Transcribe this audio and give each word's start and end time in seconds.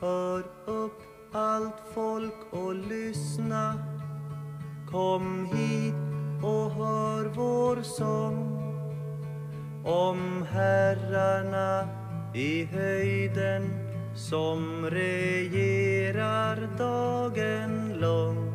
Hör 0.00 0.44
upp 0.66 1.02
allt 1.32 1.80
folk 1.94 2.52
och 2.52 2.74
lyssna 2.74 3.74
Kom 4.90 5.46
hit 5.46 5.94
och 6.44 6.70
hör 6.70 7.24
vår 7.24 7.82
sång 7.82 8.56
om 9.86 10.42
herrarna 10.42 11.88
i 12.34 12.64
höjden 12.64 13.62
som 14.16 14.86
regerar 14.90 16.76
dagen 16.78 17.98
lång 18.00 18.50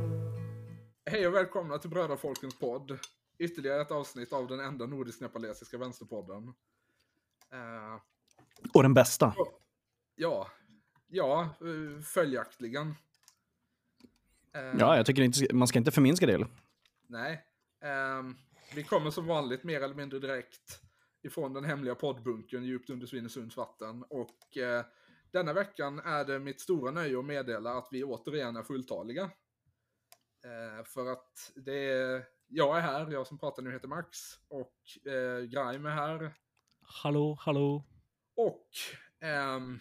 Hej 1.05 1.27
och 1.27 1.33
välkomna 1.33 1.77
till 1.77 1.89
Brödrafolkens 1.89 2.59
podd. 2.59 2.99
Ytterligare 3.37 3.81
ett 3.81 3.91
avsnitt 3.91 4.33
av 4.33 4.47
den 4.47 4.59
enda 4.59 4.85
nordisk-nepalesiska 4.85 5.77
vänsterpodden. 5.77 6.53
Eh, 7.51 7.99
Och 8.73 8.83
den 8.83 8.93
bästa. 8.93 9.35
ja, 10.15 10.47
ja, 11.15 11.41
eh, 11.41 12.01
följaktligen. 12.01 12.95
Eh, 14.53 14.75
Ja, 14.79 14.97
jag 14.97 15.05
tycker 15.05 15.21
inte, 15.21 15.55
man 15.55 15.67
ska 15.67 15.79
inte 15.79 15.91
förminska 15.91 16.25
det. 16.25 16.47
Nej. 17.07 17.45
Ehm, 17.81 18.35
vi 18.75 18.83
kommer 18.83 19.11
som 19.11 19.25
vanligt 19.27 19.63
mer 19.63 19.81
eller 19.81 19.95
mindre 19.95 20.19
direkt 20.19 20.81
ifrån 21.23 21.53
den 21.53 21.63
hemliga 21.65 21.95
poddbunkern 21.95 22.63
djupt 22.63 22.89
under 22.89 23.07
Svinesunds 23.07 23.57
vatten. 23.57 24.03
Och 24.09 24.57
eh, 24.57 24.85
denna 25.31 25.53
veckan 25.53 25.99
är 25.99 26.25
det 26.25 26.39
mitt 26.39 26.61
stora 26.61 26.91
nöje 26.91 27.19
att 27.19 27.25
meddela 27.25 27.77
att 27.77 27.87
vi 27.91 28.03
återigen 28.03 28.55
är 28.55 28.63
fulltaliga. 28.63 29.31
För 30.85 31.11
att 31.11 31.51
det 31.55 31.89
är, 31.91 32.23
jag 32.47 32.77
är 32.77 32.81
här, 32.81 33.11
jag 33.11 33.27
som 33.27 33.37
pratar 33.37 33.63
nu 33.63 33.71
heter 33.71 33.87
Max. 33.87 34.19
Och 34.47 35.07
eh, 35.11 35.41
Grime 35.41 35.89
är 35.89 35.93
här. 35.93 36.33
Hallå, 36.81 37.37
hallå. 37.41 37.83
Och 38.35 38.69
ehm, 39.21 39.79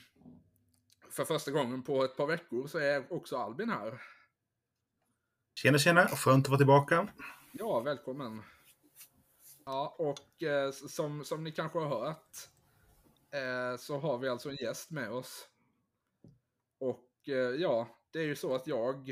för 1.15 1.25
första 1.25 1.51
gången 1.51 1.83
på 1.83 2.05
ett 2.05 2.17
par 2.17 2.27
veckor 2.27 2.67
så 2.67 2.79
är 2.79 3.13
också 3.13 3.37
Albin 3.37 3.69
här. 3.69 4.03
Tjena, 5.55 5.79
tjena. 5.79 6.09
Skönt 6.09 6.45
att 6.45 6.49
vara 6.49 6.59
tillbaka. 6.59 7.09
Ja, 7.53 7.81
välkommen. 7.81 8.43
Ja, 9.65 9.97
och 9.99 10.43
eh, 10.43 10.71
som, 10.71 11.25
som 11.25 11.45
ni 11.45 11.53
kanske 11.53 11.79
har 11.79 11.89
hört 11.89 12.37
eh, 13.31 13.77
så 13.79 13.99
har 13.99 14.19
vi 14.19 14.29
alltså 14.29 14.51
en 14.51 14.57
gäst 14.57 14.91
med 14.91 15.11
oss. 15.11 15.49
Och 16.81 17.29
eh, 17.29 17.35
ja, 17.35 17.89
det 18.11 18.19
är 18.19 18.25
ju 18.25 18.37
så 18.37 18.55
att 18.55 18.67
jag, 18.67 19.11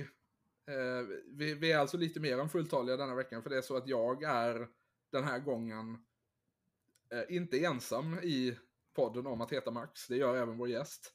eh, 0.67 1.07
vi, 1.27 1.55
vi 1.55 1.73
är 1.73 1.79
alltså 1.79 1.97
lite 1.97 2.21
mer 2.21 2.39
än 2.39 2.49
fulltaliga 2.49 2.97
denna 2.97 3.15
veckan 3.15 3.43
för 3.43 3.51
det 3.51 3.57
är 3.57 3.63
så 3.63 3.77
att 3.77 3.89
jag 3.89 4.23
är 4.23 4.69
den 5.13 5.25
här 5.25 5.39
gången 5.39 6.05
eh, 7.11 7.37
inte 7.37 7.65
ensam 7.65 8.19
i 8.19 8.59
podden 8.95 9.27
om 9.27 9.41
att 9.41 9.53
heta 9.53 9.71
Max. 9.71 10.09
Det 10.09 10.17
gör 10.17 10.37
även 10.37 10.59
vår 10.59 10.69
gäst. 10.69 11.15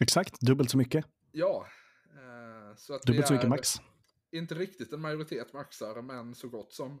Exakt, 0.00 0.40
dubbelt 0.40 0.70
så 0.70 0.76
mycket. 0.78 1.04
Ja. 1.32 1.66
Eh, 2.14 2.76
så 2.76 2.94
att 2.94 3.02
Dubbelt 3.02 3.26
så 3.26 3.32
mycket 3.34 3.48
max. 3.48 3.74
Inte 4.30 4.54
riktigt 4.54 4.92
en 4.92 5.00
majoritet 5.00 5.52
maxare, 5.52 6.02
men 6.02 6.34
så 6.34 6.48
gott 6.48 6.72
som. 6.72 7.00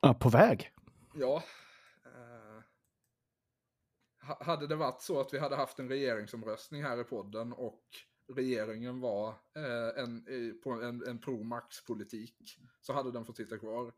Ja, 0.00 0.14
på 0.14 0.28
väg. 0.28 0.70
Ja. 1.14 1.42
Eh, 2.04 2.62
ha- 4.28 4.44
hade 4.44 4.66
det 4.66 4.76
varit 4.76 5.02
så 5.02 5.20
att 5.20 5.34
vi 5.34 5.38
hade 5.38 5.56
haft 5.56 5.78
en 5.78 5.88
regeringsomröstning 5.88 6.82
här 6.82 7.00
i 7.00 7.04
podden 7.04 7.52
och 7.52 7.82
regeringen 8.34 9.00
var 9.00 9.28
eh, 9.56 10.02
en, 10.04 10.24
på 10.64 10.70
en, 10.72 11.06
en 11.08 11.18
pro-max-politik 11.18 12.58
så 12.80 12.92
hade 12.92 13.12
den 13.12 13.24
fått 13.24 13.36
sitta 13.36 13.58
kvar. 13.58 13.92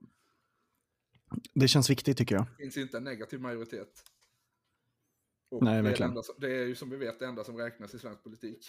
Det 1.54 1.69
känns 1.69 1.91
viktigt 1.91 2.19
tycker 2.19 2.34
jag. 2.34 2.47
Det 2.58 2.62
finns 2.62 2.77
inte 2.77 2.97
en 2.97 3.04
negativ 3.04 3.41
majoritet. 3.41 4.04
Och 5.51 5.62
Nej, 5.62 5.83
det 5.83 5.89
är, 5.89 5.97
det, 5.98 6.05
enda, 6.05 6.23
som- 6.23 6.34
det 6.39 6.53
är 6.53 6.67
ju 6.67 6.75
som 6.75 6.91
vi 6.91 6.97
vet 6.97 7.19
det 7.19 7.27
enda 7.27 7.45
som 7.45 7.56
räknas 7.56 7.95
i 7.95 7.98
svensk 7.98 8.23
politik. 8.23 8.67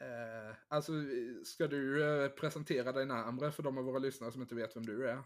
Eh, 0.00 0.56
alltså, 0.68 0.92
ska 1.44 1.66
du 1.66 2.04
eh, 2.24 2.28
presentera 2.28 2.92
dig 2.92 3.06
närmare 3.06 3.52
för 3.52 3.62
de 3.62 3.78
av 3.78 3.84
våra 3.84 3.98
lyssnare 3.98 4.32
som 4.32 4.42
inte 4.42 4.54
vet 4.54 4.76
vem 4.76 4.86
du 4.86 5.08
är? 5.08 5.18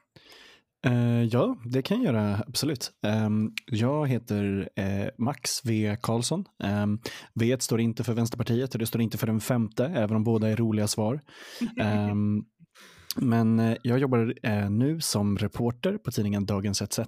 Eh, 0.87 1.25
ja, 1.25 1.56
det 1.65 1.82
kan 1.82 2.03
jag 2.03 2.15
göra, 2.15 2.44
absolut. 2.47 2.93
Ehm, 3.03 3.53
jag 3.66 4.06
heter 4.09 4.69
eh, 4.76 5.09
Max 5.19 5.65
V. 5.65 5.97
Karlsson. 6.03 6.44
Um, 6.65 7.00
v 7.34 7.56
står 7.60 7.81
inte 7.81 8.05
för 8.05 8.12
Vänsterpartiet 8.15 8.72
och 8.75 8.78
det 8.78 8.87
står 8.87 9.00
inte 9.00 9.19
för 9.19 9.26
den 9.26 9.41
femte, 9.41 9.84
även 9.84 10.16
om 10.16 10.25
båda 10.25 10.49
är 10.49 10.56
roliga 10.56 10.87
svar. 10.88 11.21
Ehm, 11.81 12.44
men 13.16 13.59
eh, 13.60 13.76
jag 13.82 13.99
jobbar 13.99 14.69
nu 14.69 15.00
som 15.00 15.38
reporter 15.38 15.99
på 15.99 16.10
tidningen 16.10 16.47
Dagens 16.47 16.82
ETC. 16.82 17.00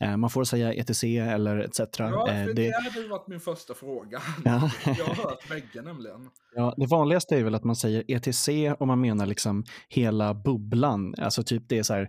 Eh, 0.00 0.16
man 0.16 0.30
får 0.30 0.44
säga 0.44 0.72
ETC 0.74 1.04
eller 1.04 1.58
ETC. 1.58 1.80
Ja, 1.98 2.28
Eh, 2.28 2.46
för 2.46 2.54
det 2.54 2.62
det, 2.62 2.90
hade 2.94 3.08
varit 3.08 3.28
min 3.28 3.40
första 3.40 3.74
fråga. 3.74 4.22
Ja. 4.44 4.70
Jag 4.84 5.04
har 5.04 5.14
hört 5.14 5.48
bägge 5.48 5.82
nämligen. 5.82 6.30
Ja, 6.54 6.74
det 6.76 6.86
vanligaste 6.86 7.36
är 7.36 7.44
väl 7.44 7.54
att 7.54 7.64
man 7.64 7.76
säger 7.76 8.04
ETC 8.08 8.48
om 8.78 8.88
man 8.88 9.00
menar 9.00 9.26
liksom 9.26 9.64
hela 9.88 10.34
bubblan. 10.34 11.14
Alltså 11.18 11.42
typ 11.42 11.62
det 11.68 11.78
är 11.78 11.82
så 11.82 11.94
här, 11.94 12.08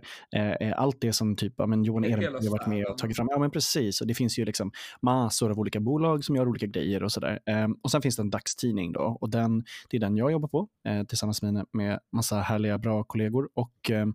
eh, 0.60 0.72
allt 0.76 1.00
det 1.00 1.12
som 1.12 1.36
typ, 1.36 1.54
ja, 1.56 1.66
men 1.66 1.84
Johan 1.84 2.04
Ehrenberg 2.04 2.44
har 2.44 2.50
varit 2.50 2.66
med 2.66 2.86
och 2.86 2.98
tagit 2.98 3.16
fram. 3.16 3.28
Ja 3.30 3.38
men 3.38 3.50
precis, 3.50 4.00
och 4.00 4.06
det 4.06 4.14
finns 4.14 4.38
ju 4.38 4.44
liksom 4.44 4.72
massor 5.02 5.50
av 5.50 5.58
olika 5.58 5.80
bolag 5.80 6.24
som 6.24 6.36
gör 6.36 6.48
olika 6.48 6.66
grejer 6.66 7.02
och 7.02 7.12
sådär. 7.12 7.40
Eh, 7.46 7.68
och 7.82 7.90
sen 7.90 8.02
finns 8.02 8.16
det 8.16 8.22
en 8.22 8.30
dagstidning 8.30 8.92
då 8.92 9.18
och 9.20 9.30
den, 9.30 9.64
det 9.90 9.96
är 9.96 10.00
den 10.00 10.16
jag 10.16 10.32
jobbar 10.32 10.48
på 10.48 10.68
eh, 10.88 11.02
tillsammans 11.02 11.42
med, 11.42 11.66
med 11.72 12.00
massa 12.12 12.40
härliga 12.40 12.78
bra 12.78 13.04
kollegor. 13.04 13.48
Och 13.54 13.90
eh, 13.90 14.06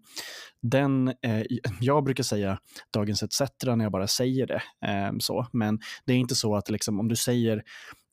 den, 0.62 1.08
eh, 1.08 1.44
jag 1.80 2.04
brukar 2.04 2.24
säga 2.24 2.60
Dagens 2.94 3.24
ETC 3.24 3.35
när 3.76 3.86
jag 3.86 3.92
bara 3.92 4.08
säger 4.08 4.48
det. 4.48 4.62
Eh, 4.88 5.12
så. 5.20 5.48
Men 5.54 5.80
det 6.06 6.14
är 6.14 6.18
inte 6.18 6.36
så 6.36 6.56
att 6.56 6.70
liksom, 6.70 7.00
om 7.00 7.08
du 7.08 7.16
säger 7.16 7.64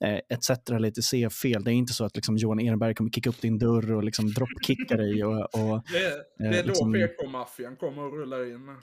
eh, 0.05 0.19
etc. 0.37 0.51
eller 0.71 0.89
etc. 0.89 1.35
fel. 1.43 1.65
Det 1.65 1.71
är 1.71 1.75
inte 1.75 1.93
så 1.93 2.05
att 2.05 2.17
liksom, 2.17 2.37
Johan 2.37 2.61
Ehrenberg 2.61 2.95
kommer 2.95 3.11
kicka 3.11 3.31
upp 3.31 3.41
din 3.41 3.59
dörr 3.59 3.93
och 3.93 4.05
liksom 4.05 4.33
dropkicka 4.33 4.97
dig. 4.97 5.25
Och, 5.25 5.41
och, 5.41 5.83
Det, 5.93 6.13
det 6.39 6.45
är 6.47 6.53
Eh, 6.53 6.63
då 6.63 6.67
liksom- 6.69 6.93
PK-maffian 6.93 7.77
kommer 7.77 8.03
och 8.03 8.13
rullar 8.19 8.55
in. 8.55 8.77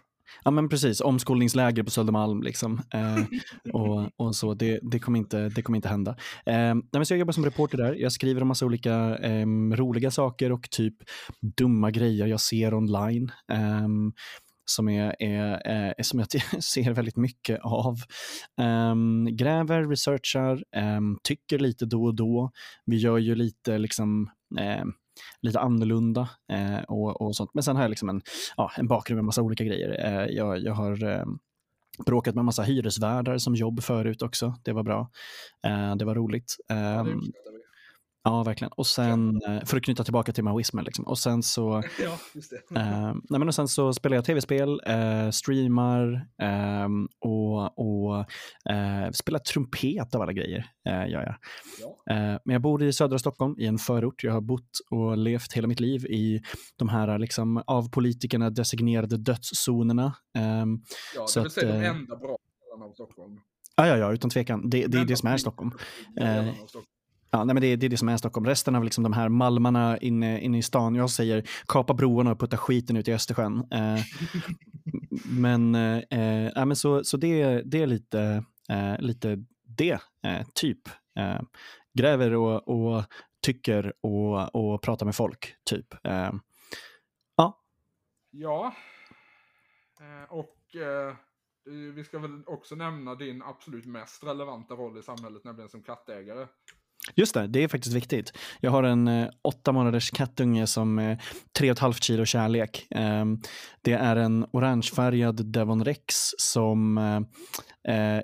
ja, 0.44 0.52
men 0.52 0.70
precis. 0.70 1.02
Omskolningsläger 1.02 1.84
på 1.84 1.92
Södermalm. 1.92 2.42
Liksom. 2.44 2.82
Eh, 2.94 3.18
och, 3.74 4.10
och 4.28 4.36
så. 4.36 4.54
Det, 4.54 4.80
det, 4.82 5.00
kommer 5.00 5.20
inte, 5.20 5.50
det 5.50 5.62
kommer 5.62 5.76
inte 5.78 5.88
hända. 5.90 6.12
Eh, 6.46 6.76
nej, 6.94 7.06
så 7.06 7.14
jag 7.14 7.20
jobbar 7.20 7.34
som 7.34 7.46
reporter 7.46 7.78
där. 7.78 7.94
Jag 7.96 8.12
skriver 8.12 8.42
om 8.42 8.48
massa 8.48 8.66
olika 8.66 9.18
eh, 9.18 9.46
roliga 9.76 10.12
saker 10.12 10.52
och 10.52 10.70
typ 10.70 10.96
dumma 11.58 11.92
grejer 11.92 12.28
jag 12.28 12.40
ser 12.42 12.74
online. 12.74 13.32
Eh, 13.52 13.88
som, 14.70 14.90
är, 14.90 15.16
är, 15.20 15.62
är, 15.66 16.04
som 16.04 16.20
jag 16.20 16.28
ser 16.64 16.94
väldigt 16.94 17.18
mycket 17.18 17.60
av. 17.62 17.96
Ehm, 18.62 19.28
gräver, 19.32 19.90
researchar, 19.90 20.64
ehm, 20.76 21.18
tycker 21.24 21.60
lite 21.60 21.86
då 21.86 22.04
och 22.04 22.16
då. 22.16 22.52
Vi 22.86 22.98
gör 22.98 23.18
ju 23.18 23.36
lite 23.36 23.78
liksom 23.78 24.30
ehm, 24.60 24.94
lite 25.42 25.60
annorlunda 25.60 26.30
eh, 26.52 26.80
och, 26.80 27.22
och 27.22 27.36
sånt. 27.36 27.54
Men 27.54 27.64
sen 27.64 27.76
har 27.76 27.84
jag 27.84 27.90
liksom 27.90 28.10
en, 28.10 28.22
ja, 28.58 28.72
en 28.78 28.88
bakgrund 28.88 29.18
med 29.18 29.26
massa 29.26 29.42
olika 29.42 29.64
grejer. 29.64 30.06
Eh, 30.06 30.36
jag, 30.36 30.60
jag 30.60 30.74
har 30.74 31.04
ehm, 31.04 31.40
bråkat 32.06 32.36
med 32.36 32.46
massa 32.46 32.64
hyresvärdar 32.64 33.38
som 33.38 33.56
jobb 33.56 33.84
förut 33.84 34.22
också. 34.22 34.56
Det 34.64 34.74
var 34.74 34.84
bra. 34.84 35.10
Eh, 35.66 35.96
det 35.96 36.06
var 36.06 36.16
roligt. 36.16 36.56
Ja, 36.68 36.76
det. 36.76 37.12
Ja, 38.30 38.44
verkligen. 38.44 38.72
Och 38.72 38.88
sen, 38.88 39.42
eh, 39.48 39.66
för 39.66 39.78
att 39.78 39.84
knyta 39.84 40.04
tillbaka 40.04 40.32
till 40.34 40.44
maoismen. 40.44 40.86
Liksom. 40.86 41.08
Och 41.08 41.18
sen 41.20 41.44
så 41.44 41.84
Ja. 42.00 42.18
Eh, 42.82 43.14
nej 43.30 43.40
men 43.40 43.48
och 43.48 43.56
sen 43.56 43.68
så 43.68 43.94
spelar 43.94 44.16
jag 44.16 44.26
tv-spel, 44.26 44.82
eh, 44.86 45.30
streamar 45.30 46.28
ehm, 46.42 47.08
och, 47.20 47.80
och 47.80 48.20
eh, 48.72 49.12
spelar 49.12 49.40
trumpet 49.40 50.16
av 50.16 50.22
alla 50.22 50.34
grejer. 50.34 50.66
Eh, 50.88 51.10
gör 51.10 51.24
jag. 51.24 51.36
Ja. 51.82 52.14
Eh, 52.16 52.40
men 52.46 52.54
jag 52.54 52.62
bor 52.62 52.84
i 52.84 52.94
södra 52.94 53.20
Stockholm 53.20 53.56
i 53.58 53.66
en 53.66 53.78
förort. 53.78 54.24
Jag 54.24 54.34
har 54.34 54.42
bott 54.42 54.80
och 54.92 55.18
levt 55.18 55.54
hela 55.54 55.68
mitt 55.68 55.80
liv 55.80 56.06
i 56.06 56.42
de 56.76 56.90
här 56.90 57.20
liksom, 57.20 57.64
av 57.68 57.90
politikerna 57.90 58.50
designerade 58.50 59.18
dödszonerna. 59.18 60.16
Ehm, 60.38 60.82
Ja, 61.16 61.28
Så 61.28 61.40
det 61.40 61.44
vill 61.44 61.52
säga 61.52 61.68
att, 61.74 61.80
de 61.80 61.86
eh, 61.86 61.90
enda 61.96 62.16
bra 62.16 62.38
delarna 62.66 62.86
av 62.86 62.94
Stockholm. 62.94 63.40
ja, 63.76 63.88
ja, 63.88 63.98
ja, 63.98 64.12
utan 64.14 64.30
tvekan. 64.30 64.70
Det, 64.70 64.88
det 64.88 64.98
är 65.00 65.06
det 65.06 65.16
som 65.16 65.30
är 65.30 65.38
Stockholm. 65.38 65.72
Ja, 67.32 67.44
nej, 67.44 67.54
men 67.54 67.62
det, 67.62 67.76
det 67.76 67.86
är 67.86 67.90
det 67.90 67.98
som 67.98 68.10
är 68.10 68.18
Stockholm. 68.18 68.46
Resten 68.46 68.76
av 68.76 68.84
liksom 68.84 69.04
de 69.04 69.14
här 69.14 69.30
malmarna 69.30 69.98
inne, 69.98 70.42
inne 70.42 70.58
i 70.58 70.64
stan, 70.64 70.96
jag 70.96 71.10
säger 71.10 71.50
kapa 71.68 71.94
broarna 71.94 72.32
och 72.32 72.40
putta 72.40 72.58
skiten 72.58 72.98
ut 72.98 73.08
i 73.08 73.14
Östersjön. 73.14 73.68
Eh, 73.72 74.00
men 75.26 75.76
eh, 75.76 76.50
ja, 76.56 76.66
men 76.66 76.76
så, 76.76 77.04
så 77.04 77.18
det, 77.18 77.62
det 77.62 77.82
är 77.82 77.88
lite, 77.88 78.44
eh, 78.70 79.00
lite 79.00 79.46
det, 79.64 80.00
eh, 80.26 80.48
typ. 80.54 80.88
Eh, 81.20 81.42
gräver 81.94 82.34
och, 82.34 82.68
och 82.68 83.04
tycker 83.46 83.94
och, 84.02 84.56
och 84.56 84.82
pratar 84.82 85.06
med 85.06 85.16
folk, 85.16 85.56
typ. 85.70 86.06
Eh, 86.06 86.32
Ja. 88.32 88.76
Eh, 90.00 90.34
och 90.34 90.56
vi 91.96 92.04
ska 92.04 92.20
väl 92.20 92.44
också 92.46 92.76
nämna 92.76 93.16
din 93.16 93.42
absolut 93.42 93.86
mest 93.86 94.24
relevanta 94.24 94.74
roll 94.74 94.98
i 94.98 95.04
samhället, 95.04 95.44
nämligen 95.44 95.70
som 95.70 95.84
kattägare. 95.84 96.48
Just 97.16 97.34
det, 97.34 97.48
det 97.48 97.64
är 97.64 97.68
faktiskt 97.68 97.96
viktigt. 97.96 98.34
Jag 98.60 98.72
har 98.72 98.84
en 98.84 99.08
eh, 99.08 99.30
åtta 99.42 99.72
månaders 99.72 100.12
kattunge 100.12 100.68
som 100.68 101.00
är 101.00 101.22
tre 101.58 101.72
och 101.72 101.76
ett 101.76 101.80
halvt 101.80 102.04
kilo 102.04 102.26
kärlek. 102.26 102.88
Eh, 102.92 103.26
det 103.82 103.94
är 103.94 104.16
en 104.16 104.46
orangefärgad 104.52 105.46
Devon 105.46 105.86
Rex 105.86 106.06
som 106.38 106.98
eh, 106.98 107.20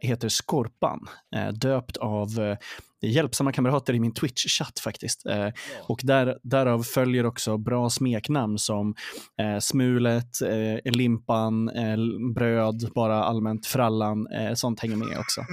heter 0.01 0.29
Skorpan, 0.29 0.99
eh, 1.35 1.47
döpt 1.47 1.97
av 1.97 2.39
eh, 2.39 2.57
hjälpsamma 3.01 3.51
kamrater 3.51 3.93
i 3.93 3.99
min 3.99 4.13
Twitch-chatt 4.13 4.79
faktiskt. 4.79 5.25
Eh, 5.25 5.49
och 5.87 5.99
där, 6.03 6.39
därav 6.43 6.83
följer 6.83 7.25
också 7.25 7.57
bra 7.57 7.89
smeknamn 7.89 8.57
som 8.57 8.95
eh, 9.41 9.59
Smulet, 9.59 10.41
eh, 10.41 10.91
Limpan, 10.91 11.69
eh, 11.69 11.97
Bröd, 12.35 12.91
bara 12.95 13.23
allmänt 13.23 13.65
Frallan. 13.65 14.27
Eh, 14.27 14.53
sånt 14.53 14.79
hänger 14.79 14.95
med 14.95 15.17
också. 15.19 15.41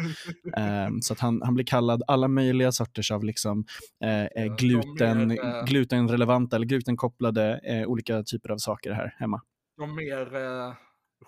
Eh, 0.56 0.88
så 1.00 1.12
att 1.12 1.20
han, 1.20 1.43
han 1.43 1.55
blir 1.55 1.65
kallad 1.65 2.03
alla 2.06 2.29
möjliga 2.29 2.73
sorters 2.73 3.11
av 3.11 3.25
liksom, 3.25 3.65
eh, 4.05 4.25
eh, 4.25 4.56
gluten, 4.56 5.31
eh, 5.31 5.65
glutenrelevanta 5.67 6.56
eller 6.56 6.67
glutenkopplade 6.67 7.61
eh, 7.65 7.87
olika 7.87 8.23
typer 8.23 8.50
av 8.50 8.58
saker 8.58 8.93
här 8.93 9.15
hemma. 9.19 9.41
De 9.76 9.97
mer 9.97 10.37
eh, 10.37 10.75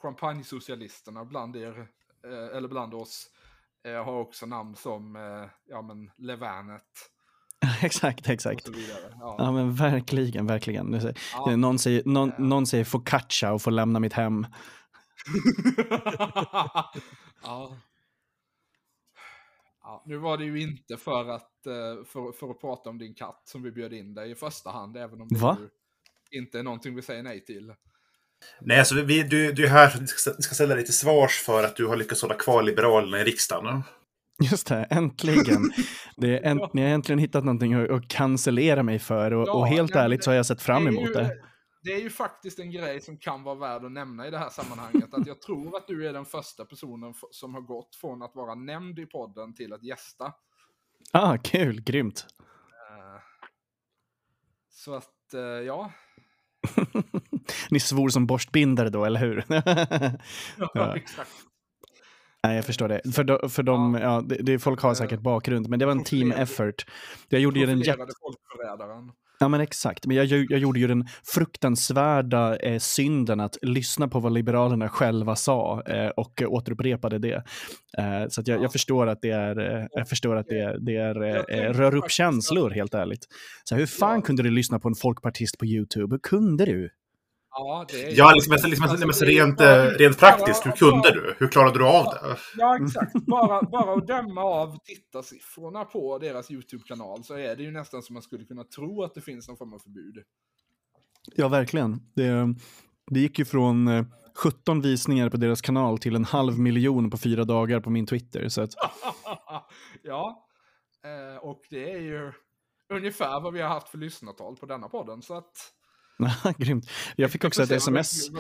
champagnesocialisterna 0.03 1.25
bland 1.25 1.57
er, 1.57 1.87
eh, 2.25 2.57
eller 2.57 2.69
bland 2.69 2.95
oss, 2.95 3.27
eh, 3.85 4.05
har 4.05 4.13
också 4.21 4.47
namn 4.47 4.75
som 4.75 5.17
eh, 5.17 5.51
ja, 5.65 5.83
men 5.83 6.11
Levanet 6.17 6.83
exakt, 7.83 8.29
exakt. 8.29 8.69
Ja. 9.21 9.35
Ja 9.39 9.53
men 9.53 9.75
verkligen, 9.75 10.47
verkligen. 10.47 11.01
Ja. 11.33 11.57
Någon 11.57 11.79
säger, 11.79 12.03
någon, 12.05 12.29
Ja. 12.29 12.35
någon 12.45 12.67
säger 12.67 12.85
focaccia 12.85 13.53
och 13.53 13.63
får 13.63 13.71
lämna 13.71 14.01
mitt 14.01 14.13
hem. 14.13 14.47
ja. 17.43 17.77
Ja, 19.83 20.03
nu 20.07 20.17
var 20.17 20.39
det 20.39 20.45
ju 20.45 20.61
inte 20.63 20.97
för 20.97 21.29
att, 21.29 21.67
eh, 21.67 22.05
för, 22.05 22.33
för 22.33 22.51
att 22.51 22.61
prata 22.61 22.91
om 22.91 22.99
din 22.99 23.15
katt 23.15 23.43
som 23.45 23.63
vi 23.63 23.71
bjöd 23.73 23.93
in 23.93 24.15
dig 24.15 24.31
i 24.31 24.35
första 24.35 24.71
hand, 24.71 24.97
även 24.97 25.21
om 25.21 25.29
det 25.29 25.39
Va? 25.39 25.59
inte 26.31 26.59
är 26.59 26.63
någonting 26.63 26.95
vi 26.95 27.03
säger 27.03 27.23
nej 27.23 27.45
till. 27.45 27.75
Nej, 28.61 28.79
alltså 28.79 28.95
vi, 28.95 29.23
du, 29.23 29.53
du 29.53 29.65
är 29.65 29.69
här 29.69 29.89
för 29.89 30.03
att 30.03 30.09
ska, 30.09 30.31
ska 30.31 30.55
ställa 30.55 30.75
dig 30.75 30.85
till 30.85 30.95
svars 30.95 31.43
för 31.43 31.65
att 31.65 31.77
du 31.77 31.87
har 31.87 31.97
lyckats 31.97 32.23
hålla 32.23 32.35
kvar 32.35 32.63
Liberalerna 32.63 33.21
i 33.21 33.25
riksdagen. 33.25 33.83
Just 34.51 34.67
det, 34.67 34.87
äntligen. 34.91 35.73
Det 36.17 36.39
är 36.39 36.51
änt, 36.51 36.75
ni 36.75 36.83
har 36.83 36.89
äntligen 36.89 37.19
hittat 37.19 37.45
någonting 37.45 37.75
att, 37.75 37.91
att 37.91 38.09
cancellera 38.09 38.83
mig 38.83 38.99
för 38.99 39.31
och, 39.31 39.49
Ja, 39.49 39.53
och 39.53 39.67
helt 39.67 39.95
nej, 39.95 40.05
ärligt 40.05 40.25
så 40.25 40.31
har 40.31 40.37
jag 40.37 40.47
sett 40.47 40.63
fram 40.63 40.89
emot 40.89 41.09
ju, 41.09 41.13
det. 41.13 41.37
Det 41.83 41.93
är 41.93 42.01
ju 42.01 42.11
faktiskt 42.11 42.59
en 42.59 42.71
grej 42.71 43.01
som 43.01 43.17
kan 43.19 43.43
vara 43.43 43.55
värd 43.55 43.85
att 43.85 43.93
nämna 43.93 44.27
i 44.27 44.31
det 44.31 44.39
här 44.39 44.51
sammanhanget. 44.51 45.15
Att 45.15 45.27
jag 45.27 45.41
tror 45.41 45.77
att 45.77 45.87
du 45.87 46.09
är 46.09 46.13
den 46.13 46.25
första 46.25 46.65
personen 46.65 47.15
som 47.31 47.55
har 47.55 47.61
gått 47.61 47.97
från 47.97 48.23
att 48.23 48.35
vara 48.35 48.55
nämnd 48.55 48.99
i 48.99 49.07
podden 49.07 49.55
till 49.55 49.73
att 49.73 49.83
gästa. 49.83 50.33
Ah, 51.13 51.37
kul, 51.37 51.81
grymt. 51.81 52.27
Eh, 52.91 53.21
Så 54.71 54.95
att, 54.95 55.35
eh, 55.35 55.41
ja. 55.41 55.93
Ni 57.71 57.81
svor 57.81 58.09
som 58.09 58.27
borstbindare 58.27 58.91
då, 58.91 59.05
eller 59.05 59.21
hur? 59.21 59.45
Ja. 60.75 60.97
exakt. 60.97 61.31
Nej, 62.45 62.57
jag 62.57 62.65
förstår 62.65 62.89
det. 62.89 63.01
För, 63.15 63.25
de, 63.25 63.51
för 63.51 63.63
de, 63.63 63.95
ja, 63.95 64.23
det, 64.27 64.37
det, 64.37 64.59
folk 64.59 64.81
har 64.81 64.95
säkert 64.95 65.21
bakgrund, 65.21 65.69
men 65.69 65.79
det 65.79 65.87
var 65.87 65.93
en 65.93 66.05
team 66.05 66.33
effort. 66.33 66.87
Jag 67.29 67.41
gjorde 67.41 67.61
ju 67.61 67.67
den 67.67 67.81
jätte... 67.81 68.07
Ja, 69.39 69.49
men 69.49 69.61
exakt. 69.61 70.07
Men 70.07 70.17
jag, 70.17 70.27
jag, 70.27 70.59
gjorde 70.61 70.81
ju 70.81 70.87
den 70.87 71.07
fruktansvärda 71.35 72.57
eh, 72.57 72.79
synden 72.79 73.41
att 73.41 73.59
lyssna 73.63 74.09
på 74.09 74.21
vad 74.21 74.33
Liberalerna 74.33 74.89
själva 74.89 75.37
sa 75.37 75.83
eh, 75.87 76.09
och 76.09 76.43
eh, 76.43 76.49
återupprepade 76.49 77.19
det. 77.19 77.45
Eh, 77.99 78.29
så 78.29 78.43
jag, 78.47 78.59
Ja. 78.59 78.63
jag 78.63 78.73
förstår 78.73 79.07
att 79.07 79.19
det 79.23 79.31
är, 79.31 79.77
eh, 79.79 79.87
jag 79.91 80.09
förstår 80.09 80.37
att 80.37 80.47
det, 80.49 80.61
är, 80.61 80.79
det 80.79 80.97
är, 80.97 81.23
eh, 81.23 81.59
eh, 81.59 81.73
rör 81.73 81.95
upp 81.95 82.11
känslor, 82.11 82.71
helt 82.71 82.95
ärligt. 82.95 83.27
Så 83.65 83.75
hur 83.75 83.87
fan 83.87 84.23
kunde 84.23 84.43
du 84.43 84.51
lyssna 84.51 84.79
på 84.79 84.89
en 84.89 84.95
folkpartist 84.95 85.59
på 85.59 85.67
YouTube? 85.67 86.15
Hur 86.15 86.19
kunde 86.19 86.65
du? 86.65 86.91
Ja, 87.57 87.85
det 87.89 88.05
är 88.05 88.11
ju- 88.11 88.17
Ja, 88.17 88.33
liksom, 88.35 88.53
liksom, 88.53 88.71
liksom, 88.71 88.91
Alltså, 88.91 89.07
liksom, 89.07 89.27
det 89.27 89.33
är 89.35 89.45
rent, 89.47 89.59
bara- 89.59 89.87
eh, 89.87 89.91
rent 89.99 90.19
praktiskt, 90.19 90.67
hur 90.67 90.71
kunde 90.73 90.93
bara- 90.99 91.13
du? 91.15 91.35
Hur 91.39 91.49
klarade 91.49 91.79
du 91.79 91.85
av 91.87 92.05
det? 92.05 92.37
Ja, 92.57 92.79
exakt. 92.85 93.13
Bara, 93.27 93.63
bara 93.63 93.95
att 93.95 94.07
döma 94.07 94.41
av 94.43 94.79
tittarsiffrorna 94.85 95.85
på 95.85 96.19
deras 96.19 96.51
YouTube-kanal 96.51 97.25
så 97.25 97.35
är 97.35 97.57
det 97.57 97.63
ju 97.63 97.71
nästan 97.71 98.03
som 98.03 98.15
man 98.15 98.23
skulle 98.23 98.45
kunna 98.45 98.65
tro 98.65 99.03
att 99.03 99.15
det 99.15 99.21
finns 99.21 99.49
någon 99.49 99.57
form 99.57 99.73
av 99.75 99.79
förbud. 99.79 100.23
Ja, 101.37 101.49
verkligen. 101.49 102.01
Det, 102.15 102.55
det 103.11 103.21
gick 103.21 103.39
ju 103.39 103.45
från 103.45 103.89
eh, 103.89 104.05
17 104.37 104.81
visningar 104.81 105.31
på 105.31 105.37
deras 105.37 105.61
kanal 105.61 105.99
till 105.99 106.17
en 106.17 106.25
halv 106.25 106.59
miljon 106.59 107.11
på 107.11 107.17
fyra 107.19 107.45
dagar 107.45 107.81
på 107.81 107.91
min 107.91 108.07
Twitter. 108.07 108.49
Så 108.49 108.63
att, 108.63 108.71
ja, 110.03 110.47
eh, 111.05 111.43
och 111.45 111.61
det 111.71 111.91
är 111.93 112.01
ju 112.01 112.33
ungefär 112.95 113.41
vad 113.41 113.53
vi 113.53 113.61
har 113.61 113.69
haft 113.69 113.89
för 113.89 113.99
lyssnartal 113.99 114.57
på 114.57 114.67
denna 114.67 114.89
podden. 114.89 115.23
Så 115.23 115.35
att 115.37 115.53
grymt. 116.59 116.91
Jag 117.17 117.31
fick 117.31 117.45
också 117.45 117.63
ett 117.63 117.71
sms. 117.71 118.31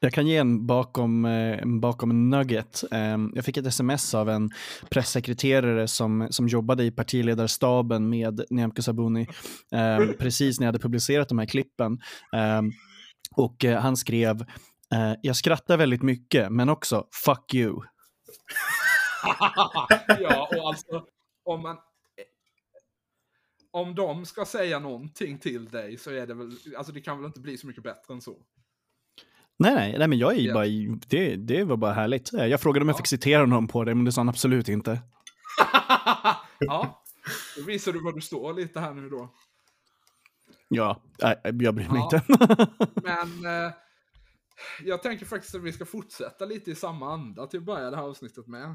Jag 0.00 0.12
kan 0.12 0.26
ge 0.26 0.36
en 0.36 0.66
bakom, 0.66 1.24
eh, 1.24 1.62
en 1.62 1.80
bakom 1.80 2.30
nugget. 2.30 2.84
Eh, 2.92 3.18
jag 3.34 3.44
fick 3.44 3.56
ett 3.56 3.66
sms 3.66 4.14
av 4.14 4.30
en 4.30 4.50
pressekreterare 4.90 5.88
som, 5.88 6.28
som 6.30 6.48
jobbade 6.48 6.84
i 6.84 6.90
partiledarstaben 6.90 8.08
med 8.08 8.44
Nyamko 8.50 8.82
Sabuni 8.82 9.28
eh, 9.72 9.98
precis 10.18 10.60
när 10.60 10.66
jag 10.66 10.68
hade 10.68 10.78
publicerat 10.78 11.28
de 11.28 11.38
här 11.38 11.46
klippen. 11.46 11.98
Eh, 12.32 12.62
och 13.36 13.64
eh, 13.64 13.80
han 13.80 13.96
skrev, 13.96 14.40
eh, 14.92 15.12
jag 15.22 15.36
skrattar 15.36 15.76
väldigt 15.76 16.02
mycket, 16.02 16.52
men 16.52 16.68
också 16.68 17.06
fuck 17.24 17.54
you. 17.54 17.74
ja, 20.20 20.48
och 20.56 20.68
alltså 20.68 21.04
om 21.44 21.62
man... 21.62 21.76
Om 23.74 23.94
de 23.94 24.26
ska 24.26 24.44
säga 24.44 24.78
någonting 24.78 25.38
till 25.38 25.68
dig 25.68 25.98
så 25.98 26.10
är 26.10 26.26
det 26.26 26.34
väl, 26.34 26.50
alltså 26.76 26.92
det 26.92 27.00
kan 27.00 27.16
väl 27.18 27.26
inte 27.26 27.40
bli 27.40 27.58
så 27.58 27.66
mycket 27.66 27.82
bättre 27.82 28.14
än 28.14 28.20
så. 28.20 28.36
Nej, 29.56 29.74
nej, 29.74 29.98
nej 29.98 30.08
men 30.08 30.18
jag 30.18 30.32
är 30.34 30.38
ju 30.38 30.48
Ja. 30.48 30.54
bara, 30.54 30.66
det, 31.08 31.36
det 31.36 31.64
var 31.64 31.76
bara 31.76 31.92
härligt. 31.92 32.32
Jag 32.32 32.60
frågade 32.60 32.82
om 32.82 32.88
jag 32.88 32.94
Ja. 32.94 32.98
fick 32.98 33.06
citera 33.06 33.40
honom 33.40 33.68
på 33.68 33.84
det, 33.84 33.94
men 33.94 34.04
det 34.04 34.12
sa 34.12 34.20
han 34.20 34.28
absolut 34.28 34.68
inte. 34.68 34.90
ja, 36.58 37.02
då 37.56 37.62
visar 37.66 37.92
du 37.92 38.00
var 38.04 38.12
du 38.12 38.20
står 38.20 38.54
lite 38.54 38.80
här 38.80 38.94
nu 38.94 39.08
då. 39.08 39.34
Ja, 40.68 41.02
nej, 41.22 41.40
jag 41.44 41.74
bryr 41.74 41.88
mig 41.88 41.88
Ja. 41.88 42.04
inte. 42.04 42.22
Men 43.02 43.66
eh, 43.66 43.72
jag 44.82 45.02
tänker 45.02 45.26
faktiskt 45.26 45.54
att 45.54 45.62
vi 45.62 45.72
ska 45.72 45.84
fortsätta 45.84 46.44
lite 46.44 46.70
i 46.70 46.74
samma 46.74 47.12
anda 47.12 47.46
till 47.46 47.58
att 47.58 47.64
börja 47.66 47.90
det 47.90 47.96
här 47.96 48.04
avsnittet 48.04 48.46
med. 48.46 48.74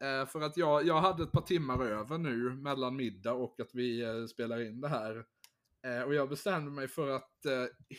Eh, 0.00 0.26
för 0.26 0.40
att 0.40 0.56
jag, 0.56 0.86
jag 0.86 1.00
hade 1.00 1.22
ett 1.22 1.32
par 1.32 1.42
timmar 1.42 1.84
över 1.84 2.18
nu 2.18 2.50
mellan 2.50 2.96
middag 2.96 3.32
och 3.32 3.60
att 3.60 3.74
vi 3.74 4.02
eh, 4.02 4.26
spelar 4.26 4.60
in 4.60 4.80
det 4.80 4.88
här. 4.88 5.24
Eh, 5.82 6.02
och 6.02 6.14
jag 6.14 6.28
bestämde 6.28 6.70
mig 6.70 6.88
för 6.88 7.08
att 7.08 7.46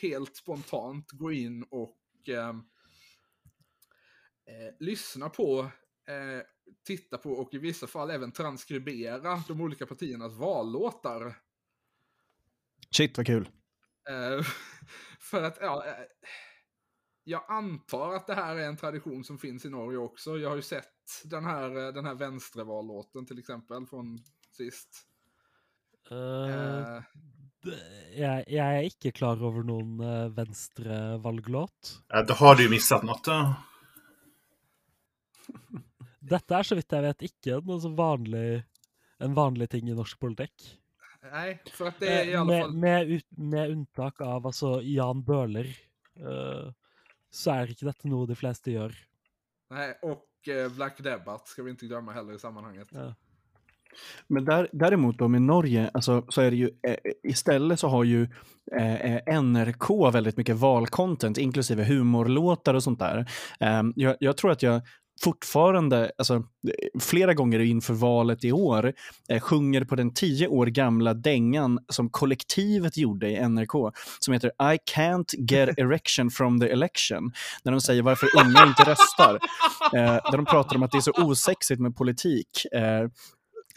helt 0.02 0.36
spontant 0.36 1.12
gå 1.12 1.32
in 1.32 1.64
och 1.64 2.00
ehm, 2.28 2.64
eh, 4.46 4.76
lyssna 4.80 5.30
på, 5.30 5.72
titta 6.88 7.18
på 7.18 7.32
och 7.32 7.54
i 7.54 7.58
vissa 7.58 7.88
fall 7.88 8.10
även 8.10 8.32
transkribera 8.32 9.44
de 9.48 9.62
olika 9.62 9.86
partiernas 9.86 10.34
vallåtar. 10.34 11.36
Shit 12.92 13.18
vad 13.18 13.26
kul. 13.26 13.50
För 15.20 15.44
att, 15.44 15.58
ja, 15.62 15.86
jag 17.32 17.44
antar 17.48 18.14
att 18.16 18.28
det 18.28 18.36
här 18.36 18.56
är 18.56 18.68
en 18.68 18.78
tradition 18.78 19.24
som 19.24 19.38
finns 19.38 19.66
i 19.66 19.70
Norge 19.70 19.98
också. 19.98 20.38
Jag 20.38 20.50
har 20.50 20.56
ju 20.56 20.62
sett 20.62 21.24
den 21.26 21.46
här, 21.46 21.88
eh, 21.88 21.94
den 21.94 22.06
här 22.06 22.16
vänstervallåten 22.16 23.26
till 23.26 23.40
exempel 23.40 23.86
från 23.86 24.18
sist. 24.58 25.08
Eh, 26.12 27.04
det- 27.64 28.18
jeg, 28.18 28.46
jeg 28.48 28.78
er 28.78 28.88
ikke 28.90 29.12
klar 29.12 29.42
over 29.44 29.64
noen 29.64 30.00
uh, 30.02 30.32
venstrevalglåt. 30.34 31.92
Ja, 32.10 32.24
då 32.24 32.34
har 32.34 32.56
du 32.56 32.64
ju 32.64 32.70
missat 32.70 33.04
något. 33.04 33.28
ja. 33.28 33.54
Dette 36.32 36.56
er 36.58 36.64
så 36.64 36.76
vidt 36.78 36.92
jeg 36.94 37.04
vet 37.04 37.48
noe 37.66 37.80
så 37.82 37.90
vanlig, 37.98 38.64
en 39.20 39.34
vanlig 39.34 39.70
ting 39.70 39.90
i 39.90 39.94
norsk 39.94 40.20
politikk. 40.20 40.78
nej, 41.32 41.62
för 41.72 41.88
att 41.88 42.00
det 42.00 42.10
är 42.10 42.26
i 42.26 42.36
alla 42.36 42.46
med, 42.46 42.62
fall... 42.62 42.74
med, 42.74 43.10
ut, 43.10 43.28
med 43.38 43.72
unntak 43.72 44.22
av 44.22 44.48
altså, 44.48 44.82
Jan 44.82 45.24
Bøhler, 45.24 45.68
eh, 46.18 46.72
så 47.32 47.56
er 47.56 47.72
ikke 47.72 47.88
dette 47.88 48.12
noe 48.12 48.28
de 48.30 48.36
fleste 48.36 48.74
gjør. 48.74 48.96
Nej, 49.72 49.94
och 50.02 50.48
eh, 50.48 50.72
Black 50.72 51.04
Debbath 51.04 51.52
ska 51.52 51.64
vi 51.64 51.72
inte 51.72 51.86
glömma 51.86 52.12
heller 52.12 52.34
i 52.34 52.40
sammanhanget. 52.40 52.88
Ja. 52.92 53.14
Men 54.28 54.46
där, 54.46 54.70
däremot 54.72 55.18
då 55.18 55.28
med 55.28 55.42
Norge, 55.42 55.90
alltså, 55.94 56.26
så 56.30 56.42
är 56.42 56.52
det 56.52 56.58
ju 56.58 56.70
eh, 56.88 56.96
istället 57.24 57.80
så 57.80 57.88
har 57.88 58.04
ju 58.04 58.28
eh, 58.72 59.16
eh, 59.16 59.42
NRK 59.42 60.14
väldigt 60.14 60.38
mycket 60.38 60.56
valcontent, 60.56 61.38
inklusive 61.38 61.84
humorlåtar 61.84 62.74
och 62.74 62.84
sånt 62.84 63.00
där. 63.00 63.18
Eh, 63.60 63.84
jag, 63.96 64.16
jag 64.20 64.38
tror 64.38 64.52
att 64.52 64.64
jag 64.64 64.82
fortfarande, 65.24 66.12
alltså 66.18 66.44
flera 67.00 67.34
gånger 67.34 67.60
inför 67.60 67.94
valet 67.94 68.44
i 68.44 68.52
år, 68.52 68.94
eh, 69.30 69.40
sjunger 69.40 69.84
på 69.84 69.96
den 69.96 70.14
tio 70.14 70.48
år 70.48 70.66
gamla 70.66 71.14
dängan 71.14 71.80
som 71.90 72.10
kollektivet 72.10 72.98
gjorde 72.98 73.30
i 73.30 73.50
NRK, 73.50 73.92
som 74.20 74.34
heter 74.34 74.50
I 74.50 74.78
can't 74.96 75.36
get 75.38 75.70
erection 75.78 76.30
from 76.30 76.60
the 76.60 76.70
election, 76.70 77.32
när 77.64 77.72
de 77.72 77.82
säger 77.82 78.02
varför 78.02 78.30
unga 78.40 78.66
inte 78.68 78.84
röstar. 78.84 79.40
Eh, 79.94 80.32
där 80.32 80.38
de 80.38 80.46
pratar 80.46 80.76
om 80.76 80.84
att 80.84 80.92
det 80.92 80.98
är 80.98 81.02
så 81.02 81.12
osexigt 81.18 81.82
med 81.82 81.96
politik. 81.96 82.66
Eh, 82.72 83.08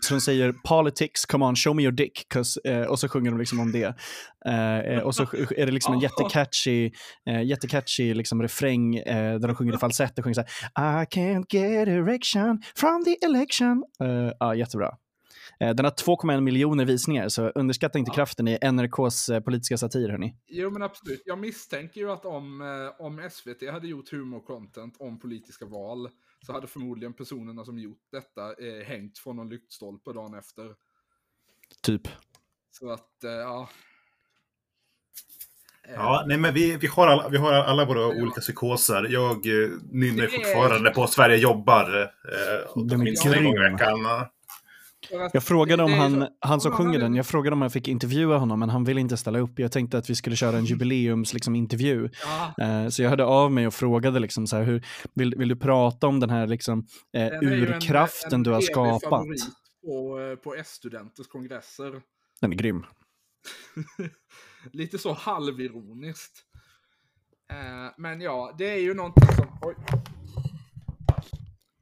Så 0.00 0.14
de 0.14 0.20
säger 0.20 0.52
“Politics, 0.52 1.24
come 1.26 1.44
on, 1.44 1.56
show 1.56 1.76
me 1.76 1.82
your 1.82 1.92
dick” 1.92 2.26
eh, 2.64 2.80
och 2.82 2.98
så 2.98 3.08
sjunger 3.08 3.30
de 3.30 3.38
liksom 3.38 3.60
om 3.60 3.72
det. 3.72 3.96
Eh, 4.46 4.78
eh, 4.78 4.98
och 4.98 5.14
så 5.14 5.22
är 5.56 5.66
det 5.66 5.72
liksom 5.72 5.94
en 5.94 6.00
jättecatchy, 6.08 6.90
eh, 7.28 7.42
jättecatchy 7.42 8.14
liksom 8.14 8.42
refräng 8.42 8.96
eh, 8.96 9.38
där 9.40 9.48
de 9.48 9.54
sjunger 9.56 9.74
i 9.74 9.78
falsett 9.78 10.18
och 10.18 10.24
sjunger 10.24 10.34
så 10.34 10.44
här 10.74 11.02
“I 11.02 11.06
can't 11.06 11.44
get 11.50 11.88
erection 11.88 12.62
from 12.76 13.04
the 13.04 13.26
election”. 13.26 13.84
Eh, 14.02 14.32
ja, 14.40 14.54
jättebra. 14.54 14.90
Eh, 15.60 15.74
Den 15.74 15.84
har 15.84 15.92
2,1 15.92 16.40
miljoner 16.40 16.84
visningar, 16.84 17.28
så 17.28 17.48
underskatta 17.48 17.98
inte 17.98 18.10
Ja. 18.10 18.14
kraften 18.14 18.48
i 18.48 18.58
NRKs 18.62 19.30
politiska 19.44 19.78
satir, 19.78 20.08
hörni. 20.08 20.34
Jo 20.48 20.70
men 20.70 20.82
absolut. 20.82 21.22
Jag 21.24 21.38
misstänker 21.38 22.00
ju 22.00 22.10
att 22.10 22.24
om, 22.24 22.60
om 22.98 23.28
SVT 23.30 23.70
hade 23.72 23.88
gjort 23.88 24.12
humor-content 24.12 24.92
om 24.98 25.18
politiska 25.20 25.66
val 25.66 26.08
så 26.46 26.52
hade 26.52 26.66
förmodligen 26.66 27.12
personerna 27.12 27.64
som 27.64 27.78
gjort 27.78 28.02
detta 28.12 28.54
eh, 28.66 28.84
hängt 28.86 29.18
från 29.18 29.36
någon 29.36 29.48
lyktstolpe 29.48 30.12
dagen 30.12 30.34
efter. 30.34 30.74
Typ. 31.82 32.08
Så 32.70 32.90
att, 32.92 33.24
eh, 33.24 33.30
ja. 33.30 33.68
Eh, 35.88 35.94
Ja, 35.94 36.24
nej, 36.26 36.38
men 36.38 36.54
vi, 36.54 36.76
vi, 36.76 36.86
har 36.86 37.06
alla, 37.06 37.28
vi 37.28 37.36
har 37.36 37.52
alla 37.52 37.84
våra 37.84 38.00
Ja. 38.00 38.22
olika 38.22 38.40
psykoser. 38.40 39.06
Jag 39.10 39.46
eh, 39.46 39.70
nynnar 39.90 40.24
är- 40.24 40.28
fortfarande 40.28 40.90
på 40.90 41.06
Sverige 41.06 41.36
jobbar. 41.36 42.02
Eh, 42.02 42.98
minst 42.98 43.26
en 43.26 43.44
gång 43.44 43.54
i 43.54 43.58
veckan. 43.72 43.98
Jag 45.10 45.42
frågade 45.44 45.82
om 45.82 45.92
han, 45.92 46.28
han 46.40 46.60
som 46.60 46.72
om 46.72 46.76
sjunger 46.78 46.98
den, 46.98 47.14
jag 47.14 47.26
frågade 47.26 47.54
om 47.54 47.62
jag 47.62 47.72
fick 47.72 47.88
intervjua 47.88 48.36
honom, 48.38 48.60
men 48.60 48.68
han 48.70 48.84
ville 48.84 49.00
inte 49.00 49.16
ställa 49.16 49.38
upp. 49.38 49.58
Jag 49.58 49.72
tänkte 49.72 49.98
att 49.98 50.10
vi 50.10 50.14
skulle 50.14 50.36
köra 50.36 50.56
en 50.58 50.64
jubileums 50.64 51.32
liksom. 51.34 51.56
Ja, 52.58 52.64
Eh, 52.64 52.88
Så 52.88 53.02
jag 53.02 53.10
hörde 53.10 53.24
av 53.24 53.52
mig 53.52 53.66
och 53.66 53.74
frågade 53.74 54.18
liksom 54.20 54.46
så 54.46 54.56
här, 54.56 54.62
hur, 54.64 54.86
vill, 55.14 55.34
vill 55.38 55.48
du 55.48 55.56
prata 55.56 56.06
om 56.06 56.20
den 56.20 56.30
här 56.30 56.46
liksom, 56.46 56.78
eh, 57.12 57.20
den 57.26 57.42
ju 57.42 57.66
en- 57.66 57.74
urkraften 57.74 58.32
en 58.34 58.42
du 58.42 58.50
har 58.50 58.60
skapat? 58.60 59.26
På, 59.84 60.20
eh, 60.20 60.36
på 60.36 60.54
S-studenters 60.54 61.26
kongresser. 61.26 62.02
Den 62.40 62.52
är 62.52 62.56
grym. 62.56 62.84
Lite 64.72 64.98
så 64.98 65.12
halvironiskt. 65.12 66.38
Eh, 67.50 67.92
men 67.98 68.20
ja, 68.20 68.54
det 68.58 68.70
är 68.70 68.80
ju 68.80 68.94
någonting 68.94 69.28
som... 69.36 69.46
Oj. 69.62 69.74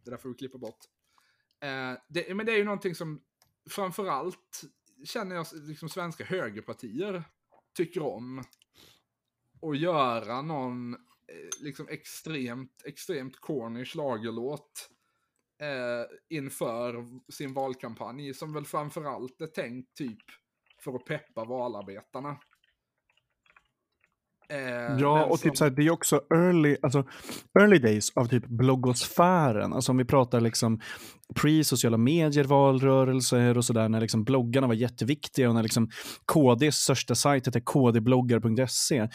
Det 0.05 0.11
där 0.11 0.17
får 0.19 0.29
vi 0.29 0.35
klippa 0.35 0.59
bort. 0.59 0.79
Eh, 1.63 1.95
det, 2.09 2.35
men 2.35 2.47
det 2.47 2.53
är 2.53 2.57
ju 2.57 2.65
någonting 2.65 2.95
som 2.95 3.23
framförallt 3.71 4.63
känner 5.05 5.37
jag 5.37 5.47
liksom 5.53 5.89
svenska 5.89 6.25
högerpartier 6.25 7.25
tycker 7.77 8.03
om. 8.03 8.45
Att 9.63 9.79
göra 9.79 10.43
någon 10.43 10.95
eh, 10.95 11.65
liksom 11.65 11.89
extremt, 11.89 12.83
extremt 12.85 13.41
corny 13.41 13.85
schlagerlåt 13.85 14.91
eh, 15.59 16.37
inför 16.37 17.07
sin 17.33 17.55
valkampanj 17.55 18.35
som 18.35 18.53
väl 18.53 18.65
framförallt 18.65 19.41
är 19.41 19.47
tänkt 19.47 19.95
typ 19.97 20.25
för 20.79 20.95
att 20.95 21.05
peppa 21.05 21.45
valarbetarna. 21.45 22.39
Eh, 24.53 24.97
Ja, 25.01 25.25
och 25.25 25.41
typ 25.41 25.51
som- 25.51 25.57
så 25.57 25.65
här, 25.65 25.71
det 25.71 25.83
är 25.83 25.91
också 25.91 26.21
early, 26.35 26.77
alltså, 26.83 27.05
early 27.61 27.79
days 27.79 28.13
av 28.15 28.27
typ 28.27 28.47
bloggosfären. 28.47 29.73
Alltså 29.73 29.93
om 29.93 29.99
vi 29.99 30.05
pratar 30.05 30.41
liksom 30.41 30.81
pre-sociala 31.35 31.97
medier, 31.97 32.45
valrörelser 32.45 33.57
och 33.59 33.65
sådär, 33.65 33.89
när 33.89 34.01
liksom 34.01 34.25
bloggarna 34.25 34.67
var 34.67 34.75
jätteviktiga 34.75 35.49
och 35.49 35.55
när 35.55 35.63
liksom 35.63 35.89
KDs 36.33 36.77
största 36.77 37.15
sajt 37.15 37.47
hette 37.47 37.61
kdbloggar.se. 37.61 39.09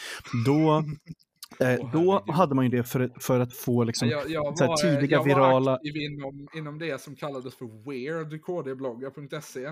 Då, 0.46 0.84
eh, 1.60 1.92
då 1.94 2.24
hade 2.28 2.56
man 2.56 2.66
ju 2.66 2.72
det 2.72 2.84
för, 2.84 3.12
för 3.20 3.40
att 3.40 3.54
få 3.54 3.84
liksom, 3.84 4.10
jag, 4.10 4.30
jag 4.30 4.44
var, 4.44 4.78
tidiga 4.78 5.12
jag 5.12 5.20
var 5.20 5.26
virala- 5.26 5.76
aktiv 5.76 5.96
inom, 5.96 6.48
inom 6.56 6.80
det 6.80 7.02
som 7.02 7.16
kallades 7.16 7.56
för 7.56 7.66
weird 7.90 8.42
kdbloggar.se. 8.42 9.60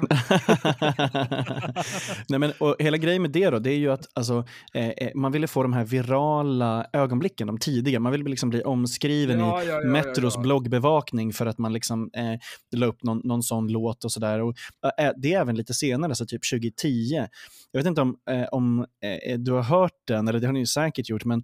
Nej, 2.30 2.40
men, 2.40 2.52
och 2.60 2.76
hela 2.80 2.98
grejen 2.98 3.22
med 3.22 3.32
det 3.32 3.50
då, 3.50 3.60
det 3.60 3.72
är 3.72 3.78
ju 3.78 3.92
att 3.92 4.06
alltså, 4.14 4.46
eh, 4.74 4.90
eh, 4.90 5.12
man 5.16 5.32
ville 5.32 5.48
få 5.48 5.64
de 5.64 5.74
här 5.74 5.86
virala 5.86 6.88
ögonblicken, 6.94 7.48
de 7.48 7.58
tidiga. 7.58 8.00
Man 8.00 8.12
ville 8.12 8.30
liksom 8.30 8.50
bli 8.50 8.64
omskriven 8.64 9.40
Ja, 9.40 9.64
i 9.64 9.68
ja, 9.68 9.82
ja, 9.82 9.88
Metros 9.88 10.38
bloggbevakning 10.38 11.34
för 11.34 11.46
att 11.46 11.58
man 11.58 11.74
liksom, 11.74 12.10
eh, 12.14 12.40
la 12.76 12.86
upp 12.86 13.04
någon, 13.04 13.22
någon 13.24 13.44
sån 13.44 13.68
låt 13.68 14.06
och 14.06 14.12
sådär. 14.12 14.40
Eh, 14.40 15.12
det 15.18 15.34
är 15.34 15.42
även 15.42 15.56
lite 15.56 15.74
senare, 15.74 16.16
så 16.16 16.26
typ 16.26 16.42
2010. 16.52 17.28
Jag 17.72 17.80
vet 17.80 17.88
inte 17.88 18.02
om, 18.02 18.18
eh, 18.30 18.44
om 18.52 18.80
eh, 18.80 19.38
du 19.38 19.52
har 19.52 19.64
hört 19.64 19.92
den, 20.08 20.28
eller 20.28 20.40
det 20.40 20.46
har 20.46 20.54
ni 20.54 20.68
säkert 20.68 21.10
gjort, 21.10 21.26
men 21.26 21.44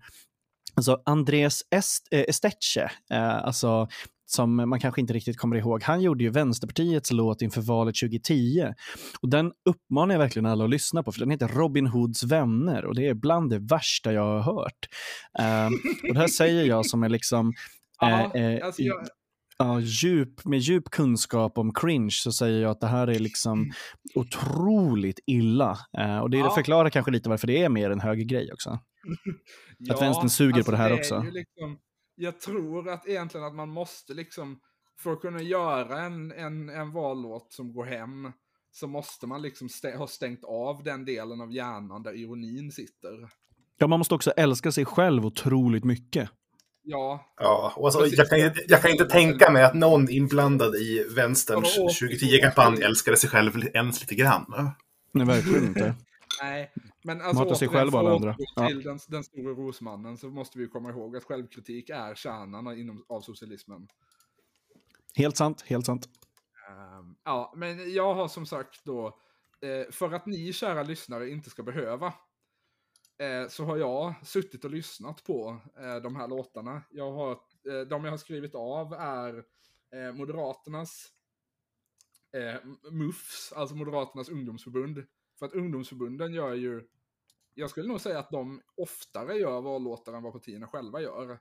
alltså 0.73 1.01
Andres 1.05 1.61
Est, 1.75 2.07
eh, 2.11 2.23
Esteche, 2.27 2.91
eh, 3.11 3.45
alltså 3.45 3.87
som 4.25 4.55
man 4.55 4.79
kanske 4.79 5.01
inte 5.01 5.13
riktigt 5.13 5.37
kommer 5.37 5.55
ihåg. 5.55 5.83
Han 5.83 6.01
gjorde 6.01 6.23
ju 6.23 6.29
Vänsterpartiets 6.29 7.11
låt 7.11 7.41
inför 7.41 7.61
valet 7.61 7.95
2010. 7.95 8.73
Och 9.21 9.29
den 9.29 9.51
uppmanar 9.69 10.13
jag 10.15 10.19
verkligen 10.19 10.45
alla 10.45 10.63
att 10.63 10.69
lyssna 10.69 11.03
på, 11.03 11.11
för 11.11 11.19
den 11.19 11.31
heter 11.31 11.47
Robin 11.47 11.87
Hoods 11.87 12.23
vänner 12.23 12.85
och 12.85 12.95
det 12.95 13.07
är 13.07 13.13
bland 13.13 13.49
det 13.49 13.59
värsta 13.59 14.13
jag 14.13 14.21
har 14.21 14.41
hört. 14.41 14.87
Ehm, 15.39 15.73
och 16.09 16.13
det 16.13 16.19
här 16.19 16.27
säger 16.27 16.65
jag 16.65 16.85
som 16.85 17.03
är 17.03 17.09
liksom 17.09 17.53
Ja, 18.01 18.31
eh, 18.35 18.43
eh, 18.43 18.65
alltså 18.65 18.81
jag, 18.81 19.07
ja, 19.63 19.79
djup, 19.79 20.45
med 20.45 20.59
djup 20.59 20.89
kunskap 20.89 21.57
om 21.57 21.73
cringe 21.73 22.11
så 22.11 22.31
säger 22.31 22.61
jag 22.61 22.71
att 22.71 22.79
det 22.79 22.87
här 22.87 23.07
är 23.07 23.19
liksom 23.19 23.71
otroligt 24.15 25.19
illa. 25.27 25.77
Eh, 25.97 26.19
och 26.19 26.29
det 26.29 26.37
Ja. 26.37 26.55
förklarar 26.55 26.89
kanske 26.89 27.11
lite 27.11 27.29
varför 27.29 27.47
det 27.47 27.63
är 27.63 27.69
mer 27.69 27.89
en 27.89 27.99
höger 27.99 28.23
grej 28.25 28.53
också. 28.53 28.79
ja, 29.77 29.97
vänstern 29.99 30.29
suger 30.29 30.63
på 30.63 30.71
det 30.71 30.77
här 30.77 30.89
är 30.89 30.93
också. 30.93 31.21
Liksom, 31.31 31.77
jag 32.15 32.39
tror 32.39 32.89
att 32.89 33.07
egentligen 33.07 33.45
att 33.47 33.55
man 33.55 33.69
måste 33.69 34.13
liksom, 34.13 34.59
för 35.03 35.11
att 35.13 35.21
kunna 35.21 35.41
göra 35.41 36.01
en, 36.01 36.31
en, 36.31 36.69
en 36.69 36.91
vallåt 36.91 37.53
som 37.53 37.73
går 37.73 37.85
hem, 37.85 38.31
så 38.71 38.87
måste 38.87 39.27
man 39.27 39.41
liksom 39.41 39.67
stä- 39.67 39.97
ha 39.97 40.07
stängt 40.07 40.43
av 40.43 40.83
den 40.83 41.05
delen 41.05 41.41
av 41.41 41.51
hjärnan 41.53 42.03
där 42.03 42.13
ironin 42.13 42.71
sitter. 42.71 43.29
Ja, 43.77 43.87
man 43.87 43.99
måste 43.99 44.15
också 44.15 44.31
älska 44.31 44.71
sig 44.71 44.85
själv 44.85 45.25
otroligt 45.25 45.83
mycket. 45.83 46.29
Ja, 46.83 47.33
Ja, 47.37 47.73
och 47.75 47.85
alltså, 47.85 48.05
jag, 48.07 48.29
kan, 48.29 48.39
inte- 48.39 48.63
jag 48.67 48.81
kan 48.81 48.91
inte 48.91 49.05
tänka 49.05 49.51
mig 49.51 49.63
att 49.63 49.73
någon 49.73 50.09
inblandad 50.09 50.75
i 50.75 51.03
vänsterns 51.15 51.73
Ja, 51.77 51.83
och- 51.83 51.89
2010-kampanj 51.91 52.81
älskade 52.83 53.17
sig 53.17 53.29
själv 53.29 53.51
ens 53.73 54.01
lite 54.01 54.15
grann. 54.15 54.73
Nej, 55.13 55.25
verkligen 55.27 55.65
inte. 55.67 55.95
nej. 56.41 56.71
Men 57.03 57.21
alltså, 57.21 57.55
sig 57.55 57.67
själv 57.67 57.95
alla 57.95 58.15
andra. 58.15 58.29
återgå 58.29 58.45
Ja. 58.55 58.67
till 58.67 58.83
den, 58.83 58.99
den 59.07 59.23
stora 59.23 59.53
rosmannen 59.53 60.17
så 60.17 60.29
måste 60.29 60.57
vi 60.59 60.67
komma 60.67 60.89
ihåg 60.89 61.17
att 61.17 61.23
självkritik 61.23 61.89
är 61.89 62.15
kärnan 62.15 62.77
inom, 62.79 63.05
av 63.09 63.21
socialismen. 63.21 63.87
Helt 65.15 65.37
sant, 65.37 65.61
helt 65.67 65.85
sant. 65.85 66.09
Ehm, 66.69 67.15
ja, 67.25 67.53
men 67.55 67.93
jag 67.93 68.13
har 68.13 68.27
som 68.27 68.45
sagt 68.45 68.81
då, 68.85 69.07
eh, 69.61 69.91
för 69.91 70.11
att 70.11 70.25
ni 70.25 70.53
kära 70.53 70.83
lyssnare 70.83 71.29
inte 71.29 71.49
ska 71.49 71.63
behöva, 71.63 72.13
eh, 73.21 73.47
så 73.47 73.65
har 73.65 73.77
jag 73.77 74.27
suttit 74.27 74.65
och 74.65 74.71
lyssnat 74.71 75.23
på 75.23 75.61
eh, 75.77 75.95
de 75.95 76.15
här 76.15 76.27
låtarna. 76.27 76.83
Jag 76.89 77.11
har, 77.11 77.31
eh, 77.31 77.87
de 77.89 78.03
jag 78.03 78.11
har 78.11 78.17
skrivit 78.17 78.55
av 78.55 78.93
är 78.93 79.45
eh, 79.91 80.13
Moderaternas 80.13 81.13
eh, 82.31 82.55
MUFs, 82.91 83.53
alltså 83.53 83.75
Moderaternas 83.75 84.29
ungdomsförbund. 84.29 85.05
För 85.39 85.45
att 85.45 85.53
ungdomsförbunden 85.53 86.33
gör 86.33 86.53
ju, 86.53 86.87
jag 87.53 87.69
skulle 87.69 87.87
nog 87.87 88.01
säga 88.01 88.19
att 88.19 88.31
de 88.31 88.61
oftare 88.75 89.37
gör 89.37 89.61
vallåtar 89.61 90.13
än 90.13 90.23
vad 90.23 90.33
partierna 90.33 90.67
själva 90.67 91.01
gör. 91.01 91.31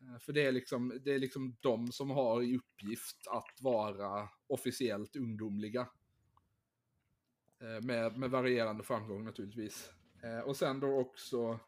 Eh, 0.00 0.18
för 0.20 0.32
det 0.32 0.42
är, 0.42 0.52
liksom, 0.52 1.00
det 1.04 1.12
är 1.12 1.18
liksom 1.18 1.56
de 1.60 1.92
som 1.92 2.10
har 2.10 2.42
i 2.42 2.56
uppgift 2.56 3.26
att 3.26 3.62
vara 3.62 4.28
officiellt 4.46 5.16
ungdomliga. 5.16 5.88
Eh, 7.60 7.86
med, 7.86 8.18
med 8.18 8.30
varierande 8.30 8.84
framgång 8.84 9.24
naturligtvis. 9.24 9.90
Eh, 10.22 10.40
Och 10.40 10.56
sen 10.56 10.80
då 10.80 10.98
också 11.00 11.60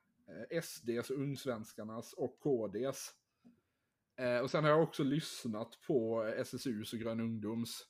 eh, 0.50 0.61
SDs, 0.62 0.97
alltså 0.99 1.14
Ungsvenskarnas 1.14 2.12
och 2.12 2.40
KDs. 2.40 3.11
Eh, 4.16 4.38
Och 4.38 4.50
sen 4.50 4.64
har 4.64 4.71
jag 4.71 4.82
också 4.82 5.02
lyssnat 5.04 5.78
på 5.87 6.25
eh, 6.25 6.40
SSUs 6.40 6.92
och 6.92 6.99
Grön 6.99 7.21
Ungdoms. 7.21 7.87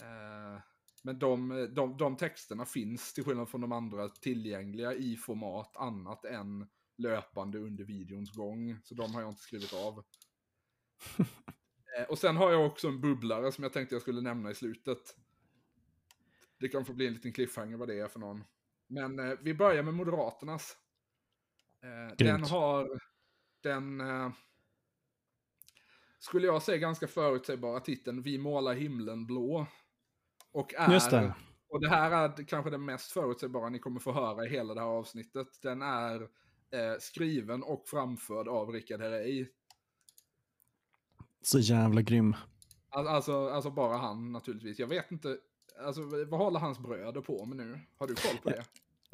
Eh, 0.00 0.60
Men 1.02 1.18
de, 1.18 1.48
de, 1.74 1.96
de 1.96 2.16
texterna 2.16 2.64
finns 2.64 3.12
till 3.14 3.24
skillnad 3.24 3.48
från 3.48 3.60
de 3.60 3.72
andra 3.72 4.08
tillgängliga 4.08 4.94
i 4.94 5.16
format 5.16 5.76
annat 5.76 6.24
än 6.24 6.68
löpande 6.96 7.58
under 7.58 7.84
videons 7.84 8.30
gång. 8.32 8.78
Så 8.84 8.94
de 8.94 9.14
har 9.14 9.20
jag 9.20 9.30
inte 9.30 9.42
skrivit 9.42 9.72
av. 9.72 10.04
Eh, 11.98 12.04
och 12.08 12.18
sen 12.18 12.36
har 12.36 12.52
jag 12.52 12.66
också 12.66 12.88
en 12.88 13.00
bubblare 13.00 13.52
som 13.52 13.64
jag 13.64 13.72
tänkte 13.72 13.94
jag 13.94 14.02
skulle 14.02 14.20
nämna 14.20 14.50
i 14.50 14.54
slutet. 14.54 15.16
Det 16.60 16.68
kan 16.68 16.84
få 16.84 16.92
bli 16.92 17.06
en 17.06 17.12
liten 17.12 17.32
cliffhanger 17.32 17.76
vad 17.76 17.88
det 17.88 18.00
är 18.00 18.08
för 18.08 18.20
någon. 18.20 18.44
Men 18.86 19.18
eh, 19.18 19.34
vi 19.42 19.54
börjar 19.54 19.82
med 19.82 19.94
Moderaternas. 19.94 20.76
Eh, 21.82 22.16
den 22.16 22.42
har 22.44 23.00
den, 23.62 24.00
eh, 24.00 24.30
skulle 26.18 26.46
jag 26.46 26.62
säga, 26.62 26.78
ganska 26.78 27.06
förutsägbara 27.08 27.80
titeln 27.80 28.22
Vi 28.22 28.38
målar 28.38 28.74
himlen 28.74 29.26
blå. 29.26 29.66
Och 30.52 30.74
är, 30.74 30.92
Just 30.92 31.10
det. 31.10 31.34
och 31.68 31.80
det 31.80 31.88
här 31.88 32.10
är 32.10 32.44
kanske 32.44 32.70
det 32.70 32.78
mest 32.78 33.12
förutsägbara 33.12 33.68
ni 33.68 33.78
kommer 33.78 34.00
få 34.00 34.12
höra 34.12 34.44
i 34.46 34.48
hela 34.48 34.74
det 34.74 34.80
här 34.80 34.88
avsnittet. 34.88 35.48
Den 35.62 35.82
är 35.82 36.22
eh, 36.70 36.98
skriven 37.00 37.62
och 37.62 37.88
framförd 37.88 38.48
av 38.48 38.70
Rickard 38.70 39.00
Herrey. 39.00 39.46
Så 41.42 41.58
jävla 41.58 42.02
grym. 42.02 42.36
Al- 42.88 43.08
Alltså, 43.08 43.48
alltså 43.48 43.70
bara 43.70 43.96
han 43.96 44.32
naturligtvis. 44.32 44.78
Jag 44.78 44.86
vet 44.86 45.10
inte, 45.10 45.38
alltså 45.78 46.02
vad 46.02 46.40
håller 46.40 46.60
hans 46.60 46.78
bröder 46.78 47.20
på 47.20 47.44
med 47.44 47.56
nu? 47.56 47.80
Har 47.98 48.06
du 48.06 48.14
koll 48.14 48.36
på 48.42 48.50
det? 48.50 48.64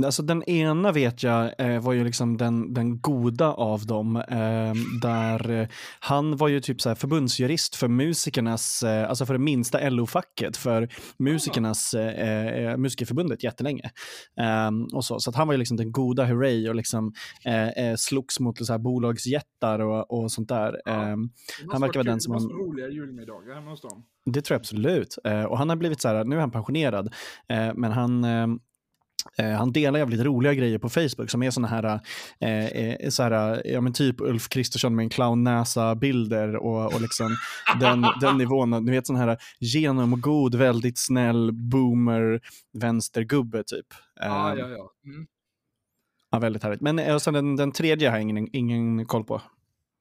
Alltså 0.04 0.22
den 0.22 0.42
ena 0.42 0.92
vet 0.92 1.22
jag 1.22 1.52
eh, 1.58 1.80
var 1.82 1.92
ju 1.92 2.04
liksom 2.04 2.36
den, 2.36 2.74
den 2.74 3.00
goda 3.00 3.52
av 3.52 3.86
dem. 3.86 4.16
Eh, 4.16 4.74
där 5.02 5.50
eh, 5.50 5.68
han 6.00 6.36
var 6.36 6.48
ju 6.48 6.60
typ 6.60 6.80
så 6.80 6.94
förbundsjurist 6.94 7.76
för 7.76 7.88
musikernas, 7.88 8.82
eh, 8.82 9.08
alltså 9.08 9.26
för 9.26 9.34
det 9.34 9.38
minsta 9.40 9.88
LO-facket 9.90 10.56
för 10.56 10.88
musikernas, 11.18 11.94
eh, 11.94 12.46
eh, 12.64 12.76
musikerförbundet 12.76 13.44
jättelänge. 13.44 13.90
Ehm, 14.40 14.84
och 14.84 15.04
så, 15.04 15.20
så 15.20 15.32
han 15.34 15.46
var 15.48 15.54
ju 15.54 15.58
liksom 15.58 15.76
den 15.76 15.92
goda 15.92 16.24
hurray 16.24 16.68
och 16.68 16.74
liksom 16.74 17.12
eh, 17.44 17.68
eh, 17.68 17.96
slogs 17.96 18.40
mot 18.40 18.66
så 18.66 18.72
här 18.72 18.78
bolagsjättar 18.78 19.78
och, 19.78 20.10
och 20.22 20.32
sånt 20.32 20.48
där. 20.48 20.80
Ja. 20.84 20.92
Ehm, 20.92 21.30
Han 21.72 21.80
verkar 21.80 22.00
vara 22.00 22.10
den 22.10 22.20
som 22.20 22.32
Det 22.32 22.34
måste 22.34 22.54
roliga 22.54 22.88
julmiddagar 22.88 23.54
hemma 23.54 23.70
hos 23.70 23.80
dem. 23.80 24.04
det 24.24 24.42
tror 24.42 24.54
jag 24.54 24.60
absolut. 24.60 25.18
Och 25.48 25.58
han 25.58 25.68
har 25.68 25.76
blivit 25.76 26.00
så 26.00 26.08
här, 26.08 26.24
nu 26.24 26.36
är 26.36 26.40
han 26.40 26.50
pensionerad, 26.50 27.14
men 27.74 27.92
han 27.92 28.24
eh, 28.24 28.30
eh, 28.40 28.46
han 29.58 29.72
delar 29.72 29.98
jävligt 29.98 30.20
roliga 30.20 30.54
grejer 30.54 30.78
på 30.78 30.88
Facebook 30.88 31.30
som 31.30 31.42
är 31.42 31.50
såna 31.50 31.68
här, 31.68 32.00
eh, 32.40 32.66
eh, 32.66 33.08
så 33.08 33.22
här 33.22 33.62
ja, 33.66 33.80
men 33.80 33.92
typ 33.92 34.20
Ulf 34.20 34.48
Kristersson 34.48 34.96
med 34.96 35.02
en 35.02 35.10
clownnäsa-bilder 35.10 36.56
och, 36.56 36.94
och 36.94 37.00
liksom 37.00 37.36
den, 37.80 38.04
den 38.20 38.38
nivån. 38.38 38.84
Du 38.84 38.92
vet 38.92 39.06
sån 39.06 39.16
här 39.16 39.38
genomgod, 39.58 40.54
väldigt 40.54 40.98
snäll 40.98 41.52
boomer 41.52 42.40
vänstergubbe 42.72 43.64
typ. 43.64 43.86
Eh, 44.20 44.26
Ja, 44.26 44.56
ja, 44.58 44.68
ja. 44.68 44.92
Mm. 45.04 45.26
ja, 46.30 46.38
väldigt 46.38 46.62
härligt. 46.62 46.80
Men 46.80 46.98
eh, 46.98 47.14
och 47.14 47.22
sen 47.22 47.34
den, 47.34 47.56
den 47.56 47.72
tredje 47.72 48.08
har 48.08 48.16
jag 48.16 48.22
ingen, 48.22 48.48
ingen 48.52 49.06
koll 49.06 49.24
på. 49.24 49.42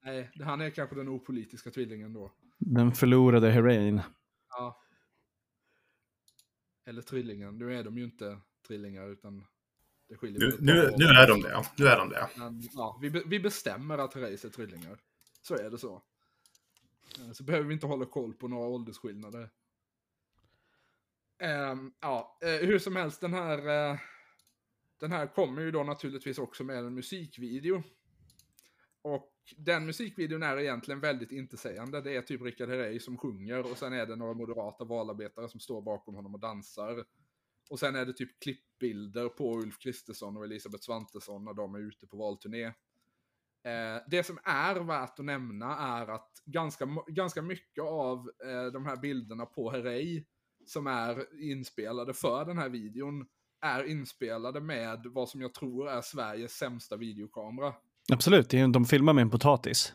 Nej, 0.06 0.32
han 0.44 0.62
är 0.62 0.70
kanske 0.70 0.96
den 0.96 1.10
opolitiska 1.10 1.72
tvillingen 1.72 2.14
då. 2.14 2.32
Den 2.58 2.92
förlorade 2.92 3.52
heroin. 3.52 4.02
Ja. 4.50 4.82
Eller 6.86 7.02
trillingen. 7.02 7.58
Nu 7.58 7.80
är 7.80 7.84
de 7.84 7.98
ju 7.98 8.04
inte 8.04 8.38
trillingar 8.70 9.10
utan 9.10 9.46
det 10.10 10.18
skiljer 10.18 10.40
Nu, 10.40 10.58
nu, 10.60 10.94
nu 10.98 11.06
är 11.06 11.28
de 11.28 11.42
det. 11.42 11.66
Nu 11.78 11.86
är 11.86 11.98
de 11.98 12.10
det. 12.10 12.30
Men, 12.38 12.62
ja, 12.74 13.00
vi, 13.02 13.10
vi 13.10 13.40
bestämmer 13.40 13.98
att 13.98 14.12
Therese 14.12 14.46
är 14.46 14.50
trillingar. 14.50 15.00
Så 15.42 15.56
är 15.56 15.70
det 15.70 15.78
så. 15.78 16.04
Eh, 17.20 17.32
Så 17.32 17.44
behöver 17.44 17.68
vi 17.68 17.74
inte 17.74 17.88
hålla 17.88 18.06
koll 18.06 18.34
på 18.34 18.48
några 18.48 18.68
åldersskillnader. 18.68 19.50
Ehm, 21.40 21.94
ja, 22.00 22.38
eh, 22.42 22.68
hur 22.68 22.80
som 22.80 22.96
helst, 22.96 23.22
den 23.22 23.34
här, 23.34 23.58
eh, 23.92 24.00
den 25.00 25.12
här 25.12 25.28
kommer 25.28 25.62
ju 25.62 25.72
då 25.72 25.84
naturligtvis 25.84 26.38
också 26.38 26.64
med 26.64 26.78
en 26.78 26.94
musikvideo. 26.94 27.84
Och 29.02 29.34
den 29.58 29.86
musikvideon 29.86 30.44
är 30.44 30.58
egentligen 30.58 31.00
väldigt 31.00 31.32
intetsägande. 31.32 32.02
Det 32.02 32.16
är 32.16 32.22
typ 32.22 32.42
Richard 32.42 32.70
Herrey 32.70 33.00
som 33.00 33.18
sjunger 33.18 33.72
och 33.72 33.78
sen 33.78 33.94
är 33.94 34.06
det 34.06 34.16
några 34.16 34.34
moderata 34.34 34.84
valarbetare 34.84 35.50
som 35.50 35.60
står 35.60 35.82
bakom 35.82 36.16
honom 36.16 36.34
och 36.34 36.40
dansar. 36.40 37.06
Och 37.70 37.80
sen 37.80 37.96
är 37.96 38.06
det 38.06 38.14
typ 38.14 38.40
klippbilder 38.40 39.30
på 39.30 39.60
Ulf 39.60 39.80
Kristersson 39.80 40.38
och 40.38 40.44
Elisabeth 40.44 40.84
Svantesson 40.84 41.46
när 41.46 41.54
de 41.54 41.76
är 41.76 41.80
ute 41.80 42.08
på 42.08 42.18
valturné. 42.18 42.66
Eh, 43.64 44.02
det 44.08 44.24
som 44.24 44.40
är 44.44 44.76
värt 44.76 45.20
att 45.20 45.26
nämna 45.26 45.78
är 45.78 46.08
att 46.08 46.32
ganska, 46.46 46.88
ganska 47.08 47.42
mycket 47.42 47.84
av 47.84 48.32
eh, 48.46 48.72
de 48.74 48.86
här 48.86 48.98
bilderna 48.98 49.46
på 49.46 49.72
Herrey 49.72 50.24
som 50.66 50.88
är 50.88 51.42
inspelade 51.42 52.14
för 52.14 52.46
den 52.46 52.58
här 52.58 52.70
videon 52.70 53.26
är 53.62 53.84
inspelade 53.84 54.62
med 54.62 55.02
vad 55.06 55.30
som 55.30 55.42
jag 55.42 55.54
tror 55.54 55.90
är 55.90 56.02
Sveriges 56.02 56.52
sämsta 56.52 56.98
videokamera. 56.98 57.74
Absolut, 58.12 58.50
de 58.50 58.86
filmar 58.86 59.14
med 59.14 59.22
en 59.22 59.30
potatis. 59.30 59.94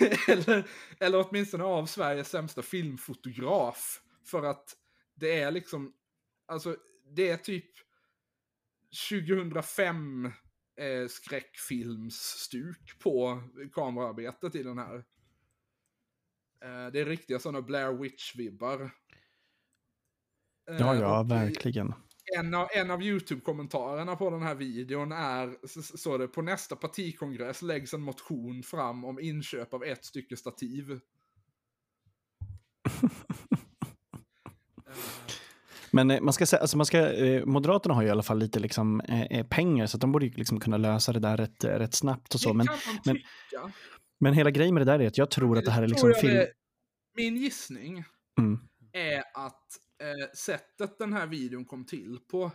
eller, 0.28 0.68
eller 1.00 1.26
åtminstone 1.28 1.64
av 1.64 1.86
Sveriges 1.86 2.28
sämsta 2.28 2.62
filmfotograf. 2.62 4.00
För 4.24 4.42
att 4.42 4.76
det 5.14 5.40
är 5.40 5.50
liksom, 5.50 5.92
alltså 6.46 6.76
det 7.10 7.28
är 7.30 7.36
typ 7.36 7.70
2005 9.10 10.24
eh, 10.76 11.08
skräckfilmsstuk 11.08 12.98
på 13.02 13.42
kameraarbetet 13.72 14.54
i 14.54 14.62
den 14.62 14.78
här. 14.78 14.96
Eh, 16.64 16.86
det 16.92 17.00
är 17.00 17.04
riktiga 17.06 17.38
sådana 17.38 17.62
Blair 17.62 17.92
Witch-vibbar. 17.92 18.82
Eh, 20.70 20.76
Ja, 20.78 20.94
ja, 20.94 21.20
och 21.20 21.30
verkligen. 21.30 21.94
en 22.38 22.54
av, 22.54 22.68
en 22.74 22.90
av 22.90 23.02
YouTube-kommentarerna 23.02 24.16
på 24.16 24.30
den 24.30 24.42
här 24.42 24.54
videon 24.54 25.12
är, 25.12 25.56
s- 25.64 26.02
så 26.02 26.18
det, 26.18 26.28
på 26.28 26.42
nästa 26.42 26.76
partikongress 26.76 27.62
läggs 27.62 27.94
en 27.94 28.02
motion 28.02 28.62
fram 28.62 29.04
om 29.04 29.20
inköp 29.20 29.74
av 29.74 29.84
ett 29.84 30.04
stycke 30.04 30.36
stativ. 30.36 31.00
Men 35.96 36.10
eh, 36.10 36.20
man 36.20 36.32
ska 36.32 36.46
säga, 36.46 36.60
alltså 36.60 36.76
man 36.76 36.86
ska, 36.86 36.98
eh, 37.12 37.44
Moderaterna 37.46 37.94
har 37.94 38.02
ju 38.02 38.08
i 38.08 38.10
alla 38.10 38.22
fall 38.22 38.38
lite 38.38 38.58
liksom, 38.60 39.00
eh, 39.00 39.46
pengar 39.46 39.86
så 39.86 39.96
att 39.96 40.00
de 40.00 40.12
borde 40.12 40.26
ju 40.26 40.32
liksom 40.32 40.60
kunna 40.60 40.76
lösa 40.76 41.12
det 41.12 41.20
där 41.20 41.36
rätt, 41.36 41.64
rätt 41.64 41.94
snabbt 41.94 42.34
och 42.34 42.40
så. 42.40 42.54
Men, 42.54 42.66
men- 43.04 43.16
men 44.20 44.32
hela 44.34 44.50
grejen 44.50 44.74
med 44.74 44.80
det 44.86 44.92
där 44.92 45.00
är 45.00 45.06
att 45.06 45.18
jag 45.18 45.30
tror 45.30 45.58
att 45.58 45.64
det 45.64 45.70
här 45.70 45.82
är 45.82 45.86
liksom 45.88 46.12
film... 46.20 46.34
det- 46.34 46.52
Min 47.16 47.36
gissning 47.36 48.04
Mm. 48.40 48.58
är 48.92 49.18
att 49.18 49.66
eh, 50.02 50.28
sättet 50.36 50.98
den 50.98 51.12
här 51.12 51.26
videon 51.26 51.64
kom 51.64 51.84
till 51.86 52.18
på 52.30 52.50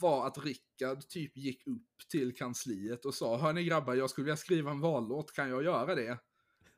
var 0.00 0.26
att 0.26 0.38
Rickard 0.44 1.08
typ 1.08 1.36
gick 1.36 1.66
upp 1.66 1.86
till 2.10 2.34
kansliet 2.36 3.04
och 3.04 3.14
sa 3.14 3.38
Hörni 3.38 3.64
grabbar, 3.64 3.94
jag 3.94 4.10
skulle 4.10 4.24
vilja 4.24 4.36
skriva 4.36 4.70
en 4.70 4.80
vallåt, 4.80 5.32
kan 5.32 5.48
jag 5.48 5.64
göra 5.64 5.94
det? 5.94 6.18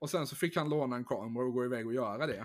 Och 0.05 0.11
sen 0.11 0.27
så 0.27 0.37
fick 0.37 0.57
han 0.57 0.69
låna 0.69 0.97
en 0.97 1.05
kamera 1.05 1.45
och 1.45 1.53
gå 1.53 1.65
iväg 1.65 1.87
och 1.87 1.95
göra 1.95 2.27
det. 2.27 2.45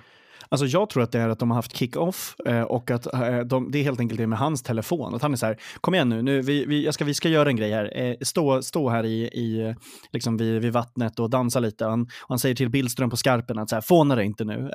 Alltså 0.50 0.66
jag 0.66 0.90
tror 0.90 1.04
att 1.04 1.12
det 1.12 1.20
är 1.20 1.30
att 1.30 1.40
de 1.40 1.52
har 1.52 1.56
haft 1.56 1.76
kick-off 1.76 2.36
eh, 2.46 2.62
och 2.62 2.92
att 2.92 3.14
eh, 3.14 3.40
de, 3.40 3.72
det 3.72 3.80
är 3.80 3.84
helt 3.84 4.00
enkelt 4.00 4.20
det 4.20 4.28
med 4.28 4.40
hans 4.40 4.64
telefon. 4.64 5.16
Att 5.16 5.22
han 5.22 5.34
är 5.34 5.38
så 5.38 5.46
här, 5.46 5.58
kom 5.82 5.94
igen 5.94 6.10
nu, 6.10 6.22
nu 6.22 6.42
vi, 6.42 6.66
vi, 6.66 6.86
jag 6.86 6.94
ska, 6.94 7.06
vi 7.06 7.14
ska 7.14 7.30
göra 7.30 7.50
en 7.50 7.56
grej 7.56 7.72
här. 7.72 7.98
Eh, 7.98 8.16
stå, 8.22 8.62
stå 8.62 8.90
här 8.90 9.06
i, 9.06 9.24
i, 9.24 9.76
liksom 10.12 10.38
vid, 10.38 10.62
vid 10.62 10.74
vattnet 10.74 11.20
och 11.20 11.30
dansa 11.30 11.60
lite. 11.60 11.86
Han, 11.86 12.08
han 12.28 12.40
säger 12.40 12.56
till 12.56 12.70
Billström 12.70 13.10
på 13.10 13.18
skarpen 13.18 13.60
att 13.60 13.70
så 13.70 13.76
här, 13.76 13.82
fåna 13.82 14.16
dig 14.16 14.26
inte 14.26 14.46
nu. 14.46 14.72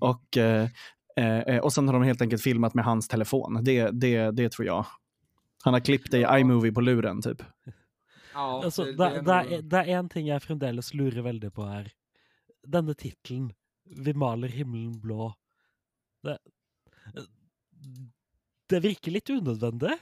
Och, 0.00 0.38
och 1.62 1.72
sen 1.72 1.88
har 1.88 1.92
de 1.92 2.02
helt 2.02 2.22
enkelt 2.22 2.42
filmat 2.42 2.74
med 2.74 2.84
hans 2.84 3.08
telefon. 3.08 3.64
Det, 3.64 3.90
det, 3.90 4.30
det 4.30 4.52
tror 4.52 4.66
jag. 4.66 4.86
Han 5.64 5.74
har 5.74 5.80
klippt 5.80 6.10
det 6.10 6.18
i 6.18 6.40
iMovie 6.40 6.72
på 6.72 6.80
luren 6.80 7.22
typ. 7.22 7.42
Ja, 8.34 8.62
Altså, 8.64 8.84
det, 8.84 8.92
det, 8.92 9.10
det 9.10 9.22
det, 9.22 9.56
är 9.56 9.62
det 9.62 9.80
er 9.88 9.98
en 9.98 10.08
ting 10.08 10.28
jeg 10.28 10.42
fremdeles 10.42 10.94
lurer 10.94 11.22
veldig 11.22 11.52
på 11.52 11.66
her. 11.66 11.90
Denne 12.66 12.94
tittelen, 12.94 13.50
'Vi 13.86 14.12
maler 14.14 14.48
himmelen 14.48 15.00
blå', 15.00 15.32
det, 16.22 16.36
det 18.68 18.80
virker 18.84 19.10
litt 19.14 19.30
unødvendig. 19.30 19.96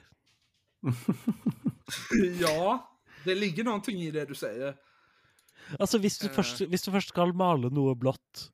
ja, 2.43 2.89
det 3.25 3.35
ligger 3.35 3.65
någonting 3.65 4.03
i 4.03 4.11
det 4.11 4.29
du 4.29 4.35
säger. 4.35 4.77
Altså, 5.79 5.99
hvis 5.99 6.19
du, 6.19 6.27
Eh. 6.29 6.35
først, 6.35 6.63
hvis 6.69 6.83
du 6.83 6.91
først 6.91 7.09
skal 7.09 7.35
male 7.37 7.71
noe 7.71 7.95
blått, 7.95 8.51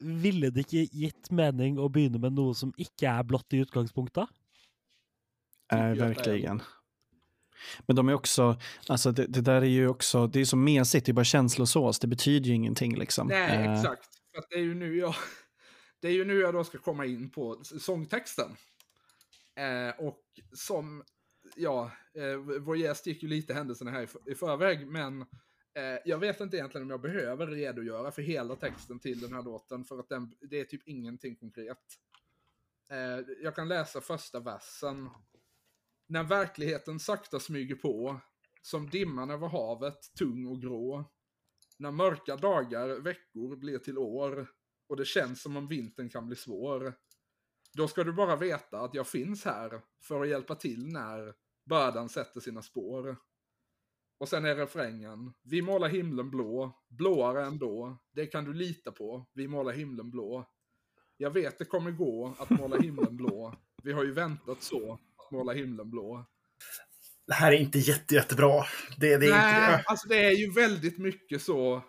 ville 0.00 0.50
det 0.50 0.66
ikke 0.66 0.86
gitt 0.88 1.30
mening 1.30 1.78
å 1.78 1.88
begynne 1.92 2.20
med 2.20 2.32
noe 2.36 2.54
som 2.54 2.72
ikke 2.78 3.08
er 3.08 3.24
blått 3.24 3.52
i 3.52 3.62
utgangspunktet? 3.64 4.28
Eh, 5.72 5.78
är. 5.78 5.94
verkligen. 5.94 6.62
Men 7.86 7.96
de 7.96 8.08
är 8.08 8.14
också, 8.14 8.60
alltså 8.88 9.12
det, 9.12 9.26
det 9.26 9.40
där 9.40 9.62
är 9.62 9.66
ju 9.66 9.88
också, 9.88 10.26
det 10.26 10.40
är 10.40 10.44
så 10.44 10.56
mesigt, 10.56 11.06
det 11.06 11.12
är 11.12 11.14
bara 11.14 11.24
känslosås, 11.24 11.98
det 11.98 12.06
betyder 12.06 12.46
ju 12.46 12.54
ingenting 12.54 12.98
liksom. 12.98 13.26
Nej, 13.26 13.66
Eh, 13.66 13.78
exakt. 13.78 14.08
För 14.34 14.44
det 14.50 14.54
är 14.54 14.62
ju 14.62 14.74
nu 14.74 14.96
jag, 14.96 15.14
det 16.00 16.08
är 16.08 16.12
ju 16.12 16.24
nu 16.24 16.40
jag 16.40 16.54
då 16.54 16.64
ska 16.64 16.78
komma 16.78 17.06
in 17.06 17.30
på 17.30 17.60
sångtexten. 17.64 18.56
Eh, 19.56 20.06
och 20.06 20.22
som, 20.52 21.04
ja, 21.56 21.90
eh, 22.14 22.60
vår 22.60 22.76
gäst 22.76 23.06
gick 23.06 23.22
ju 23.22 23.28
lite 23.28 23.54
händelserna 23.54 23.90
här 23.90 24.02
i, 24.02 24.32
i 24.32 24.34
förväg, 24.34 24.86
men 24.86 25.20
eh, 25.74 25.98
jag 26.04 26.18
vet 26.18 26.40
inte 26.40 26.56
egentligen 26.56 26.82
om 26.82 26.90
jag 26.90 27.00
behöver 27.00 27.46
redogöra 27.46 28.10
för 28.10 28.22
hela 28.22 28.56
texten 28.56 28.98
till 28.98 29.20
den 29.20 29.32
här 29.32 29.42
låten, 29.42 29.84
för 29.84 29.98
att 29.98 30.08
den, 30.08 30.32
det 30.40 30.60
är 30.60 30.64
typ 30.64 30.82
ingenting 30.88 31.36
konkret. 31.36 31.78
Eh, 32.90 33.24
jag 33.42 33.54
kan 33.54 33.68
läsa 33.68 34.00
första 34.00 34.40
versen. 34.40 35.10
När 36.10 36.24
verkligheten 36.24 37.00
sakta 37.00 37.40
smyger 37.40 37.74
på, 37.74 38.20
som 38.62 38.90
dimman 38.90 39.30
över 39.30 39.48
havet, 39.48 40.14
tung 40.18 40.46
och 40.46 40.62
grå. 40.62 41.04
När 41.78 41.90
mörka 41.90 42.36
dagar, 42.36 42.88
veckor 42.88 43.56
blir 43.56 43.78
till 43.78 43.98
år 43.98 44.50
och 44.88 44.96
det 44.96 45.04
känns 45.04 45.42
som 45.42 45.56
om 45.56 45.68
vintern 45.68 46.08
kan 46.08 46.26
bli 46.26 46.36
svår. 46.36 46.94
Då 47.74 47.88
ska 47.88 48.04
du 48.04 48.12
bara 48.12 48.36
veta 48.36 48.80
att 48.80 48.94
jag 48.94 49.06
finns 49.06 49.44
här 49.44 49.82
för 50.02 50.22
att 50.22 50.28
hjälpa 50.28 50.54
till 50.54 50.92
när 50.92 51.34
bördan 51.64 52.08
sätter 52.08 52.40
sina 52.40 52.62
spår. 52.62 53.16
Och 54.18 54.28
sen 54.28 54.44
är 54.44 54.56
refrängen. 54.56 55.32
Vi 55.42 55.62
målar 55.62 55.88
himlen 55.88 56.30
blå, 56.30 56.84
blåare 56.88 57.44
ändå. 57.44 57.98
Det 58.12 58.26
kan 58.26 58.44
du 58.44 58.52
lita 58.52 58.92
på. 58.92 59.26
Vi 59.32 59.48
målar 59.48 59.72
himlen 59.72 60.10
blå. 60.10 60.44
Jag 61.16 61.30
vet 61.30 61.58
det 61.58 61.64
kommer 61.64 61.90
gå 61.90 62.34
att 62.38 62.50
måla 62.50 62.76
himlen 62.76 63.16
blå. 63.16 63.54
Vi 63.82 63.92
har 63.92 64.04
ju 64.04 64.12
väntat 64.12 64.62
så, 64.62 64.98
att 65.30 65.38
måla 65.38 65.52
himlen 65.52 65.90
blå. 65.90 66.26
Det 67.26 67.34
här 67.34 67.52
är 67.52 67.56
inte 67.56 67.78
jätte, 67.78 68.14
jättebra. 68.14 68.64
Det, 68.98 69.16
det 69.16 69.26
är 69.26 69.30
Nej, 69.30 69.74
inte 69.74 69.82
alltså 69.86 70.08
det 70.08 70.24
är 70.24 70.30
ju 70.30 70.50
väldigt 70.52 70.98
mycket 70.98 71.42
så. 71.42 71.74
eh, 71.74 71.82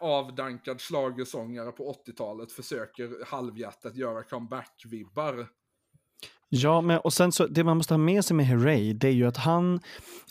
avdankad 0.00 0.80
schlagersångare 0.80 1.72
på 1.72 1.94
80-talet 2.06 2.52
försöker 2.52 3.26
halvhjärtat 3.26 3.96
göra 3.96 4.22
comeback-vibbar. 4.22 5.46
Ja, 6.50 6.80
men 6.80 6.98
och 6.98 7.12
sen 7.12 7.32
så 7.32 7.46
det 7.46 7.64
man 7.64 7.76
måste 7.76 7.94
ha 7.94 7.98
med 7.98 8.24
sig 8.24 8.36
med 8.36 8.46
Herrey, 8.46 8.92
det 8.92 9.08
är 9.08 9.12
ju 9.12 9.26
att 9.26 9.36
han, 9.36 9.80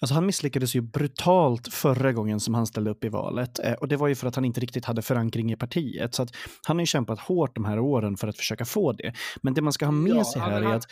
alltså 0.01 0.13
han 0.13 0.25
misslyckades 0.25 0.75
ju 0.75 0.81
brutalt 0.81 1.73
förra 1.73 2.11
gången 2.13 2.39
som 2.39 2.53
han 2.53 2.67
ställde 2.67 2.91
upp 2.91 3.03
i 3.03 3.09
valet. 3.09 3.59
Eh, 3.59 3.73
och 3.73 3.87
det 3.87 3.95
var 3.97 4.07
ju 4.07 4.15
för 4.15 4.27
att 4.27 4.35
han 4.35 4.45
inte 4.45 4.59
riktigt 4.59 4.85
hade 4.85 5.01
förankring 5.01 5.51
i 5.51 5.55
partiet. 5.55 6.15
Så 6.15 6.23
att 6.23 6.29
han 6.67 6.77
har 6.77 6.81
ju 6.81 6.85
kämpat 6.85 7.19
hårt 7.19 7.55
de 7.55 7.65
här 7.65 7.79
åren 7.79 8.17
för 8.17 8.27
att 8.27 8.37
försöka 8.37 8.65
få 8.65 8.91
det. 8.93 9.13
Men 9.41 9.53
det 9.53 9.61
man 9.61 9.73
ska 9.73 9.85
ha 9.85 9.91
med 9.91 10.15
Ja, 10.15 10.23
sig 10.25 10.41
han- 10.41 10.51
här 10.51 10.61
är 10.61 10.65
han- 10.65 10.75
att 10.75 10.85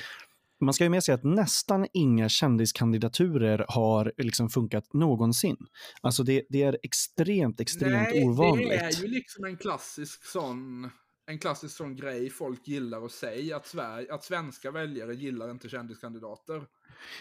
man 0.62 0.74
ska 0.74 0.84
ha 0.84 0.89
med 0.89 1.04
sig 1.04 1.13
att 1.15 1.24
nästan 1.24 1.88
inga 1.94 2.30
kändiskandidaturer 2.30 3.65
har 3.70 4.13
liksom 4.18 4.50
funkat 4.50 4.94
någonsin. 4.94 5.58
Alltså 6.02 6.24
det, 6.24 6.46
det 6.50 6.63
är 6.63 6.78
extremt, 6.84 7.60
extremt 7.60 7.94
Nej, 8.13 8.24
ovanligt. 8.28 8.70
det 8.70 8.76
är 8.76 9.02
ju 9.02 9.08
liksom 9.08 9.46
en 9.46 9.58
klassisk 9.58 10.26
sån, 10.26 10.89
en 11.28 11.39
klassisk 11.39 11.76
sån 11.78 11.96
grej 11.96 12.30
folk 12.30 12.68
gillar 12.68 13.06
att 13.06 13.12
säga, 13.12 13.56
att, 13.58 13.68
Sverige, 13.68 14.13
att 14.13 14.24
svenska 14.24 14.72
väljare 14.72 15.13
gillar 15.15 15.52
inte 15.52 15.70
kändiskandidater. 15.70 16.58
Nej, 16.58 16.65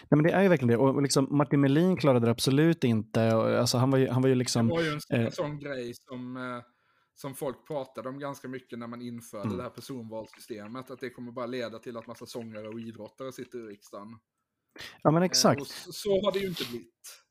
men 0.09 0.23
det 0.23 0.31
är 0.31 0.43
ju 0.43 0.49
verkligen 0.49 0.69
det. 0.69 0.77
Och 0.77 1.01
liksom 1.01 1.27
Martin 1.31 1.61
Melin 1.61 1.97
klarade 1.97 2.25
det 2.25 2.31
absolut 2.31 2.83
inte. 2.83 3.31
Alltså, 3.31 3.77
han, 3.77 3.91
var 3.91 3.97
ju, 3.97 4.09
han 4.09 4.21
var 4.21 4.29
ju 4.29 4.35
Det 4.35 4.39
liksom... 4.39 4.67
var 4.67 4.81
ju 4.81 4.89
en, 4.89 5.01
sån- 5.01 5.19
eh, 5.19 5.29
sån 5.29 5.59
grej 5.59 5.93
som, 5.93 6.37
eh, 6.37 6.61
som 7.15 7.35
folk 7.35 7.67
pratade 7.67 8.09
om 8.09 8.19
ganska 8.19 8.47
mycket 8.47 8.79
när 8.79 8.87
man 8.87 9.01
införde 9.01 9.43
Mm. 9.45 9.57
det 9.57 9.63
här 9.63 9.69
personvalssystemet, 9.69 10.91
att 10.91 10.99
det 10.99 11.09
kommer 11.09 11.31
bara 11.31 11.45
leda 11.45 11.79
till 11.79 11.97
att 11.97 12.07
massa 12.07 12.25
sångare 12.25 12.67
och 12.67 12.79
idrottare 12.79 13.31
sitter 13.31 13.57
i 13.59 13.61
riksdagen. 13.61 14.07
Ja, 15.01 15.11
men 15.11 15.21
Eh, 15.23 15.25
exakt. 15.25 15.61
och 15.61 15.67
så, 15.67 16.09
har 16.25 16.31
det 16.31 16.39
ju 16.39 16.47
inte 16.47 16.63
blivit. 16.69 17.21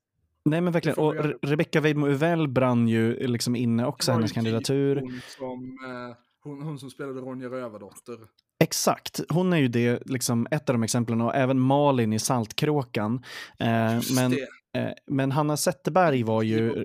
Nej, 0.45 0.61
men 0.61 0.73
verkligen. 0.73 0.99
Och 0.99 1.15
Re-. 1.15 1.39
Rebecca 1.43 1.81
Weidmo 1.81 2.09
Uvell 2.09 2.49
brann 2.49 2.89
ju 2.89 3.27
liksom 3.27 3.57
inne 3.57 3.87
också, 3.87 4.13
hennes 4.13 4.33
kandidatur. 4.33 4.97
Hon 5.01 5.21
som, 5.39 5.79
eh, 5.87 6.17
hon, 6.41 6.63
hon 6.63 6.79
som 6.79 6.91
spelade 6.91 7.21
Ronja 7.21 7.49
Rövardotter. 7.49 8.19
Exakt. 8.65 9.21
Hon 9.29 9.53
är 9.53 9.57
ju 9.57 9.69
det, 9.69 10.03
liksom, 10.07 10.47
ett 10.51 10.69
av 10.71 10.75
de 10.75 10.83
exemplen. 10.83 11.21
Och 11.21 11.35
även 11.35 11.61
Malin 11.61 12.13
i 12.13 12.19
Saltkråkan. 12.19 13.23
Eh, 13.59 14.01
men, 14.17 14.33
eh, 14.77 14.93
men 15.07 15.33
Hanna 15.33 15.57
Zetterberg 15.57 16.23
var 16.23 16.43
ju 16.43 16.85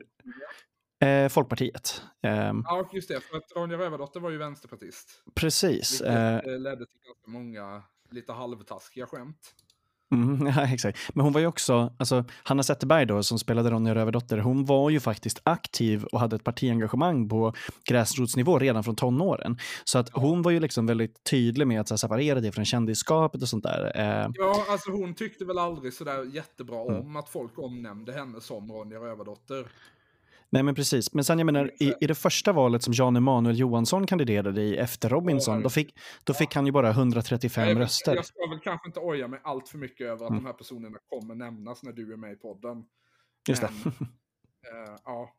eh, 1.00 1.28
Folkpartiet. 1.30 2.02
Eh, 2.24 2.32
Ja, 2.64 2.90
just 2.94 3.08
det. 3.08 3.22
För 3.22 3.38
att 3.38 3.52
Ronja 3.56 3.78
Rövardotter 3.78 4.20
var 4.20 4.30
ju 4.30 4.38
vänsterpartist. 4.38 5.24
precis. 5.36 6.02
Vilket 6.02 6.08
Eh, 6.16 6.36
eh, 6.36 6.60
ledde 6.60 6.86
till 6.86 7.00
ganska 7.06 7.32
många 7.32 7.84
lite 8.12 8.34
halvtaskiga 8.34 9.08
skämt. 9.08 9.56
Mm, 10.12 10.48
ja, 10.58 10.74
exakt. 10.74 11.00
Men 11.14 11.24
hon 11.24 11.34
var 11.34 11.42
ju 11.42 11.48
också, 11.48 11.94
alltså 12.00 12.24
Hanna 12.44 12.64
Zetterberg 12.64 13.06
då 13.06 13.24
som 13.24 13.40
spelade 13.40 13.70
Ronja 13.72 13.96
Rövardotter, 13.96 14.38
hon 14.38 14.66
var 14.66 14.90
ju 14.90 15.00
faktiskt 15.00 15.42
aktiv 15.44 16.04
och 16.06 16.20
hade 16.20 16.36
ett 16.36 16.44
partiengagemang 16.44 17.30
på 17.30 17.54
gräsrotsnivå 17.90 18.60
redan 18.60 18.84
från 18.84 18.96
tonåren. 18.96 19.58
Så 19.84 20.00
att 20.00 20.10
hon 20.14 20.42
var 20.42 20.52
ju 20.52 20.60
liksom 20.60 20.86
väldigt 20.86 21.24
tydlig 21.24 21.68
med 21.68 21.82
att 21.82 21.90
här, 21.90 21.98
separera 21.98 22.40
det 22.40 22.52
från 22.52 22.66
kändisskapet 22.66 23.42
och 23.42 23.50
sånt 23.50 23.64
där. 23.64 23.92
Eh, 23.96 24.30
Ja, 24.34 24.66
alltså 24.70 24.92
hon 24.92 25.14
tyckte 25.14 25.46
väl 25.46 25.58
aldrig 25.58 25.94
sådär 25.94 26.24
jättebra 26.36 26.82
Mm. 26.82 27.02
om 27.02 27.16
att 27.16 27.30
folk 27.30 27.60
omnämnde 27.60 28.14
henne 28.14 28.42
som 28.42 28.72
Ronja 28.72 28.98
Rövardotter. 29.00 29.68
Nej 30.50 30.64
men 30.64 30.76
precis, 30.76 31.14
men 31.14 31.24
sen 31.24 31.40
jag 31.40 31.46
menar 31.46 31.72
i, 31.80 31.94
i 32.02 32.08
det 32.08 32.16
första 32.16 32.54
valet 32.54 32.84
som 32.84 32.94
Jan 32.94 33.16
Emanuel 33.16 33.60
Johansson 33.60 34.08
kandiderade 34.08 34.62
i 34.62 34.78
efter 34.78 35.10
Robinson, 35.10 35.64
då 35.64 35.70
fick, 35.70 35.96
då 36.24 36.34
fick 36.34 36.56
han 36.56 36.66
ju 36.66 36.72
bara 36.72 36.90
135 36.90 37.68
jag, 37.68 37.80
röster. 37.80 38.16
jag 38.16 38.26
ska 38.26 38.48
väl 38.50 38.60
kanske 38.60 38.88
inte 38.90 39.00
oja 39.00 39.28
mig 39.28 39.40
allt 39.44 39.70
för 39.70 39.78
mycket 39.78 40.08
över 40.08 40.26
att 40.26 40.32
Mm. 40.32 40.44
de 40.44 40.46
här 40.46 40.54
personerna 40.54 40.98
kommer 41.10 41.36
nämnas 41.36 41.84
när 41.84 41.92
du 41.94 42.14
är 42.14 42.18
med 42.18 42.32
i 42.32 42.36
podden. 42.36 42.86
Just 43.48 43.62
det. 43.62 43.70
Men, 43.84 43.94
eh, 44.86 44.96
ja. 45.06 45.36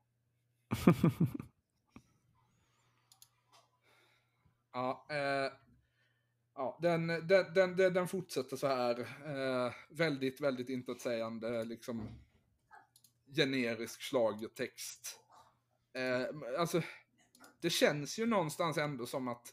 Ja, 4.72 5.06
eh, 5.10 5.52
ja 6.54 6.78
den, 6.82 7.06
den, 7.06 7.26
den, 7.54 7.76
den, 7.76 7.94
den 7.94 8.08
fortsätter 8.08 8.56
så 8.56 8.66
här. 8.66 9.00
Eh, 9.00 9.72
väldigt, 9.90 10.40
väldigt 10.40 10.68
intetsägande, 10.68 11.64
liksom 11.64 12.08
generisk 13.36 14.00
schlagertext. 14.02 15.16
Eh, 15.94 16.60
alltså, 16.60 16.82
det 17.60 17.70
känns 17.70 18.18
ju 18.18 18.26
någonstans 18.26 18.78
ändå 18.78 19.06
som 19.06 19.28
att 19.28 19.46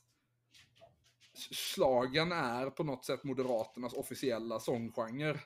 slagen 1.52 2.32
är 2.32 2.70
på 2.70 2.84
något 2.84 3.06
sätt 3.06 3.24
Moderaternas 3.24 3.94
officiella 3.94 4.60
sånggenre. 4.60 5.40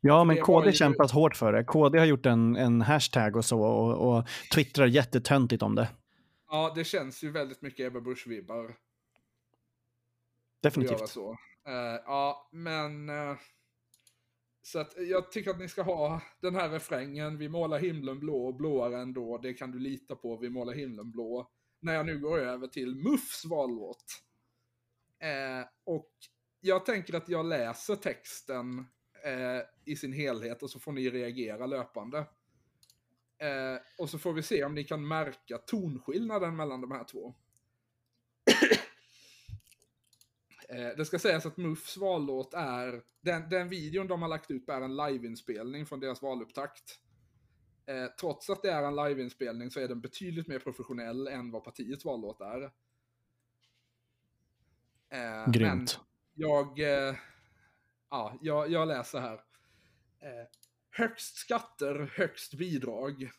Ja, 0.00 0.24
men 0.24 0.42
KD 0.42 0.66
ju- 0.66 0.72
kämpat 0.72 1.10
hårt 1.10 1.36
för 1.36 1.52
det. 1.52 1.64
KD 1.64 1.98
har 1.98 2.06
gjort 2.06 2.26
en, 2.26 2.56
en 2.56 2.80
hashtag 2.80 3.36
och 3.36 3.44
så 3.44 3.60
och, 3.62 4.16
och 4.18 4.28
twittrar 4.54 4.86
jättetöntigt 4.86 5.62
om 5.62 5.74
det. 5.74 5.88
Ja, 6.50 6.72
det 6.74 6.84
känns 6.84 7.24
ju 7.24 7.30
väldigt 7.30 7.62
mycket 7.62 7.86
Ebba 7.86 8.00
Busch-vibbar. 8.00 8.64
att 8.64 8.68
göra 8.68 8.74
Definitivt. 10.62 11.08
så. 11.08 11.30
Eh, 11.66 12.00
ja, 12.06 12.48
men... 12.52 13.08
eh, 13.08 13.36
så 14.68 14.78
att 14.78 14.94
jag 14.96 15.32
tycker 15.32 15.50
att 15.50 15.58
ni 15.58 15.68
ska 15.68 15.82
ha 15.82 16.22
den 16.40 16.54
här 16.54 16.68
refrängen. 16.68 17.38
Vi 17.38 17.48
målar 17.48 17.78
himlen 17.78 18.20
blå 18.20 18.52
blåare 18.52 19.00
ändå. 19.00 19.38
Det 19.38 19.54
kan 19.54 19.70
du 19.70 19.78
lita 19.78 20.16
på. 20.16 20.36
Vi 20.36 20.50
målar 20.50 20.72
himlen 20.72 21.10
blå. 21.10 21.50
När 21.80 21.94
jag 21.94 22.06
nu 22.06 22.18
går 22.18 22.38
över 22.38 22.66
till 22.66 22.94
Muffs 22.94 23.44
vallåt. 23.44 24.04
Eh, 25.18 25.68
och 25.84 26.12
jag 26.60 26.86
tänker 26.86 27.14
att 27.14 27.28
jag 27.28 27.46
läser 27.46 27.96
texten 27.96 28.78
eh, 29.24 29.62
i 29.84 29.96
sin 29.96 30.12
helhet 30.12 30.62
och 30.62 30.70
så 30.70 30.80
får 30.80 30.92
ni 30.92 31.10
reagera 31.10 31.66
löpande. 31.66 32.18
Eh, 33.38 33.76
och 33.98 34.10
så 34.10 34.18
får 34.18 34.32
vi 34.32 34.42
se 34.42 34.64
om 34.64 34.74
ni 34.74 34.84
kan 34.84 35.08
märka 35.08 35.58
tonskillnaden 35.58 36.56
mellan 36.56 36.80
de 36.80 36.92
här 36.92 37.04
två. 37.04 37.34
Eh, 40.68 40.88
det 40.96 41.04
ska 41.04 41.18
sägas 41.18 41.46
att 41.46 41.56
Muffs 41.56 41.96
vallåt 41.96 42.54
är, 42.54 43.02
den, 43.20 43.48
den 43.48 43.68
videon 43.68 44.06
de 44.06 44.22
har 44.22 44.28
lagt 44.28 44.50
ut 44.50 44.68
är 44.68 44.80
en 44.80 44.96
liveinspelning 44.96 45.86
från 45.86 46.00
deras 46.00 46.22
valupptakt. 46.22 47.00
Eh, 47.86 48.06
trots 48.20 48.50
att 48.50 48.62
det 48.62 48.70
är 48.70 48.82
en 48.82 48.96
liveinspelning 48.96 49.70
så 49.70 49.80
är 49.80 49.88
den 49.88 50.00
betydligt 50.00 50.46
mer 50.46 50.58
professionell 50.58 51.26
än 51.26 51.50
vad 51.50 51.64
partiets 51.64 52.04
vallåt 52.04 52.40
är. 52.40 52.62
Eh, 55.10 55.50
Grymt. 55.50 56.00
Jag, 56.34 56.80
eh, 56.80 57.14
ja, 58.10 58.38
jag, 58.40 58.70
jag 58.70 58.88
läser 58.88 59.20
här. 59.20 59.34
Eh, 60.20 60.46
högst 60.90 61.36
skatter, 61.36 62.12
högst 62.16 62.54
bidrag. 62.54 63.30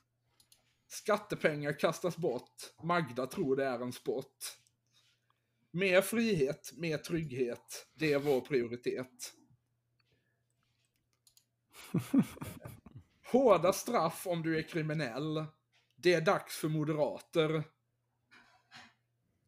Skattepengar 0.88 1.80
kastas 1.80 2.18
bort. 2.18 2.56
Magda 2.84 3.28
tror 3.28 3.56
det 3.56 3.66
är 3.66 3.80
en 3.80 3.94
sport. 3.94 4.38
Mer 5.72 6.02
frihet, 6.02 6.74
mer 6.78 6.98
trygghet. 6.98 7.88
Det 7.94 8.14
är 8.14 8.20
vår 8.20 8.42
prioritet. 8.42 9.34
Hårda 13.32 13.74
straff 13.74 14.28
om 14.28 14.42
du 14.42 14.58
är 14.58 14.62
kriminell. 14.62 15.46
Det 15.96 16.14
är 16.14 16.22
dags 16.22 16.58
för 16.58 16.70
moderater. 16.70 17.64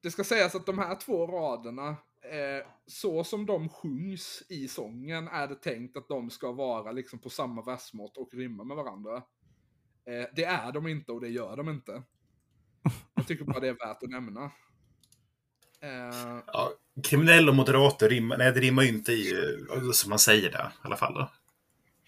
Det 0.02 0.12
ska 0.12 0.24
sägas 0.24 0.56
att 0.56 0.66
de 0.66 0.80
här 0.80 0.96
två 0.96 1.28
raderna, 1.28 1.90
eh, 2.22 2.68
så 2.86 3.24
som 3.24 3.46
de 3.46 3.70
sjungs 3.70 4.44
i 4.50 4.68
sången, 4.68 5.28
är 5.28 5.48
det 5.48 5.56
tänkt 5.56 5.98
att 5.98 6.08
de 6.08 6.30
ska 6.30 6.52
vara 6.52 6.92
liksom 6.92 7.20
på 7.20 7.30
samma 7.30 7.62
versmått 7.62 8.18
och 8.18 8.34
rimma 8.34 8.64
med 8.64 8.78
varandra. 8.78 9.16
Eh, 10.06 10.26
det 10.36 10.44
är 10.44 10.72
de 10.72 10.88
inte 10.88 11.12
och 11.12 11.22
det 11.22 11.30
gör 11.30 11.58
de 11.58 11.70
inte. 11.70 12.04
Jag 13.16 13.28
tycker 13.28 13.46
bara 13.46 13.60
det 13.60 13.68
är 13.68 13.88
värt 13.88 14.04
att 14.04 14.10
nämna. 14.10 14.52
Eh, 15.82 16.40
Ja, 16.48 16.74
kriminell 17.04 17.50
och 17.50 17.56
moderater 17.56 18.10
rimmar, 18.10 18.38
nej, 18.38 18.52
det 18.52 18.60
rimmar 18.60 18.84
ju 18.84 18.90
inte 18.90 19.12
i, 19.12 19.32
eh, 19.76 19.92
som 19.92 20.10
man 20.10 20.20
säger 20.20 20.52
det 20.52 20.72
i 20.84 20.88
alla 20.88 20.98
fall. 20.98 21.14
Då. 21.14 21.32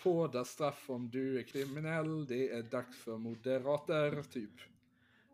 Hårda 0.04 0.46
straff 0.46 0.90
om 0.90 1.10
du 1.10 1.40
är 1.40 1.44
kriminell, 1.44 2.26
det 2.26 2.50
är 2.50 2.64
dags 2.64 2.98
för 2.98 3.18
moderater, 3.18 4.24
typ. 4.24 4.52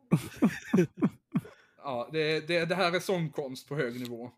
ja, 1.78 2.10
det, 2.12 2.48
det, 2.48 2.66
det 2.66 2.76
här 2.76 2.96
är 2.96 3.00
sångkonst 3.00 3.68
på 3.68 3.76
hög 3.76 4.00
nivå. 4.00 4.32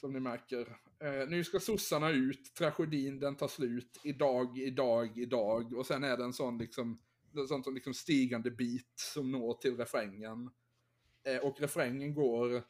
Som 0.00 0.12
ni 0.12 0.20
märker. 0.20 0.76
Eh, 1.00 1.28
nu 1.28 1.44
ska 1.44 1.60
sossarna 1.60 2.10
ut, 2.10 2.54
tragedin 2.54 3.20
den 3.20 3.36
tar 3.36 3.48
slut, 3.48 4.00
idag, 4.04 4.58
idag, 4.58 5.18
idag. 5.18 5.74
Och 5.74 5.86
sen 5.86 6.04
är 6.04 6.16
det 6.16 6.24
en 6.24 6.32
sån 6.32 6.58
liksom, 6.58 6.98
en 7.36 7.48
sån 7.48 7.64
som 7.64 7.74
liksom 7.74 7.94
stigande 7.94 8.50
bit 8.50 8.92
som 8.94 9.32
når 9.32 9.54
till 9.54 9.76
refrängen. 9.76 10.50
Eh, 11.26 11.38
och 11.38 11.60
refrängen 11.60 12.14
går, 12.14 12.62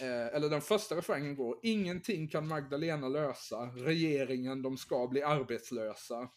eh, 0.00 0.36
eller 0.36 0.48
den 0.48 0.60
första 0.60 0.96
refrängen 0.96 1.36
går, 1.36 1.58
ingenting 1.62 2.28
kan 2.28 2.48
Magdalena 2.48 3.08
lösa, 3.08 3.66
regeringen 3.66 4.62
de 4.62 4.76
ska 4.76 5.06
bli 5.06 5.22
arbetslösa. 5.22 6.28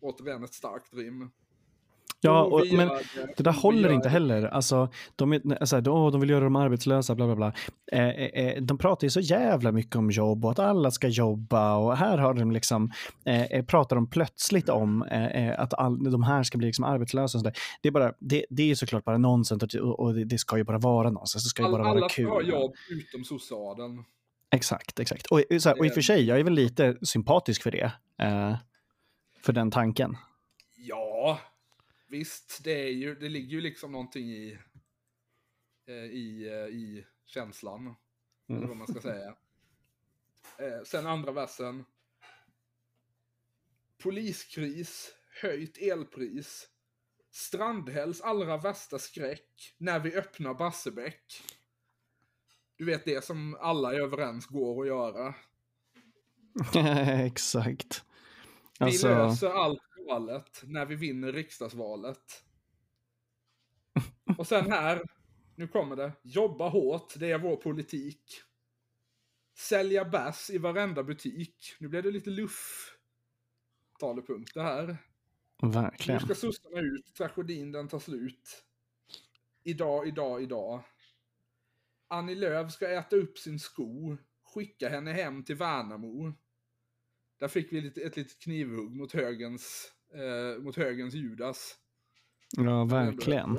Återigen 0.00 0.44
ett 0.44 0.54
starkt 0.54 0.94
rim. 0.94 1.30
Ja, 2.20 2.42
Och 2.42 2.66
men 2.72 2.90
det 3.36 3.42
där 3.42 3.52
håller 3.52 3.92
inte 3.92 4.08
heller. 4.08 4.42
Alltså, 4.42 4.88
de, 5.16 5.32
är, 5.32 5.56
alltså, 5.60 5.80
de, 5.80 5.94
åh, 5.94 6.12
de 6.12 6.20
vill 6.20 6.30
göra 6.30 6.44
dem 6.44 6.56
arbetslösa, 6.56 7.14
bla 7.14 7.26
bla 7.26 7.36
bla. 7.36 7.52
Eh, 7.92 8.08
eh, 8.08 8.62
de 8.62 8.78
pratar 8.78 9.06
ju 9.06 9.10
så 9.10 9.20
jävla 9.20 9.72
mycket 9.72 9.96
om 9.96 10.10
jobb 10.10 10.44
och 10.44 10.50
att 10.50 10.58
alla 10.58 10.90
ska 10.90 11.08
jobba 11.08 11.76
och 11.76 11.96
här 11.96 12.18
har 12.18 12.34
de 12.34 12.50
liksom, 12.50 12.92
eh, 13.24 13.42
eh, 13.42 13.64
pratar 13.64 13.96
de 13.96 14.10
plötsligt 14.10 14.68
om 14.68 15.02
eh, 15.02 15.26
eh, 15.26 15.60
att 15.60 15.74
all, 15.74 16.10
de 16.10 16.22
här 16.22 16.42
ska 16.42 16.58
bli 16.58 16.66
liksom 16.66 16.84
arbetslösa. 16.84 17.38
Och. 17.38 17.44
Det, 17.82 17.88
är 17.88 17.92
bara, 17.92 18.12
det, 18.18 18.46
det 18.50 18.70
är 18.70 18.74
såklart 18.74 19.04
bara 19.04 19.18
nonsens 19.18 19.62
och, 19.74 20.00
och 20.00 20.14
det, 20.14 20.24
det 20.24 20.38
ska 20.38 20.56
ju 20.56 20.64
bara 20.64 20.78
vara 20.78 21.10
nonsens. 21.10 21.44
Det 21.44 21.50
ska 21.50 21.62
ju 21.62 21.68
bara 21.68 21.82
vara 21.82 21.90
alla 21.90 22.08
ska 22.08 22.16
kul. 22.22 22.26
ha 22.26 22.42
jobb 22.42 22.74
utom 22.90 23.24
sosseadeln. 23.24 24.04
Exakt, 24.50 25.00
exakt. 25.00 25.26
Och, 25.26 25.42
så 25.60 25.68
här, 25.68 25.78
och 25.78 25.86
i 25.86 25.88
och 25.88 25.94
för 25.94 26.00
sig, 26.00 26.24
jag 26.24 26.40
är 26.40 26.44
väl 26.44 26.52
lite 26.52 26.96
sympatisk 27.02 27.62
för 27.62 27.70
det. 27.70 27.92
Eh, 28.22 28.56
för 29.42 29.52
den 29.52 29.70
tanken. 29.70 30.16
Ja, 30.76 31.38
visst. 32.08 32.60
Det, 32.64 32.88
är 32.88 32.92
ju, 32.92 33.14
det 33.14 33.28
ligger 33.28 33.50
ju 33.50 33.60
liksom 33.60 33.92
någonting 33.92 34.30
i, 34.30 34.58
eh, 35.86 35.94
i, 35.94 36.48
eh, 36.48 36.76
i 36.76 37.06
känslan. 37.26 37.94
Eller 38.48 38.66
vad 38.66 38.76
man 38.76 38.86
ska 38.86 39.00
säga. 39.00 39.36
Eh, 40.58 40.82
sen 40.84 41.06
andra 41.06 41.32
versen. 41.32 41.84
Poliskris, 44.02 45.14
höjt 45.42 45.78
elpris. 45.78 46.68
Strandhälls 47.30 48.20
allra 48.20 48.56
värsta 48.56 48.98
skräck 48.98 49.74
när 49.78 50.00
vi 50.00 50.14
öppnar 50.14 50.54
Barsebäck. 50.54 51.42
Du 52.76 52.84
vet 52.84 53.04
det 53.04 53.24
som 53.24 53.56
alla 53.60 53.94
är 53.94 54.00
överens 54.00 54.46
går 54.46 54.82
att 54.82 54.86
göra. 54.88 55.34
exakt. 57.26 58.04
Vi 58.78 58.84
Alltså, 58.84 59.08
löser 59.08 59.50
allt 59.50 59.82
galet 60.06 60.62
när 60.64 60.86
vi 60.86 60.94
vinner 60.94 61.32
riksdagsvalet. 61.32 62.44
Och 64.38 64.46
sen 64.46 64.72
här, 64.72 65.02
nu 65.54 65.68
kommer 65.68 65.96
det. 65.96 66.12
Jobba 66.22 66.68
hårt, 66.68 67.14
det 67.16 67.30
är 67.30 67.38
vår 67.38 67.56
politik. 67.56 68.42
Sälja 69.58 70.04
bärs 70.04 70.50
i 70.50 70.58
varenda 70.58 71.02
butik. 71.02 71.76
Nu 71.80 71.88
blev 71.88 72.02
det 72.02 72.10
lite 72.10 72.30
luff. 72.30 72.92
Talepunkter 73.98 74.60
här. 74.60 74.98
Nu 75.62 75.68
verkligen. 75.68 76.20
ska 76.20 76.34
sossarna 76.34 76.80
ut, 76.80 77.14
tragedin 77.14 77.72
den 77.72 77.88
tar 77.88 77.98
slut. 77.98 78.64
Idag, 79.62 80.08
idag, 80.08 80.42
idag. 80.42 80.82
Annie 82.08 82.34
Lööf 82.34 82.72
ska 82.72 82.88
äta 82.88 83.16
upp 83.16 83.38
sin 83.38 83.58
sko. 83.58 84.16
Skicka 84.42 84.88
henne 84.88 85.12
hem 85.12 85.44
till 85.44 85.56
Värnamo. 85.56 86.32
Där 87.38 87.48
fick 87.48 87.72
vi 87.72 87.86
ett 87.86 88.16
litet 88.16 88.38
knivhugg 88.38 88.96
mot 88.96 89.12
högens, 89.12 89.92
eh, 90.14 90.62
mot 90.62 90.76
högens 90.76 91.14
Judas. 91.14 91.76
Ja, 92.56 92.84
verkligen. 92.84 93.56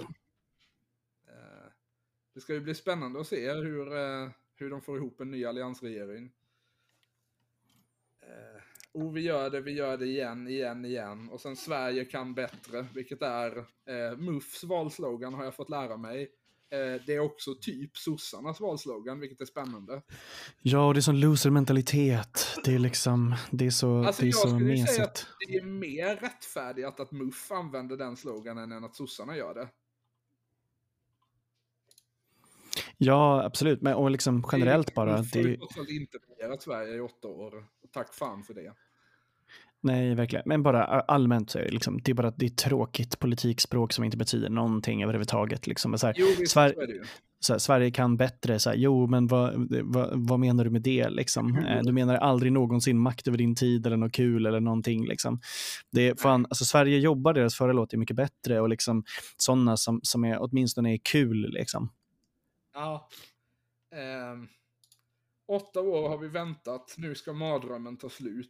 Eh, 1.27 1.67
det 2.33 2.41
ska 2.41 2.53
ju 2.53 2.59
bli 2.59 2.75
spännande 2.75 3.19
att 3.19 3.27
se 3.27 3.53
hur, 3.53 3.97
eh, 3.97 4.29
hur 4.55 4.69
de 4.69 4.81
får 4.81 4.97
ihop 4.97 5.21
en 5.21 5.31
ny 5.31 5.45
alliansregering. 5.45 6.31
Eh, 8.21 8.61
och 8.91 9.17
vi 9.17 9.21
gör 9.21 9.49
det, 9.49 9.61
vi 9.61 9.71
gör 9.71 9.97
det 9.97 10.05
igen, 10.05 10.47
igen, 10.47 10.85
igen. 10.85 11.29
Och 11.29 11.41
sen 11.41 11.55
Sverige 11.55 12.05
kan 12.05 12.33
bättre, 12.33 12.87
vilket 12.93 13.21
är 13.21 13.57
eh, 13.85 14.17
MUFs 14.17 14.63
valslogan 14.63 15.33
har 15.33 15.43
jag 15.43 15.55
fått 15.55 15.69
lära 15.69 15.97
mig. 15.97 16.31
Eh, 16.69 17.01
det 17.05 17.15
är 17.15 17.19
också 17.19 17.55
typ 17.61 17.97
sossarnas 17.97 18.59
valslogan, 18.59 19.19
vilket 19.19 19.41
är 19.41 19.45
spännande. 19.45 20.01
Ja, 20.61 20.87
och 20.87 20.93
det 20.93 20.99
är 20.99 21.01
sån 21.01 21.19
loser-mentalitet. 21.19 22.57
Det 22.63 22.75
är 22.75 22.79
liksom, 22.79 23.35
det 23.51 23.65
är 23.65 23.69
så, 23.69 24.03
Alltså 24.03 24.21
det 24.21 24.27
är 24.27 24.29
jag 24.29 24.35
så 24.35 24.49
skulle 24.49 24.75
ju 24.75 24.85
säga 24.85 25.03
att 25.03 25.09
mesigt. 25.09 25.27
det 25.47 25.55
är 25.55 25.65
mer 25.65 26.15
rättfärdigt 26.15 26.99
att 26.99 27.11
MUF 27.11 27.51
använder 27.51 27.97
den 27.97 28.17
sloganen 28.17 28.71
än 28.71 28.83
att 28.83 28.95
sossarna 28.95 29.37
gör 29.37 29.53
det. 29.53 29.69
Ja, 32.97 33.43
absolut. 33.43 33.81
Men 33.81 33.93
och 33.93 34.11
liksom 34.11 34.43
generellt 34.51 34.93
bara. 34.93 35.17
Ju 35.17 35.43
Det, 35.43 35.57
trots 35.57 35.77
allt 35.77 35.89
inte 35.89 36.17
regerat 36.17 36.61
Sverige 36.61 36.95
i 36.95 36.99
åtta 36.99 37.27
år. 37.27 37.65
Tack 37.93 38.13
fan 38.13 38.43
för 38.43 38.53
det. 38.53 38.73
Nej, 39.81 40.15
verkligen. 40.15 40.43
Men 40.45 40.63
bara 40.63 40.85
allmänt 40.85 41.49
så 41.49 41.59
är 41.59 41.63
det 41.63 41.71
liksom, 41.71 41.99
det 42.03 42.11
är 42.11 42.15
bara 42.15 42.31
det 42.31 42.45
är 42.45 42.49
tråkigt 42.49 43.19
politikspråk 43.19 43.93
som 43.93 44.03
inte 44.03 44.17
betyder 44.17 44.49
någonting 44.49 45.03
överhuvudtaget. 45.03 45.67
Liksom. 45.67 45.97
Så 45.97 46.07
här, 46.07 46.15
Jo, 46.17 46.25
visst, 46.39 46.55
Sver- 46.55 47.05
så 47.39 47.53
här, 47.53 47.57
Sverige 47.59 47.91
kan 47.91 48.17
bättre. 48.17 48.59
Så 48.59 48.69
här, 48.69 48.77
jo, 48.77 49.07
men 49.07 49.27
vad, 49.27 49.53
vad, 49.83 50.09
vad 50.13 50.39
menar 50.39 50.63
du 50.63 50.69
med 50.69 50.81
det? 50.81 51.09
Liksom? 51.09 51.57
Eh, 51.57 51.81
Du 51.83 51.91
menar 51.91 52.15
aldrig 52.15 52.51
någonsin 52.51 52.99
makt 52.99 53.27
över 53.27 53.37
din 53.37 53.55
tid 53.55 53.85
eller 53.85 53.97
något 53.97 54.11
kul 54.11 54.45
eller 54.45 54.59
någonting. 54.59 55.07
Liksom. 55.07 55.39
Det 55.91 56.07
är 56.07 56.15
fan, 56.15 56.45
alltså, 56.49 56.65
Sverige 56.65 56.97
jobbar, 56.99 57.33
deras 57.33 57.55
förra 57.55 57.73
låt 57.73 57.93
är 57.93 57.97
mycket 57.97 58.15
bättre 58.15 58.61
och 58.61 58.69
liksom, 58.69 59.03
sådana 59.37 59.77
som, 59.77 59.99
som 60.03 60.23
är, 60.25 60.37
åtminstone 60.41 60.93
är 60.93 60.97
kul. 60.97 61.49
Liksom. 61.53 61.89
Ja. 62.73 63.09
Ehm, 63.95 64.47
åtta 65.47 65.81
år 65.81 66.09
har 66.09 66.17
vi 66.17 66.27
väntat, 66.27 66.95
nu 66.97 67.15
ska 67.15 67.33
mardrömmen 67.33 67.97
ta 67.97 68.09
slut. 68.09 68.49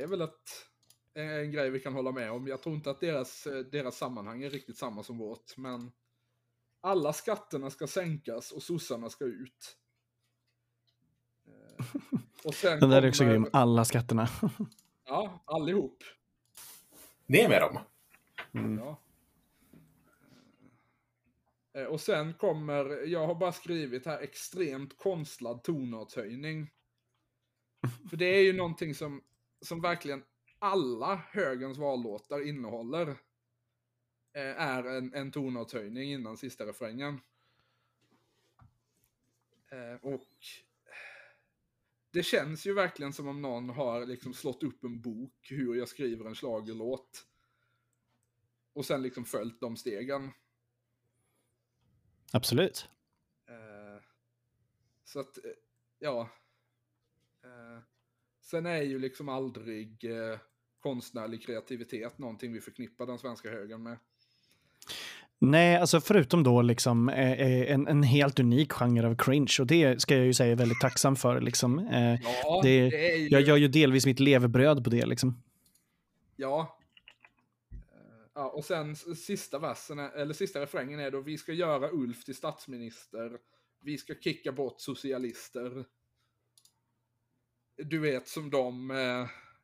Det 0.00 0.04
är 0.04 0.08
väl 0.08 0.20
ett, 0.20 0.66
en, 1.14 1.28
en 1.30 1.50
grej 1.52 1.70
vi 1.70 1.80
kan 1.80 1.94
hålla 1.94 2.12
med 2.12 2.32
om. 2.32 2.46
Jag 2.46 2.62
tror 2.62 2.74
inte 2.74 2.90
att 2.90 3.00
deras, 3.00 3.46
eh, 3.46 3.58
deras 3.58 3.96
sammanhang 3.96 4.42
är 4.42 4.50
riktigt 4.50 4.78
samma 4.78 5.02
som 5.02 5.18
vårt, 5.18 5.56
men 5.56 5.92
alla 6.80 7.12
skatterna 7.12 7.70
ska 7.70 7.86
sänkas 7.86 8.52
och 8.52 8.62
sossarna 8.62 9.10
ska 9.10 9.24
ut. 9.24 9.76
Eh, 11.46 11.86
och 12.44 12.54
sen 12.54 12.80
Den 12.80 12.90
där 12.90 13.02
är 13.02 13.08
också 13.08 13.24
grym. 13.24 13.46
Alla 13.52 13.84
skatterna. 13.84 14.28
Ja, 15.04 15.42
allihop. 15.44 16.04
Ner 17.26 17.48
med 17.48 17.62
dem. 17.62 17.78
Ja. 18.78 19.00
Eh, 21.80 21.86
Och 21.86 22.00
sen 22.00 22.34
kommer, 22.34 23.06
jag 23.06 23.26
har 23.26 23.34
bara 23.34 23.52
skrivit 23.52 24.06
här, 24.06 24.20
extremt 24.20 24.96
konstlad 24.96 25.62
tonartshöjning. 25.62 26.70
För 28.10 28.16
det 28.16 28.26
är 28.26 28.42
ju 28.42 28.52
någonting 28.52 28.94
som, 28.94 29.22
som 29.62 29.80
verkligen 29.80 30.24
alla 30.58 31.16
högerns 31.16 31.78
vallåtar 31.78 32.48
innehåller. 32.48 33.08
eh, 34.32 34.60
Är 34.62 34.84
en, 34.84 35.14
en 35.14 35.32
tonartshöjning 35.32 36.12
innan 36.12 36.36
sista 36.36 36.66
refrängen. 36.66 37.20
Eh, 39.72 39.94
Och 40.02 40.26
det 42.10 42.22
känns 42.22 42.66
ju 42.66 42.74
verkligen 42.74 43.12
som 43.12 43.28
om 43.28 43.42
någon 43.42 43.70
har 43.70 44.06
liksom 44.06 44.34
slått 44.34 44.62
upp 44.62 44.84
en 44.84 45.00
bok 45.00 45.46
hur 45.50 45.74
jag 45.74 45.88
skriver 45.88 46.24
en 46.24 46.34
schlagerlåt. 46.34 47.26
Och 48.72 48.86
sen 48.86 49.02
liksom 49.02 49.24
följt 49.24 49.60
de 49.60 49.76
stegen. 49.76 50.30
Absolut. 52.32 52.88
Eh, 53.48 54.02
så 55.04 55.20
att, 55.20 55.36
eh, 55.38 55.50
ja. 55.98 56.28
Sen 58.42 58.66
är 58.66 58.82
ju 58.82 58.98
liksom 58.98 59.28
aldrig 59.28 60.04
eh, 60.04 60.38
konstnärlig 60.80 61.42
kreativitet 61.42 62.18
någonting 62.18 62.52
vi 62.52 62.60
förknippar 62.60 63.06
den 63.06 63.18
svenska 63.18 63.50
högern 63.50 63.82
med. 63.82 63.98
Nej, 65.42 65.76
alltså 65.76 66.00
förutom 66.00 66.42
då 66.42 66.62
liksom 66.62 67.08
eh, 67.08 67.32
eh, 67.32 67.72
en, 67.72 67.86
en 67.86 68.02
helt 68.02 68.38
unik 68.38 68.72
genre 68.72 69.06
av 69.06 69.16
cringe 69.16 69.56
och 69.60 69.66
det 69.66 70.02
ska 70.02 70.16
jag 70.16 70.26
ju 70.26 70.34
säga 70.34 70.52
är 70.52 70.56
väldigt 70.56 70.80
tacksam 70.80 71.16
för. 71.16 71.40
Liksom. 71.40 71.78
Eh, 71.78 72.20
Ja, 72.22 72.60
det, 72.62 72.90
det 72.90 73.16
ju... 73.16 73.28
jag 73.28 73.42
gör 73.42 73.56
ju 73.56 73.68
delvis 73.68 74.06
mitt 74.06 74.20
levebröd 74.20 74.84
på 74.84 74.90
det. 74.90 75.06
Liksom. 75.06 75.42
Ja. 76.36 76.78
Ja. 78.34 78.50
Och 78.50 78.64
sen 78.64 78.96
sista 78.96 79.58
versen, 79.58 79.98
eller 79.98 80.34
sisa 80.34 80.60
refrängen 80.60 81.00
är 81.00 81.10
då 81.10 81.20
vi 81.20 81.38
ska 81.38 81.52
göra 81.52 81.90
Ulf 81.92 82.24
till 82.24 82.36
statsminister. 82.36 83.38
Vi 83.82 83.98
ska 83.98 84.14
kicka 84.14 84.52
bort 84.52 84.80
socialister. 84.80 85.84
Du 87.84 87.98
vet 87.98 88.28
som 88.28 88.50
de 88.50 88.90
eh, 88.90 88.96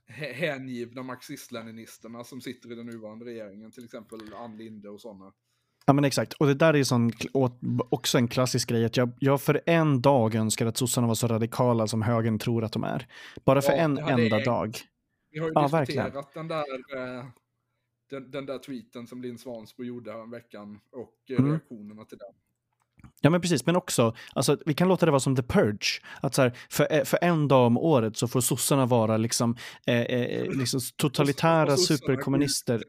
hä- 0.07 0.33
hängivna 0.33 1.03
marxist-leninisterna 1.03 2.25
som 2.25 2.41
sitter 2.41 2.73
i 2.73 2.75
den 2.75 2.87
nuvarande 2.87 3.25
regeringen, 3.25 3.73
till 3.73 3.85
exempel 3.85 4.21
Ann 4.35 4.57
Linde 4.57 4.89
och 4.89 5.01
sådana. 5.01 5.33
Ja, 5.87 5.93
men 5.93 6.05
exakt. 6.05 6.33
Och 6.33 6.47
det 6.47 6.55
där 6.55 6.75
är 6.77 6.85
sån, 6.85 7.11
också 7.91 8.19
en 8.19 8.29
klassisk 8.29 8.69
grej. 8.69 8.85
Att 8.85 8.97
jag, 8.97 9.13
jag 9.21 9.43
för 9.43 9.61
en 9.67 10.03
dag 10.03 10.35
önskar 10.35 10.67
att 10.67 10.77
sossarna 10.77 11.07
var 11.07 11.15
så 11.15 11.27
radikala 11.27 11.87
som 11.87 12.03
högern 12.03 12.39
tror 12.39 12.65
att 12.65 12.73
de 12.73 12.85
är. 12.85 13.07
Bara 13.45 13.63
för 13.63 13.73
Ja, 13.73 13.79
en 13.79 13.99
enda 13.99 14.23
jag- 14.37 14.45
dag. 14.45 14.77
Vi 15.31 15.39
har 15.39 15.47
ju 15.47 15.53
Ja, 15.55 15.63
diskuterat 15.63 16.15
verkligen. 16.15 16.49
den 16.49 16.49
där, 16.49 17.19
eh, 17.19 17.27
den, 18.11 18.31
den 18.31 18.47
där 18.47 18.59
tweeten 18.59 19.07
som 19.07 19.23
Linn 19.23 19.39
Svansbo 19.39 19.85
gjorde 19.85 20.13
här 20.13 20.31
veckan 20.31 20.81
och 20.93 21.31
eh, 21.31 21.39
Mm. 21.39 21.51
reaktionerna 21.51 22.05
till 22.05 22.19
den. 22.19 22.35
Ja, 23.21 23.31
men 23.31 23.41
precis. 23.41 23.67
Men 23.67 23.77
också, 23.77 24.15
alltså, 24.33 24.59
vi 24.67 24.75
kan 24.75 24.89
låta 24.89 25.07
det 25.07 25.13
vara 25.13 25.21
som 25.21 25.37
The 25.37 25.43
Purge. 25.43 26.03
Att 26.21 26.35
så 26.35 26.43
här, 26.43 26.59
för, 26.71 26.93
eh, 26.93 27.05
för 27.05 27.19
en 27.23 27.49
dag 27.49 27.67
om 27.67 27.79
året 27.79 28.17
så 28.17 28.29
får 28.29 28.41
sossarna 28.41 28.87
vara 28.87 29.17
liksom, 29.17 29.57
eh, 29.87 30.01
eh, 30.01 30.51
liksom 30.51 30.81
totalitära 30.97 31.77
superkommunister. 31.77 32.85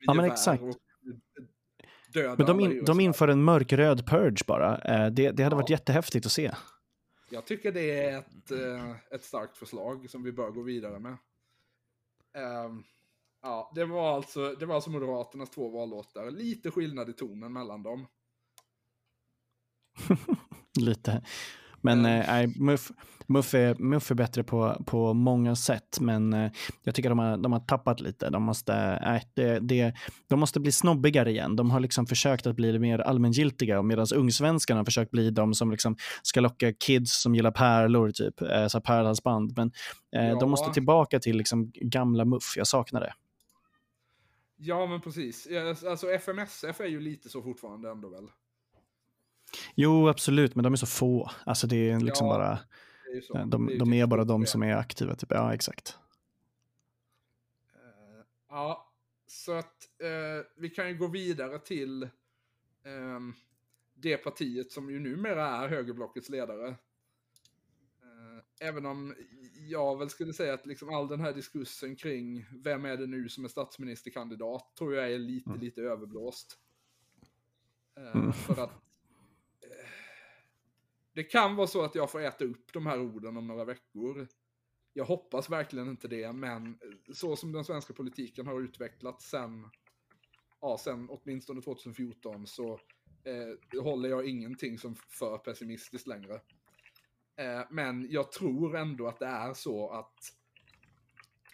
Ja, 0.00 0.14
men 0.14 0.24
exakt. 0.24 0.62
Men 2.14 2.46
de, 2.46 2.60
in, 2.60 2.84
de 2.84 3.00
inför 3.00 3.28
en 3.28 3.44
mörkröd 3.44 4.06
purge 4.06 4.44
bara. 4.46 4.78
Eh, 4.78 5.10
det, 5.10 5.30
det 5.30 5.42
hade 5.42 5.54
Ja. 5.54 5.60
varit 5.60 5.70
jättehäftigt 5.70 6.26
att 6.26 6.32
se. 6.32 6.52
Jag 7.30 7.46
tycker 7.46 7.72
det 7.72 7.90
är 8.04 8.18
ett, 8.18 8.50
eh, 8.50 8.90
ett 9.14 9.24
starkt 9.24 9.56
förslag 9.56 10.10
som 10.10 10.22
vi 10.22 10.32
bör 10.32 10.50
gå 10.50 10.62
vidare 10.62 10.98
med. 10.98 11.16
Ehm, 12.36 12.82
Ja, 13.42 13.72
det 13.74 13.84
var 13.84 14.16
alltså, 14.16 14.54
det 14.54 14.66
var 14.66 14.74
alltså 14.74 14.90
Moderaternas 14.90 15.50
två 15.50 15.68
vallåtar. 15.68 16.30
Lite 16.30 16.70
skillnad 16.70 17.10
i 17.10 17.12
tonen 17.12 17.52
mellan 17.52 17.82
dem. 17.82 18.06
Lite. 20.80 21.22
Men 21.80 21.98
Mm. 21.98 22.20
eh, 22.20 22.26
nej, 22.28 22.46
Muff, 22.56 22.90
Muff, 23.26 23.54
är, 23.54 23.74
Muff 23.74 24.10
är 24.10 24.14
bättre 24.14 24.44
på, 24.44 24.82
på 24.86 25.14
många 25.14 25.56
sätt, 25.56 25.98
men 26.00 26.32
eh, 26.32 26.50
jag 26.84 26.94
tycker 26.94 27.08
de 27.08 27.18
har, 27.18 27.36
de 27.36 27.52
har 27.52 27.60
tappat 27.60 28.00
lite. 28.00 28.30
De 28.30 28.42
måste, 28.42 28.98
nej, 29.02 29.22
det, 29.34 29.58
det, 29.58 29.94
de 30.28 30.40
måste 30.40 30.60
bli 30.60 30.72
snobbigare 30.72 31.30
igen. 31.30 31.56
De 31.56 31.70
har 31.70 31.80
liksom 31.80 32.06
försökt 32.06 32.46
att 32.46 32.56
bli 32.56 32.78
mer 32.78 32.98
allmängiltiga, 32.98 33.82
medan 33.82 34.06
ungsvenskarna 34.14 34.80
har 34.80 34.84
försökt 34.84 35.10
bli 35.10 35.30
de 35.30 35.54
som 35.54 35.70
liksom 35.70 35.96
ska 36.22 36.40
locka 36.40 36.72
kids 36.72 37.22
som 37.22 37.34
gillar 37.34 37.50
pärlor, 37.50 38.10
typ, 38.10 38.40
eh, 38.40 38.66
så 38.66 38.80
pärlhalsband. 38.80 39.52
Men 39.56 39.72
eh, 40.16 40.28
Ja. 40.28 40.38
de 40.40 40.50
måste 40.50 40.72
tillbaka 40.72 41.20
till 41.20 41.36
liksom 41.36 41.70
gamla 41.74 42.24
Muff. 42.24 42.54
Jag 42.56 42.66
saknar 42.66 43.00
det. 43.00 43.12
Ja, 44.56 44.86
men 44.86 45.00
precis. 45.00 45.48
Alltså 45.88 46.10
FMSF 46.10 46.80
är 46.80 46.86
ju 46.86 47.00
lite 47.00 47.28
så 47.28 47.42
fortfarande 47.42 47.90
ändå 47.90 48.08
väl. 48.08 48.28
Jo, 49.74 50.08
absolut, 50.08 50.54
men 50.54 50.62
de 50.62 50.72
är 50.72 50.76
så 50.76 50.86
få. 50.86 51.30
Alltså 51.46 51.66
det 51.66 51.90
är 51.90 52.00
liksom 52.00 52.26
Ja, 52.26 52.32
bara, 52.34 52.58
är 53.16 53.20
så. 53.20 53.32
de, 53.34 53.50
de, 53.50 53.66
de 53.78 53.84
typ 53.84 53.94
är 53.94 54.06
bara 54.06 54.24
de 54.24 54.46
som 54.46 54.62
är 54.62 54.74
aktiva. 54.76 55.14
Typ. 55.14 55.30
Ja, 55.30 55.54
exakt. 55.54 55.98
Eh, 57.74 58.24
Ja, 58.48 58.92
så 59.26 59.52
att 59.52 59.88
eh, 60.02 60.46
vi 60.56 60.70
kan 60.70 60.88
ju 60.88 60.96
gå 60.98 61.06
vidare 61.06 61.58
till 61.58 62.08
ehm, 62.84 63.34
det 63.94 64.16
partiet 64.16 64.72
som 64.72 64.90
ju 64.90 65.00
numera 65.00 65.46
är 65.48 65.68
högerblockets 65.68 66.28
ledare. 66.28 66.68
Eh, 66.68 68.66
även 68.68 68.86
om 68.86 69.14
jag 69.68 69.98
väl 69.98 70.10
skulle 70.10 70.32
säga 70.32 70.54
att 70.54 70.66
liksom 70.66 70.94
all 70.94 71.08
den 71.08 71.20
här 71.20 71.32
diskursen 71.32 71.96
kring 71.96 72.46
vem 72.64 72.84
är 72.84 72.96
det 72.96 73.06
nu 73.06 73.28
som 73.28 73.44
är 73.44 73.48
statsministerkandidat 73.48 74.76
tror 74.78 74.94
jag 74.94 75.12
är 75.12 75.18
lite, 75.18 75.50
Mm. 75.50 75.60
lite 75.60 75.82
överblåst. 75.82 76.58
Eh, 77.96 78.16
Mm. 78.16 78.32
För 78.32 78.52
att 78.52 78.70
eh, 78.70 78.76
det 81.18 81.24
kan 81.24 81.56
vara 81.56 81.66
så 81.66 81.82
att 81.82 81.94
jag 81.94 82.10
får 82.10 82.20
äta 82.20 82.44
upp 82.44 82.72
de 82.72 82.86
här 82.86 83.00
orden 83.00 83.36
om 83.36 83.46
några 83.46 83.64
veckor. 83.64 84.28
Jag 84.92 85.04
hoppas 85.04 85.50
verkligen 85.50 85.88
inte 85.88 86.08
det, 86.08 86.32
men 86.32 86.78
så 87.14 87.36
som 87.36 87.52
den 87.52 87.64
svenska 87.64 87.92
politiken 87.92 88.46
har 88.46 88.60
utvecklats 88.60 89.30
sen, 89.30 89.70
ja, 90.60 90.78
sen 90.78 91.08
åtminstone 91.10 91.62
2014 91.62 92.46
så 92.46 92.80
eh, 93.24 93.82
håller 93.82 94.08
jag 94.08 94.26
ingenting 94.26 94.78
som 94.78 94.94
för 94.94 95.38
pessimistiskt 95.38 96.06
längre. 96.06 96.34
Eh, 97.36 97.62
men 97.70 98.10
jag 98.10 98.32
tror 98.32 98.76
ändå 98.76 99.08
att 99.08 99.18
det 99.18 99.26
är 99.26 99.54
så 99.54 99.90
att 99.90 100.18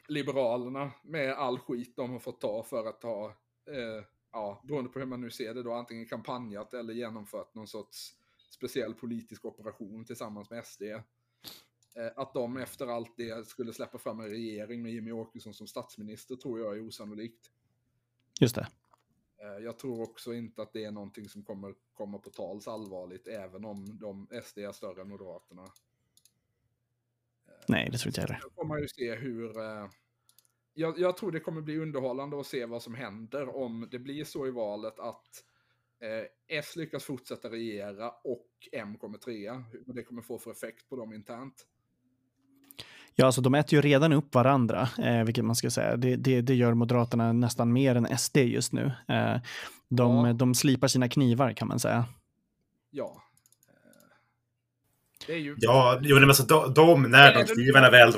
Liberalerna 0.08 0.92
med 1.02 1.32
all 1.32 1.58
skit 1.58 1.96
de 1.96 2.10
har 2.10 2.18
fått 2.18 2.40
ta 2.40 2.62
för 2.62 2.86
att 2.86 3.02
ha, 3.02 3.26
eh, 3.70 4.04
ja, 4.32 4.62
beroende 4.64 4.90
på 4.90 4.98
hur 4.98 5.06
man 5.06 5.20
nu 5.20 5.30
ser 5.30 5.54
det 5.54 5.62
då, 5.62 5.72
antingen 5.72 6.06
kampanjat 6.06 6.74
eller 6.74 6.94
genomfört 6.94 7.54
någon 7.54 7.68
sorts 7.68 8.23
speciell 8.54 8.94
politisk 8.94 9.44
operation 9.44 10.04
tillsammans 10.04 10.50
med 10.50 10.66
SD. 10.66 10.82
Eh, 10.82 11.00
Att 12.16 12.34
de 12.34 12.56
efter 12.56 12.86
allt 12.86 13.16
det 13.16 13.48
skulle 13.48 13.72
släppa 13.72 13.98
fram 13.98 14.20
en 14.20 14.28
regering 14.28 14.82
med 14.82 14.92
Jimmy 14.92 15.12
Åkesson 15.12 15.54
som 15.54 15.66
statsminister 15.66 16.36
tror 16.36 16.60
jag 16.60 16.76
är 16.76 16.86
osannolikt. 16.88 17.50
Just 18.40 18.54
det. 18.54 18.68
Eh, 19.42 19.64
Jag 19.64 19.78
tror 19.78 20.02
också 20.02 20.34
inte 20.34 20.62
att 20.62 20.72
det 20.72 20.84
är 20.84 20.90
någonting 20.90 21.28
som 21.28 21.42
kommer 21.42 21.74
komma 21.92 22.18
på 22.18 22.30
tals 22.30 22.68
allvarligt, 22.68 23.26
även 23.26 23.64
om 23.64 23.98
de 23.98 24.28
SD 24.44 24.58
är 24.58 24.72
större 24.72 25.00
än 25.00 25.08
Moderaterna. 25.08 25.64
Nej, 27.68 27.88
det 27.92 27.98
tror 27.98 28.08
inte 28.08 28.20
jag 28.20 28.28
heller. 28.28 28.40
Då 28.42 28.50
får 28.50 28.64
man 28.64 28.80
ju 28.80 28.88
se 28.88 29.14
hur... 29.14 29.58
Eh, 29.58 29.88
jag, 30.74 30.98
jag 30.98 31.16
tror 31.16 31.32
det 31.32 31.40
kommer 31.40 31.60
bli 31.60 31.78
underhållande 31.78 32.40
att 32.40 32.46
se 32.46 32.66
vad 32.66 32.82
som 32.82 32.94
händer 32.94 33.56
om 33.56 33.88
det 33.90 33.98
blir 33.98 34.24
så 34.24 34.46
i 34.46 34.50
valet 34.50 34.98
att 35.00 35.04
eh, 35.06 35.53
S 36.48 36.76
lyckas 36.76 37.04
fortsätta 37.04 37.48
regera 37.50 38.10
och 38.10 38.46
M 38.72 38.98
kommer 38.98 39.18
trea. 39.18 39.64
Vad 39.86 39.96
det 39.96 40.02
kommer 40.02 40.22
få 40.22 40.38
för 40.38 40.50
effekt 40.50 40.88
på 40.88 40.96
dem 40.96 41.12
internt. 41.12 41.54
Ja, 43.14 43.26
alltså 43.26 43.40
de 43.40 43.54
äter 43.54 43.74
ju 43.74 43.80
redan 43.80 44.12
upp 44.12 44.34
varandra, 44.34 44.88
eh, 45.02 45.24
vilket 45.24 45.44
man 45.44 45.56
ska 45.56 45.70
säga. 45.70 45.96
Det, 45.96 46.16
det, 46.16 46.40
det 46.40 46.54
gör 46.54 46.74
Moderaterna 46.74 47.32
nästan 47.32 47.72
mer 47.72 47.94
än 47.94 48.18
SD 48.18 48.36
just 48.36 48.72
nu. 48.72 48.92
Eh, 49.08 49.36
de, 49.88 50.26
Ja. 50.26 50.32
de 50.32 50.54
slipar 50.54 50.88
sina 50.88 51.08
knivar 51.08 51.52
kan 51.52 51.68
man 51.68 51.78
säga. 51.80 52.04
Ja. 52.90 53.22
Eh, 53.68 54.16
Det 55.26 55.32
är 55.32 55.38
ju... 55.38 55.54
Ja, 55.58 55.98
jo, 56.02 56.16
men 56.20 56.28
alltså, 56.28 56.42
de, 56.42 56.74
de, 56.74 57.02
när 57.02 57.34
de 57.34 57.46
skrivarna 57.46 57.90
väl, 57.90 58.12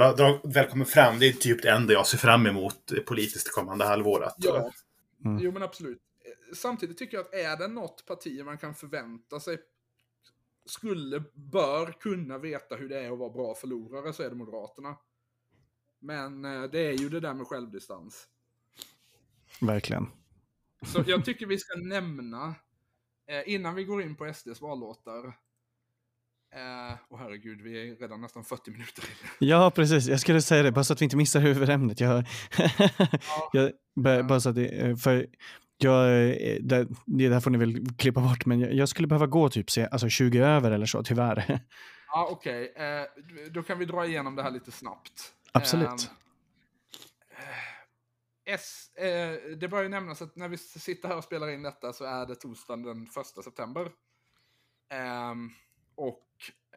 väl 0.44 0.66
kommer 0.66 0.84
fram, 0.84 1.18
det 1.18 1.28
är 1.28 1.32
typ 1.32 1.62
det 1.62 1.70
enda 1.70 1.92
jag 1.92 2.06
ser 2.06 2.18
fram 2.18 2.46
emot 2.46 2.92
eh, 2.92 2.98
politiskt 2.98 3.46
det 3.46 3.50
kommande 3.60 3.84
halvåret. 3.84 4.34
Ja, 4.36 4.70
Mm. 5.24 5.38
jo 5.42 5.52
men 5.52 5.62
absolut. 5.62 5.98
Samtidigt 6.52 6.98
tycker 6.98 7.16
jag 7.16 7.26
att 7.26 7.34
är 7.34 7.56
det 7.56 7.68
något 7.68 8.06
parti 8.06 8.44
man 8.44 8.58
kan 8.58 8.74
förvänta 8.74 9.40
sig 9.40 9.58
skulle, 10.66 11.22
bör 11.34 11.92
kunna 11.92 12.38
veta 12.38 12.76
hur 12.76 12.88
det 12.88 13.00
är 13.00 13.12
att 13.12 13.18
vara 13.18 13.30
bra 13.30 13.54
förlorare 13.54 14.12
så 14.12 14.22
är 14.22 14.28
det 14.28 14.36
Moderaterna. 14.36 14.96
Men 15.98 16.44
eh, 16.44 16.62
det 16.62 16.80
är 16.80 16.92
ju 16.92 17.08
det 17.08 17.20
där 17.20 17.34
med 17.34 17.46
självdistans. 17.46 18.28
Verkligen. 19.60 20.06
Så 20.82 21.04
jag 21.06 21.24
tycker 21.24 21.46
vi 21.46 21.58
ska 21.58 21.78
nämna, 21.78 22.54
eh, 23.26 23.54
innan 23.54 23.74
vi 23.74 23.84
går 23.84 24.02
in 24.02 24.16
på 24.16 24.32
SDs 24.34 24.60
vallåtar, 24.60 25.26
eh, 26.54 26.96
och 27.08 27.18
herregud, 27.18 27.60
vi 27.60 27.90
är 27.90 27.96
redan 27.96 28.20
nästan 28.20 28.44
40 28.44 28.70
minuter 28.70 29.04
inne. 29.04 29.50
Ja, 29.50 29.70
precis. 29.70 30.06
Jag 30.06 30.20
skulle 30.20 30.42
säga 30.42 30.62
det, 30.62 30.72
bara 30.72 30.84
så 30.84 30.92
att 30.92 31.00
vi 31.00 31.04
inte 31.04 31.16
missar 31.16 31.40
huvudämnet. 31.40 32.00
Jag, 32.00 32.24
jag, 33.52 33.72
bara, 33.94 34.22
bara 34.22 34.40
så 34.40 34.48
att 34.48 34.54
det, 34.54 34.68
eh, 34.68 34.96
för 34.96 35.26
jag, 35.78 36.30
eh, 36.30 36.56
det, 36.60 36.88
det 37.06 37.28
där 37.28 37.40
får 37.40 37.50
ni 37.50 37.58
väl 37.58 37.86
klippa 37.98 38.20
bort, 38.20 38.46
men 38.46 38.60
jag, 38.60 38.72
jag 38.72 38.88
skulle 38.88 39.08
behöva 39.08 39.26
gå 39.26 39.48
typ 39.48 39.70
se, 39.70 39.88
alltså 39.90 40.08
20 40.08 40.38
över 40.38 40.70
eller 40.70 40.86
så, 40.86 41.02
tyvärr. 41.02 41.60
Ja, 42.08 42.28
okej. 42.30 42.72
Eh, 42.76 43.06
då 43.50 43.62
kan 43.62 43.78
vi 43.78 43.84
dra 43.84 44.06
igenom 44.06 44.36
det 44.36 44.42
här 44.42 44.50
lite 44.50 44.72
snabbt. 44.72 45.34
Absolut. 45.52 46.10
Eh, 47.30 48.54
S, 48.54 48.94
eh, 48.96 49.56
det 49.56 49.68
bör 49.68 49.82
ju 49.82 49.88
nämnas 49.88 50.22
att 50.22 50.36
när 50.36 50.48
vi 50.48 50.56
sitter 50.56 51.08
här 51.08 51.16
och 51.16 51.24
spelar 51.24 51.48
in 51.48 51.62
detta 51.62 51.92
så 51.92 52.04
är 52.04 52.26
det 52.26 52.34
torsdagen 52.34 52.82
den 52.82 53.02
1 53.02 53.44
september. 53.44 53.92
Ehm, 54.90 55.50
och 55.94 56.26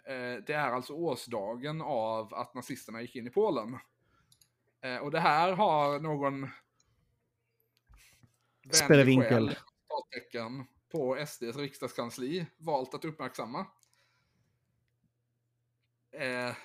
eh, 0.06 0.44
det 0.48 0.54
är 0.54 0.72
alltså 0.72 0.94
årsdagen 0.94 1.82
av 1.82 2.34
att 2.34 2.54
nazisterna 2.54 3.02
gick 3.02 3.16
in 3.16 3.28
i 3.28 3.30
Polen. 3.30 3.78
Eh, 4.82 4.98
och 4.98 5.12
det 5.12 5.20
här 5.20 5.52
har 5.52 6.00
någon 6.00 6.50
Spelar 8.72 8.90
vänlig 8.98 9.06
vinkel. 9.06 9.48
själ, 9.48 9.56
citattecken, 9.56 10.66
på 10.92 11.18
SDs 11.28 11.56
riksdagskansli 11.58 12.46
valt 12.58 12.94
att 12.94 13.06
uppmärksamma. 13.06 13.60
Eh, 16.14 16.56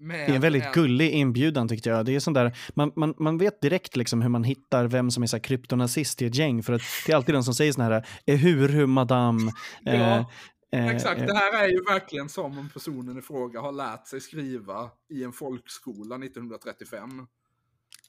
Det 0.00 0.14
är 0.14 0.34
en 0.34 0.40
väldigt 0.40 0.64
en- 0.64 0.72
gullig 0.72 1.10
inbjudan 1.10 1.68
tyckte 1.68 1.88
jag. 1.88 2.06
Det 2.06 2.14
är 2.14 2.20
sån 2.20 2.32
där, 2.34 2.56
man, 2.74 2.92
man, 2.96 3.14
man 3.18 3.38
vet 3.38 3.60
direkt 3.60 3.96
liksom 3.96 4.22
hur 4.22 4.28
man 4.28 4.44
hittar 4.44 4.86
vem 4.86 5.10
som 5.10 5.22
är 5.22 5.26
så 5.26 5.40
kryptonazist 5.40 6.22
i 6.22 6.26
ett 6.26 6.34
gäng. 6.34 6.62
För 6.62 6.72
att 6.72 6.82
det 7.06 7.12
är 7.12 7.16
alltid 7.16 7.34
de 7.34 7.42
som 7.44 7.54
säger 7.54 7.72
såna 7.72 7.84
här, 7.88 8.06
ehuru 8.26 8.86
madame. 8.86 9.52
Ja, 9.84 9.92
eh, 9.92 10.24
eh, 10.72 10.88
Exakt, 10.88 11.20
eh, 11.20 11.26
det 11.26 11.34
här 11.36 11.64
är 11.64 11.68
ju 11.68 11.82
verkligen 11.84 12.28
som 12.28 12.58
om 12.58 12.70
personen 12.74 13.18
i 13.18 13.22
fråga 13.22 13.60
har 13.60 13.72
lärt 13.72 14.06
sig 14.06 14.20
skriva 14.20 14.90
i 15.08 15.24
en 15.24 15.32
folkskola 15.32 16.16
1935. 16.18 17.26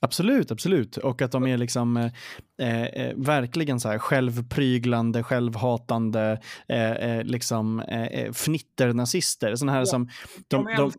Absolut, 0.02 0.52
absolut. 0.52 0.98
Och 0.98 1.22
att 1.22 1.32
de 1.32 1.48
är 1.48 1.58
liksom 1.58 1.98
eh, 1.98 2.84
eh, 2.84 3.16
verkligen 3.18 3.80
så 3.80 3.90
här 3.90 4.00
självpryglande, 4.00 5.24
självhatande, 5.24 6.42
eh, 6.68 6.92
eh, 6.92 7.24
liksom 7.24 7.80
eh, 7.80 8.06
eh, 8.06 8.32
fnitternazister. 8.32 9.56
Såna 9.56 9.72
här 9.72 9.80
Ja, 9.80 9.86
som... 9.86 10.10
De, 10.48 10.66
De, 10.66 10.76
de, 10.76 10.92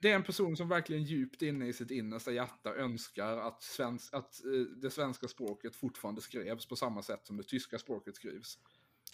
det 0.00 0.10
är 0.10 0.14
en 0.14 0.22
person 0.22 0.56
som 0.56 0.68
verkligen 0.68 1.02
djupt 1.02 1.42
inne 1.42 1.68
i 1.68 1.72
sitt 1.72 1.90
innersta 1.90 2.32
hjärta 2.32 2.74
önskar 2.74 3.36
att, 3.36 3.62
svensk, 3.62 4.14
att 4.14 4.44
eh, 4.44 4.80
det 4.82 4.90
svenska 4.90 5.28
språket 5.28 5.76
fortfarande 5.76 6.20
skrevs 6.20 6.66
på 6.66 6.76
samma 6.76 7.02
sätt 7.02 7.26
som 7.26 7.36
det 7.36 7.44
tyska 7.44 7.78
språket 7.78 8.16
skrivs 8.16 8.58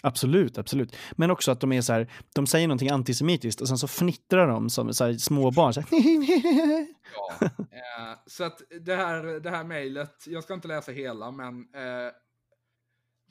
absolut, 0.03 0.59
absolut. 0.59 0.97
Men 1.13 1.31
också 1.31 1.51
att 1.51 1.61
de 1.61 1.73
är 1.73 1.81
så 1.81 1.93
här, 1.93 2.13
de 2.35 2.47
säger 2.47 2.69
någonting 2.69 2.89
antisemitiskt 2.91 3.61
och 3.61 3.69
sen 3.69 3.79
så 3.79 3.89
fnittrar 3.89 4.49
de 4.49 4.71
som 4.71 4.95
så 4.95 5.05
här, 5.05 5.13
småbarn. 5.15 5.75
Så 5.75 5.81
här, 5.81 5.89
Ja. 7.15 7.47
eh, 7.57 8.19
så 8.27 8.45
att 8.45 8.63
det 8.81 8.95
här, 8.97 9.41
det 9.41 9.51
här 9.51 9.65
mejlet, 9.65 10.25
jag 10.27 10.45
ska 10.45 10.55
inte 10.55 10.69
läsa 10.69 10.93
hela, 10.93 11.31
men 11.31 11.61
eh, 11.75 12.13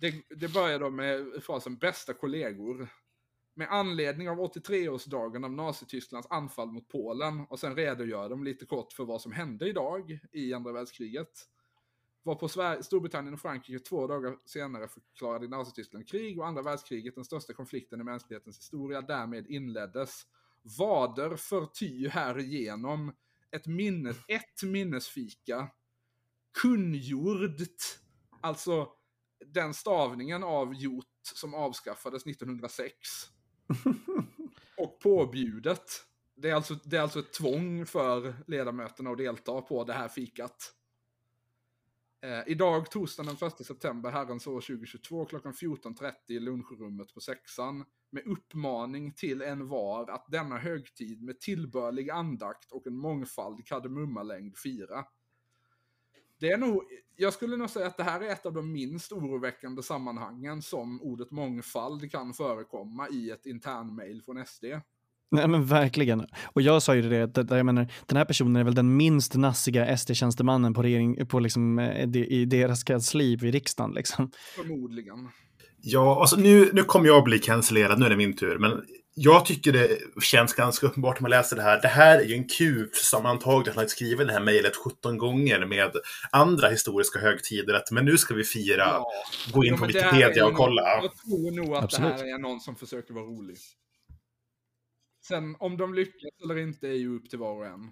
det, 0.02 0.14
det 0.40 0.54
börjar 0.54 0.80
då 0.80 0.90
med 0.90 1.26
frasen 1.42 1.78
bästa 1.78 2.14
kollegor. 2.14 2.88
Med 3.56 3.68
anledning 3.72 4.30
av 4.30 4.38
83-årsdagen 4.38 5.46
av 5.46 5.52
Nazitysklands 5.52 6.28
anfall 6.30 6.72
mot 6.72 6.88
Polen 6.88 7.46
och 7.50 7.60
sen 7.60 7.76
redogör 7.76 8.30
de 8.30 8.44
lite 8.44 8.66
kort 8.66 8.94
för 8.94 9.06
vad 9.06 9.22
som 9.22 9.32
hände 9.32 9.70
idag 9.70 10.20
i 10.32 10.54
andra 10.54 10.72
världskriget. 10.72 11.30
Varpå 12.24 12.48
Sverige, 12.48 12.84
Storbritannien 12.84 13.34
och 13.34 13.40
Frankrike 13.40 13.80
två 13.80 14.08
dagar 14.08 14.38
senare 14.46 14.88
förklarade 14.88 15.48
Nazityskland 15.48 16.08
krig 16.08 16.40
och 16.40 16.48
andra 16.48 16.62
världskriget 16.62 17.16
den 17.16 17.26
största 17.26 17.54
konflikten 17.54 18.02
i 18.02 18.04
mänsklighetens 18.04 18.58
historia 18.58 19.02
därmed 19.02 19.48
inleddes. 19.48 20.22
Vader 20.80 21.36
förty 21.36 22.08
härigenom 22.08 23.12
ett, 23.52 23.68
minnes, 23.68 24.18
ett 24.28 24.64
minnesfika 24.64 25.70
kungjort, 26.62 28.00
alltså 28.42 28.90
den 29.46 29.74
stavningen 29.74 30.44
av 30.44 30.74
gjort 30.74 31.06
som 31.36 31.54
avskaffades 31.54 32.26
1906. 32.26 32.94
och 34.78 35.00
påbjudet. 35.00 36.06
Det 36.36 36.50
är, 36.50 36.56
alltså, 36.56 36.76
det 36.84 36.98
är 36.98 37.02
alltså 37.02 37.20
ett 37.20 37.34
tvång 37.34 37.86
för 37.86 38.36
ledamöterna 38.48 39.10
att 39.10 39.18
delta 39.18 39.62
på 39.62 39.84
det 39.84 39.94
här 39.94 40.08
fikat. 40.08 40.74
Eh, 42.22 42.44
idag, 42.48 42.92
torsdagen 42.92 43.36
den 43.40 43.48
1 43.48 43.66
september, 43.66 44.12
herrans 44.12 44.48
år 44.48 44.62
2022, 44.62 45.26
klockan 45.26 45.54
14.30 45.54 46.14
i 46.28 46.40
lunchrummet 46.40 47.14
på 47.14 47.20
sexan, 47.20 47.86
med 48.10 48.24
uppmaning 48.26 49.14
till 49.14 49.42
en 49.42 49.68
var 49.68 50.10
att 50.10 50.26
denna 50.32 50.58
högtid 50.58 51.22
med 51.22 51.40
tillbörlig 51.40 52.10
andakt 52.10 52.72
och 52.72 52.88
en 52.88 52.98
mångfald 52.98 53.66
kardemummalängd 53.66 54.58
fira. 54.58 55.06
Det 56.40 56.48
är 56.48 56.58
nog, 56.58 56.84
jag 57.16 57.34
skulle 57.34 57.58
nog 57.58 57.70
säga 57.70 57.88
att 57.88 57.98
det 57.98 58.04
här 58.04 58.22
är 58.22 58.30
ett 58.30 58.46
av 58.46 58.54
de 58.54 58.72
minst 58.72 59.12
oroväckande 59.12 59.84
sammanhangen 59.84 60.62
som 60.62 61.02
ordet 61.02 61.32
mångfald 61.32 62.12
kan 62.12 62.34
förekomma 62.34 63.10
i 63.10 63.30
ett 63.30 63.46
internmail 63.46 64.22
från 64.24 64.46
SD. 64.46 64.66
Nej 65.32 65.48
men 65.48 65.66
verkligen. 65.66 66.26
Och 66.44 66.62
jag 66.62 66.82
sa 66.82 66.96
ju 66.96 67.02
det, 67.02 67.38
att 67.38 67.52
jag 67.52 67.66
menar, 67.66 67.88
den 68.06 68.18
här 68.18 68.26
personen 68.26 68.56
är 68.56 68.64
väl 68.64 68.76
den 68.76 68.98
minst 68.98 69.36
nassiga 69.36 69.98
SD-tjänstemannen 69.98 70.74
på, 70.74 70.84
regering, 70.84 71.28
på 71.28 71.40
liksom, 71.40 71.80
eh, 71.80 72.16
i 72.16 72.46
deras 72.46 72.84
kansli 72.84 73.36
vid 73.36 73.54
riksdagen. 73.54 73.92
Liksom. 73.92 74.32
Förmodligen. 74.56 75.30
Ja, 75.82 76.20
alltså 76.22 76.36
nu, 76.36 76.70
nu 76.74 76.84
kommer 76.84 77.08
jag 77.08 77.24
bli 77.24 77.40
cancellerad, 77.40 78.00
nu 78.00 78.06
är 78.06 78.10
det 78.10 78.16
min 78.18 78.36
tur. 78.36 78.58
Men 78.58 78.72
jag 79.16 79.46
tycker 79.46 79.72
det 79.72 79.90
känns 80.22 80.54
ganska 80.54 80.88
uppenbart 80.88 81.16
när 81.20 81.22
man 81.22 81.32
läser 81.32 81.56
det 81.56 81.62
här. 81.62 81.82
Det 81.82 81.88
här 81.88 82.20
är 82.20 82.24
ju 82.26 82.34
en 82.36 82.48
kuf 82.48 82.96
som 82.96 83.26
antagligen 83.26 83.78
har 83.78 83.86
skrivit 83.86 84.28
det 84.28 84.34
här 84.34 84.40
mejlet 84.42 84.76
17 84.76 85.18
gånger 85.18 85.66
med 85.66 85.92
andra 86.32 86.70
historiska 86.70 87.20
högtider. 87.20 87.74
Att, 87.74 87.92
men 87.92 88.06
nu 88.06 88.18
ska 88.18 88.34
vi 88.34 88.44
fira, 88.44 88.84
Ja. 88.86 89.08
gå 89.54 89.64
in 89.66 89.72
Ja, 89.74 89.78
på 89.80 89.86
Wikipedia 89.86 90.46
och 90.46 90.54
kolla. 90.54 90.82
Jag 90.82 91.02
tror 91.18 91.52
nog 91.56 91.76
att 91.76 91.84
Absolut. 91.84 92.18
det 92.18 92.24
här 92.24 92.34
är 92.36 92.40
någon 92.40 92.60
som 92.60 92.76
försöker 92.76 93.14
vara 93.14 93.26
rolig. 93.26 93.58
Sen 95.28 95.56
om 95.60 95.78
de 95.78 95.94
lyckas 95.94 96.32
eller 96.44 96.58
inte 96.58 96.88
är 96.88 96.94
ju 96.94 97.16
upp 97.16 97.30
till 97.30 97.40
var 97.40 97.56
och 97.56 97.66
en. 97.66 97.92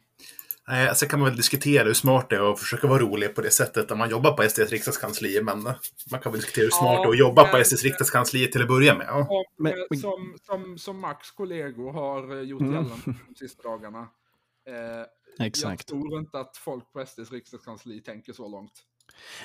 Nej, 0.69 0.95
sen 0.95 1.09
kan 1.09 1.19
man 1.19 1.28
väl 1.30 1.38
diskutera 1.38 1.84
hur 1.84 1.93
smart 1.93 2.30
det 2.30 2.36
är 2.36 2.51
att 2.53 2.59
försöka 2.59 2.88
vara 2.88 2.99
rolig 2.99 3.36
på 3.36 3.41
det 3.41 3.51
sättet 3.51 3.89
när 3.89 3.97
man 3.97 4.09
jobbar 4.09 4.32
på 4.38 4.43
SDs 4.49 4.69
riksdagskansli. 4.71 5.41
Men 5.43 5.63
man 6.11 6.19
kan 6.21 6.32
väl 6.32 6.41
diskutera 6.41 6.63
hur 6.63 6.69
smart 6.71 6.93
Ja, 6.93 7.01
det 7.01 7.07
är 7.07 7.11
att 7.11 7.19
jobba 7.19 7.43
på 7.43 7.57
men- 7.57 7.65
SDs 7.65 7.84
riksdagskansli 7.84 8.51
till 8.51 8.61
att 8.61 8.67
börja 8.67 8.95
med. 8.97 9.07
Ja. 9.07 9.28
Och, 9.30 9.45
Men- 9.63 9.73
eh, 9.73 9.99
som, 10.01 10.38
som, 10.43 10.78
som 10.78 10.99
Max 10.99 11.32
kollegor 11.32 11.91
har 11.93 12.36
eh, 12.38 12.41
gjort 12.41 12.61
Mm. 12.61 12.73
gällande 12.73 12.95
de 13.28 13.36
sista 13.36 13.63
dagarna. 13.63 14.07
Eh, 14.67 15.05
Jag 15.38 15.47
Exakt. 15.47 15.88
tror 15.88 16.19
inte 16.19 16.39
att 16.39 16.57
folk 16.57 16.93
på 16.93 17.05
SDs 17.05 17.32
riksdagskansli 17.32 18.01
tänker 18.01 18.34
så 18.34 18.47
långt. 18.47 18.71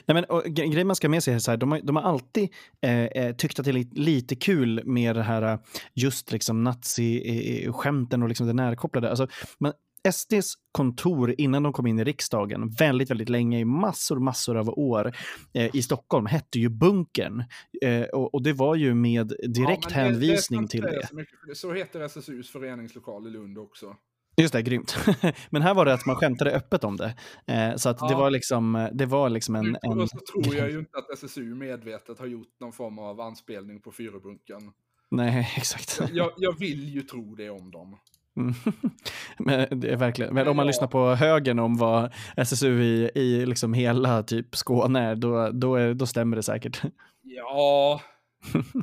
Nej, 0.06 0.14
men, 0.14 0.24
och, 0.24 0.42
gre- 0.44 0.66
grejen 0.72 0.86
man 0.86 0.96
ska 0.96 1.08
med 1.08 1.22
sig 1.22 1.34
är 1.34 1.38
så 1.38 1.50
här, 1.50 1.58
de 1.58 1.72
har, 1.72 1.80
de 1.82 1.96
har 1.96 2.02
alltid 2.02 2.48
eh, 2.82 3.04
eh, 3.04 3.36
tyckt 3.36 3.58
att 3.58 3.64
det 3.64 3.70
är 3.70 3.72
lite, 3.72 4.00
lite 4.00 4.36
kul 4.36 4.82
med 4.84 5.16
det 5.16 5.22
här 5.22 5.42
eh, 5.42 5.58
just 5.94 6.32
liksom 6.32 6.64
nazi-skämten 6.64 8.22
och 8.22 8.28
liksom 8.28 8.46
det 8.46 8.52
närkopplade. 8.52 9.10
Alltså, 9.10 9.26
men 9.58 9.72
SDs 10.12 10.54
kontor 10.72 11.34
innan 11.38 11.62
de 11.62 11.72
kom 11.72 11.86
in 11.86 11.98
i 11.98 12.04
riksdagen, 12.04 12.70
väldigt, 12.70 13.10
väldigt 13.10 13.28
länge, 13.28 13.58
i 13.60 13.64
massor, 13.64 14.18
massor 14.18 14.56
av 14.56 14.68
år 14.78 15.12
eh, 15.52 15.76
i 15.76 15.82
Stockholm, 15.82 16.26
hette 16.26 16.58
ju 16.58 16.68
Bunkern. 16.68 17.44
Eh, 17.82 18.02
och, 18.02 18.34
och 18.34 18.42
det 18.42 18.52
var 18.52 18.74
ju 18.74 18.94
med 18.94 19.28
direkt 19.48 19.82
Ja, 19.84 19.88
det- 19.88 19.94
hänvisning 19.94 20.62
det 20.62 20.68
till 20.68 20.82
det. 20.82 21.06
Så, 21.08 21.14
mycket, 21.16 21.34
så 21.56 21.72
heter 21.72 22.00
SSUs 22.00 22.50
föreningslokal 22.50 23.26
i 23.26 23.30
Lund 23.30 23.58
också. 23.58 23.96
Just 24.36 24.52
det, 24.52 24.62
grymt. 24.62 24.96
Men 25.50 25.62
här 25.62 25.74
var 25.74 25.84
det 25.84 25.94
att 25.94 26.06
man 26.06 26.16
skämtade 26.16 26.50
öppet 26.52 26.84
om 26.84 26.96
det. 26.96 27.14
Eh, 27.46 27.76
så 27.76 27.88
att 27.88 27.98
det 27.98 28.06
Ja. 28.10 28.18
var 28.18 28.30
liksom, 28.30 28.88
det 28.92 29.06
var 29.06 29.28
liksom 29.30 29.54
en... 29.54 29.76
En... 29.82 30.00
och 30.00 30.08
så 30.08 30.18
tror 30.32 30.54
jag 30.54 30.70
ju 30.70 30.78
inte 30.78 30.98
att 30.98 31.10
SSU 31.10 31.54
medvetet 31.54 32.18
har 32.18 32.26
gjort 32.26 32.60
någon 32.60 32.72
form 32.72 32.98
av 32.98 33.20
anspelning 33.20 33.80
på 33.80 33.92
Fyrebunken. 33.92 34.72
Nej, 35.10 35.52
exakt. 35.56 36.00
Jag, 36.12 36.30
jag 36.36 36.58
vill 36.58 36.88
ju 36.88 37.02
tro 37.02 37.34
det 37.34 37.50
om 37.50 37.70
dem. 37.70 37.98
Mm. 38.36 38.54
Men 39.38 39.80
det 39.80 39.88
är 39.92 39.96
verkligen, 39.96 40.34
men 40.34 40.48
om 40.48 40.56
man 40.56 40.66
Ja. 40.66 40.68
lyssnar 40.68 40.88
på 40.88 41.14
högern 41.14 41.58
om 41.58 41.76
vad 41.76 42.12
SSU 42.36 42.82
i, 42.82 43.10
i 43.14 43.46
liksom 43.46 43.74
hela 43.74 44.22
typ 44.22 44.56
Skåne 44.56 45.00
är, 45.00 45.14
då, 45.16 45.50
då, 45.50 45.74
är, 45.76 45.94
då 45.94 46.06
stämmer 46.06 46.36
det 46.36 46.42
säkert. 46.42 46.82
Ja, 47.22 48.00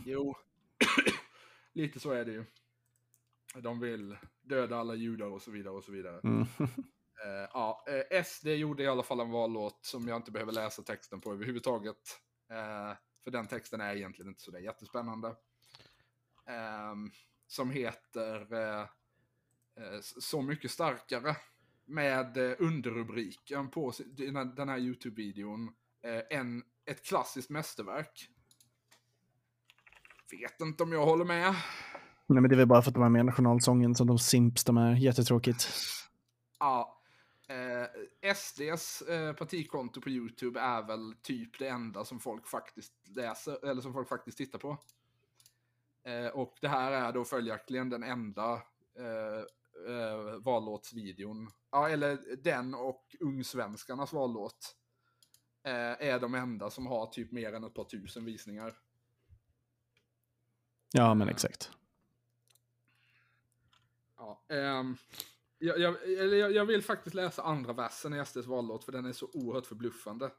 jo. 0.05 0.35
Lite 1.73 1.99
så 1.99 2.11
är 2.11 2.25
det 2.25 2.31
ju. 2.31 2.45
De 3.61 3.79
vill 3.79 4.15
döda 4.49 4.77
alla 4.77 4.95
judar 4.95 5.27
och 5.27 5.41
så 5.41 5.51
vidare 5.51 5.73
och 5.73 5.83
så 5.83 5.91
vidare. 5.91 6.19
Mm. 6.23 6.45
Eh, 7.25 7.49
ja, 7.53 7.85
eh, 7.87 8.23
SD 8.23 8.47
gjorde 8.47 8.83
i 8.83 8.87
alla 8.87 9.03
fall 9.03 9.19
en 9.19 9.31
vallåt 9.31 9.79
som 9.85 10.07
jag 10.07 10.15
inte 10.17 10.31
behöver 10.31 10.51
läsa 10.51 10.83
texten 10.83 11.21
på 11.21 11.33
överhuvudtaget. 11.33 12.19
Eh, 12.51 12.97
för 13.23 13.31
den 13.31 13.47
texten 13.47 13.81
är 13.81 13.95
egentligen 13.95 14.29
inte 14.29 14.41
så 14.41 14.51
där 14.51 14.59
jättespännande. 14.59 15.35
Ehm, 16.45 17.11
som 17.47 17.71
heter 17.71 18.87
Så 20.01 20.41
mycket 20.41 20.71
starkare. 20.71 21.35
Med 21.85 22.37
underrubriken 22.59 23.69
på 23.69 23.93
den 24.55 24.69
här, 24.69 24.77
YouTube-videon. 24.77 25.73
En, 26.29 26.63
ett 26.85 27.05
klassiskt 27.05 27.49
mästerverk. 27.49 28.29
Vet 30.31 30.61
inte 30.61 30.83
om 30.83 30.91
jag 30.91 31.05
håller 31.05 31.25
med. 31.25 31.55
Nej, 32.29 32.41
men 32.41 32.49
det 32.49 32.55
är 32.55 32.57
väl 32.57 32.67
bara 32.67 32.81
för 32.81 32.89
att 32.89 32.95
de 32.95 33.03
är 33.03 33.09
med 33.09 33.19
i 33.19 33.23
nationalsången 33.23 33.95
som 33.95 34.07
de 34.07 34.19
simps 34.19 34.63
de 34.63 34.77
är. 34.77 34.95
Jättetråkigt. 34.95 35.69
Ja. 36.59 37.01
Eh, 37.47 38.33
SDs 38.35 39.01
eh, 39.01 39.33
partikonto 39.33 40.01
på 40.01 40.09
YouTube 40.09 40.59
är 40.59 40.87
väl 40.87 41.13
typ 41.21 41.59
det 41.59 41.67
enda 41.67 42.05
som 42.05 42.19
folk 42.19 42.47
faktiskt 42.47 42.93
läser, 43.15 43.65
eller 43.65 43.81
som 43.81 43.93
folk 43.93 44.09
faktiskt 44.09 44.37
tittar 44.37 44.59
på. 44.59 44.77
Eh, 46.03 46.27
och 46.27 46.57
det 46.61 46.67
här 46.67 46.91
är 46.91 47.13
då 47.13 47.25
följaktligen 47.25 47.89
den 47.89 48.03
enda 48.03 48.53
eh, 48.99 49.43
eh, 49.93 50.39
vallåtsvideon. 50.43 51.49
Ja, 51.71 51.89
eller 51.89 52.19
den 52.43 52.73
och 52.73 53.15
Ungsvenskarnas 53.19 54.13
vallåt. 54.13 54.75
Eh, 55.63 56.07
är 56.07 56.19
de 56.19 56.35
enda 56.35 56.69
som 56.69 56.87
har 56.87 57.05
typ 57.05 57.31
mer 57.31 57.53
än 57.53 57.63
ett 57.63 57.73
par 57.73 57.83
tusen 57.83 58.25
visningar. 58.25 58.73
Ja, 60.91 61.13
men 61.13 61.29
exakt. 61.29 61.71
Ja, 64.19 64.45
ehm, 64.49 64.97
jag, 65.59 65.79
jag, 65.79 65.95
jag, 66.07 66.51
jag 66.51 66.65
vill 66.65 66.83
faktiskt 66.83 67.13
läsa 67.13 67.43
andra 67.43 67.73
versen 67.73 68.13
i 68.13 68.25
SDs 68.25 68.45
vallåt 68.45 68.83
för 68.83 68.91
den 68.91 69.05
är 69.05 69.13
så 69.13 69.29
oerhört 69.33 69.65
förbluffande. 69.65 70.31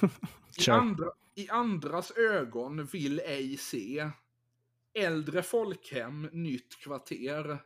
I, 0.66 0.70
andra, 0.70 1.10
I 1.34 1.48
andras 1.48 2.10
ögon 2.10 2.84
vill 2.84 3.20
ej 3.20 3.56
se 3.56 4.10
Äldre 4.94 5.42
folkhem, 5.42 6.28
nytt 6.32 6.78
kvarter 6.78 7.62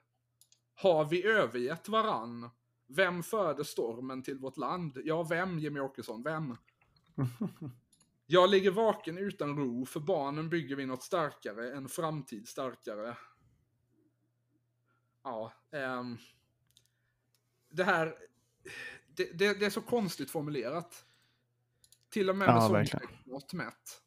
Har 0.74 1.04
vi 1.04 1.24
övergett 1.26 1.88
varann? 1.88 2.50
Vem 2.86 3.22
förde 3.22 3.64
stormen 3.64 4.22
till 4.22 4.38
vårt 4.38 4.56
land? 4.56 4.98
Ja, 5.04 5.22
vem, 5.22 5.58
Jimmy 5.58 5.80
Åkesson, 5.80 6.22
vem? 6.22 6.56
Jag 8.26 8.50
ligger 8.50 8.70
vaken 8.70 9.18
utan 9.18 9.56
ro, 9.56 9.86
för 9.86 10.00
barnen 10.00 10.48
bygger 10.48 10.76
vi 10.76 10.86
något 10.86 11.02
starkare, 11.02 11.72
en 11.72 11.88
framtid 11.88 12.48
starkare. 12.48 13.16
Ja, 15.22 15.52
ehm, 15.70 16.16
det 17.68 17.84
här, 17.84 18.14
det, 19.06 19.24
det, 19.38 19.54
det 19.60 19.66
är 19.66 19.70
så 19.70 19.82
konstigt 19.82 20.30
formulerat. 20.30 21.06
Till 22.10 22.30
och 22.30 22.36
med 22.36 22.48
Ja, 22.48 22.52
med 22.54 22.62
sånt 22.62 22.74
verkligen. 22.74 23.08
mått 23.24 23.52
mätt. 23.52 24.02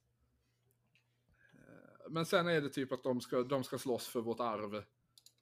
Eh, 1.54 2.10
Men 2.10 2.26
sen 2.26 2.48
är 2.48 2.62
det 2.62 2.70
typ 2.70 2.92
att 2.92 3.04
de 3.04 3.22
ska, 3.22 3.44
de 3.44 3.64
ska 3.64 3.78
slåss 3.78 4.08
för 4.08 4.22
vårt 4.22 4.40
arv, 4.40 4.84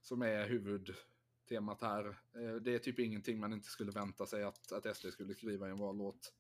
som 0.02 0.22
är 0.22 0.48
huvudtemat 0.48 1.82
här. 1.82 2.06
Eh, 2.36 2.56
Det 2.56 2.76
är 2.76 2.80
typ 2.80 3.00
ingenting 3.00 3.40
man 3.40 3.54
inte 3.54 3.68
skulle 3.70 3.92
vänta 3.92 4.26
sig 4.26 4.44
att, 4.44 4.72
att 4.72 4.98
SD 4.98 5.06
skulle 5.14 5.34
skriva 5.34 5.68
i 5.68 5.72
en 5.72 5.78
vallåt. 5.78 6.34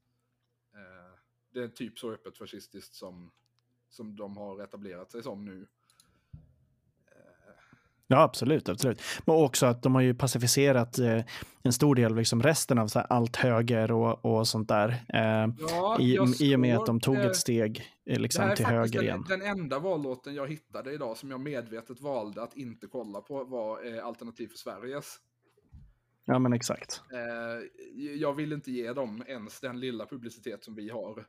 Eh, 0.74 1.20
Det 1.52 1.64
är 1.64 1.68
typ 1.68 2.00
så 2.00 2.12
öppet 2.12 2.38
fascistiskt 2.38 2.96
som, 2.96 3.32
som 3.90 4.16
de 4.16 4.38
har 4.38 4.62
etablerat 4.64 5.12
sig 5.12 5.24
som 5.24 5.46
nu. 5.46 5.68
Ja, 8.14 8.24
absolut. 8.24 8.70
absolut. 8.70 9.01
Men 9.26 9.36
också 9.36 9.66
att 9.66 9.84
de 9.84 9.95
har 9.95 10.01
ju 10.01 10.14
pacificerat 10.14 10.99
eh, 10.99 11.22
en 11.64 11.74
stor 11.74 11.95
del, 11.95 12.16
liksom 12.16 12.43
resten 12.43 12.78
av 12.78 12.88
så 12.88 12.99
här, 12.99 13.07
allt 13.09 13.36
höger 13.36 13.91
och, 13.91 14.26
och 14.26 14.47
sånt 14.47 14.68
där. 14.68 14.89
Eh, 14.89 15.53
Ja, 15.59 15.97
i, 15.99 16.20
I 16.39 16.55
och 16.55 16.59
med 16.59 16.78
att 16.78 16.86
de 16.86 16.99
tog 16.99 17.16
eh, 17.16 17.26
ett 17.26 17.36
steg 17.36 17.86
eh, 18.05 18.20
liksom, 18.20 18.55
till 18.55 18.66
höger 18.66 18.99
den, 18.99 19.03
igen. 19.03 19.26
den 19.30 19.41
enda 19.41 19.80
vallåten 19.80 20.36
jag 20.36 20.47
hittade 20.47 20.93
idag 20.93 21.18
som 21.18 21.32
jag 21.32 21.39
medvetet 21.39 22.01
valde 22.01 22.43
att 22.43 22.57
inte 22.57 22.88
kolla 22.88 23.22
på 23.22 23.43
var 23.43 23.95
eh, 23.95 24.05
Alternativ 24.05 24.47
för 24.47 24.57
Sveriges. 24.57 25.20
Ja, 26.26 26.39
men 26.39 26.53
exakt. 26.53 27.01
Eh, 27.14 28.09
jag 28.16 28.34
vill 28.34 28.53
inte 28.53 28.72
ge 28.72 28.93
dem 28.93 29.24
ens 29.28 29.59
den 29.59 29.80
lilla 29.80 30.05
publicitet 30.05 30.64
som 30.64 30.76
vi 30.76 30.89
har. 30.89 31.26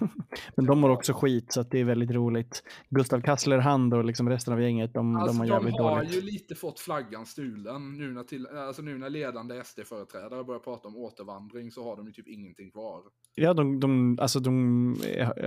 Men 0.56 0.66
de 0.66 0.78
mår 0.78 0.90
också 0.90 1.12
skit 1.12 1.52
så 1.52 1.60
att 1.60 1.70
det 1.70 1.80
är 1.80 1.84
väldigt 1.84 2.10
roligt. 2.10 2.62
Gustav 2.90 3.20
Kasslerhand 3.20 3.94
och 3.94 4.04
liksom 4.04 4.28
resten 4.28 4.52
av 4.54 4.60
gänget, 4.62 4.94
de, 4.94 5.16
Alltså, 5.16 5.26
de 5.32 5.38
har 5.38 5.46
de 5.46 5.52
jävligt 5.52 5.80
har 5.80 5.96
dåligt. 5.96 6.16
ju 6.16 6.20
lite 6.20 6.54
fått 6.54 6.80
flaggan 6.80 7.26
stulen 7.26 7.98
nu 7.98 8.12
när, 8.12 8.24
till, 8.24 8.46
alltså 8.46 8.82
nu 8.82 8.98
när 8.98 9.10
ledande 9.10 9.64
SD-företrädare 9.64 10.44
börjar 10.44 10.60
prata 10.60 10.88
om 10.88 10.96
återvandring 10.96 11.70
så 11.70 11.84
har 11.84 11.96
de 11.96 12.06
ju 12.06 12.12
typ 12.12 12.28
ingenting 12.28 12.70
kvar. 12.70 13.02
Ja, 13.34 13.54
de, 13.54 13.80
de, 13.80 14.18
alltså 14.20 14.40
de 14.40 14.96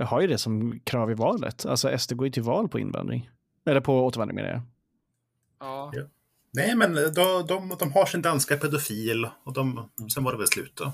har 0.02 0.20
ju 0.20 0.26
det 0.26 0.38
som 0.38 0.80
krav 0.84 1.10
i 1.10 1.14
valet. 1.14 1.66
Alltså 1.66 1.98
SD 1.98 2.12
går 2.12 2.26
ju 2.26 2.32
till 2.32 2.42
val 2.42 2.68
på 2.68 2.78
invandring. 2.78 3.30
Eller 3.66 3.80
på 3.80 4.04
återvandring 4.06 4.36
menar 4.36 4.50
jag. 4.50 4.60
Ja, 5.60 5.90
Ja. 5.94 6.02
Nej, 6.52 6.76
men 6.76 6.94
de, 6.94 7.44
de, 7.48 7.76
de 7.78 7.92
har 7.92 8.06
sin 8.06 8.22
danska 8.22 8.56
pedofil 8.56 9.28
och 9.44 9.52
de, 9.52 9.88
sen 10.14 10.24
var 10.24 10.32
det 10.32 10.38
väl 10.38 10.46
slut 10.46 10.72
då. 10.76 10.92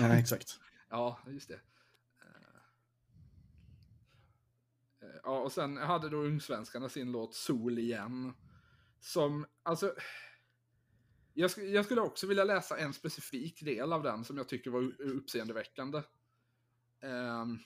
Ja, 0.00 0.06
exakt. 0.12 0.48
ja 0.90 1.18
just 1.26 1.48
det. 1.48 1.54
Ja, 5.22 5.40
och 5.40 5.52
sen 5.52 5.76
hade 5.76 6.08
då 6.08 6.16
Ungsvenskarna 6.16 6.88
sin 6.88 7.12
låt 7.12 7.34
Sol 7.34 7.78
igen. 7.78 8.32
Som, 9.00 9.46
alltså... 9.62 9.94
Jag, 11.34 11.48
sk- 11.48 11.64
jag 11.64 11.84
skulle 11.84 12.00
också 12.00 12.26
vilja 12.26 12.44
läsa 12.44 12.78
en 12.78 12.92
specifik 12.92 13.62
del 13.62 13.92
av 13.92 14.02
den 14.02 14.24
som 14.24 14.36
jag 14.36 14.48
tycker 14.48 14.70
var 14.70 15.00
uppseendeväckande. 15.00 16.02
Um, 17.02 17.58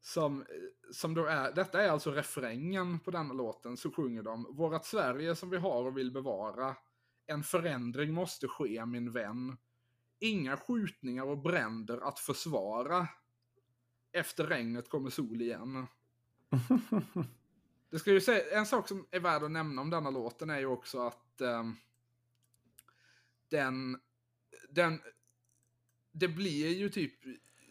som, 0.00 0.44
som 0.92 1.14
då 1.14 1.24
är, 1.26 1.52
detta 1.52 1.82
är 1.82 1.88
alltså 1.88 2.10
refrängen 2.10 3.00
på 3.00 3.10
denna 3.10 3.34
låten, 3.34 3.76
så 3.76 3.90
sjunger 3.90 4.22
de 4.22 4.56
Vårat 4.56 4.86
Sverige 4.86 5.36
som 5.36 5.50
vi 5.50 5.56
har 5.56 5.84
och 5.84 5.98
vill 5.98 6.12
bevara. 6.12 6.76
En 7.26 7.42
förändring 7.42 8.12
måste 8.14 8.48
ske, 8.48 8.86
min 8.86 9.12
vän. 9.12 9.56
Inga 10.18 10.56
skjutningar 10.56 11.24
och 11.24 11.38
bränder 11.38 12.08
att 12.08 12.18
försvara. 12.18 13.08
Efter 14.12 14.46
regnet 14.46 14.88
kommer 14.88 15.10
sol 15.10 15.42
igen. 15.42 15.86
Det 17.90 17.98
ska 17.98 18.10
ju 18.12 18.20
säga, 18.20 18.58
en 18.58 18.66
sak 18.66 18.88
som 18.88 19.06
är 19.10 19.20
värd 19.20 19.42
att 19.42 19.50
nämna 19.50 19.82
om 19.82 19.90
denna 19.90 20.10
låten 20.10 20.50
är 20.50 20.58
ju 20.58 20.66
också 20.66 21.00
att 21.06 21.40
ehm, 21.40 21.76
den, 23.48 23.98
den, 24.70 25.00
det 26.12 26.28
blir 26.28 26.68
ju 26.68 26.88
typ 26.88 27.12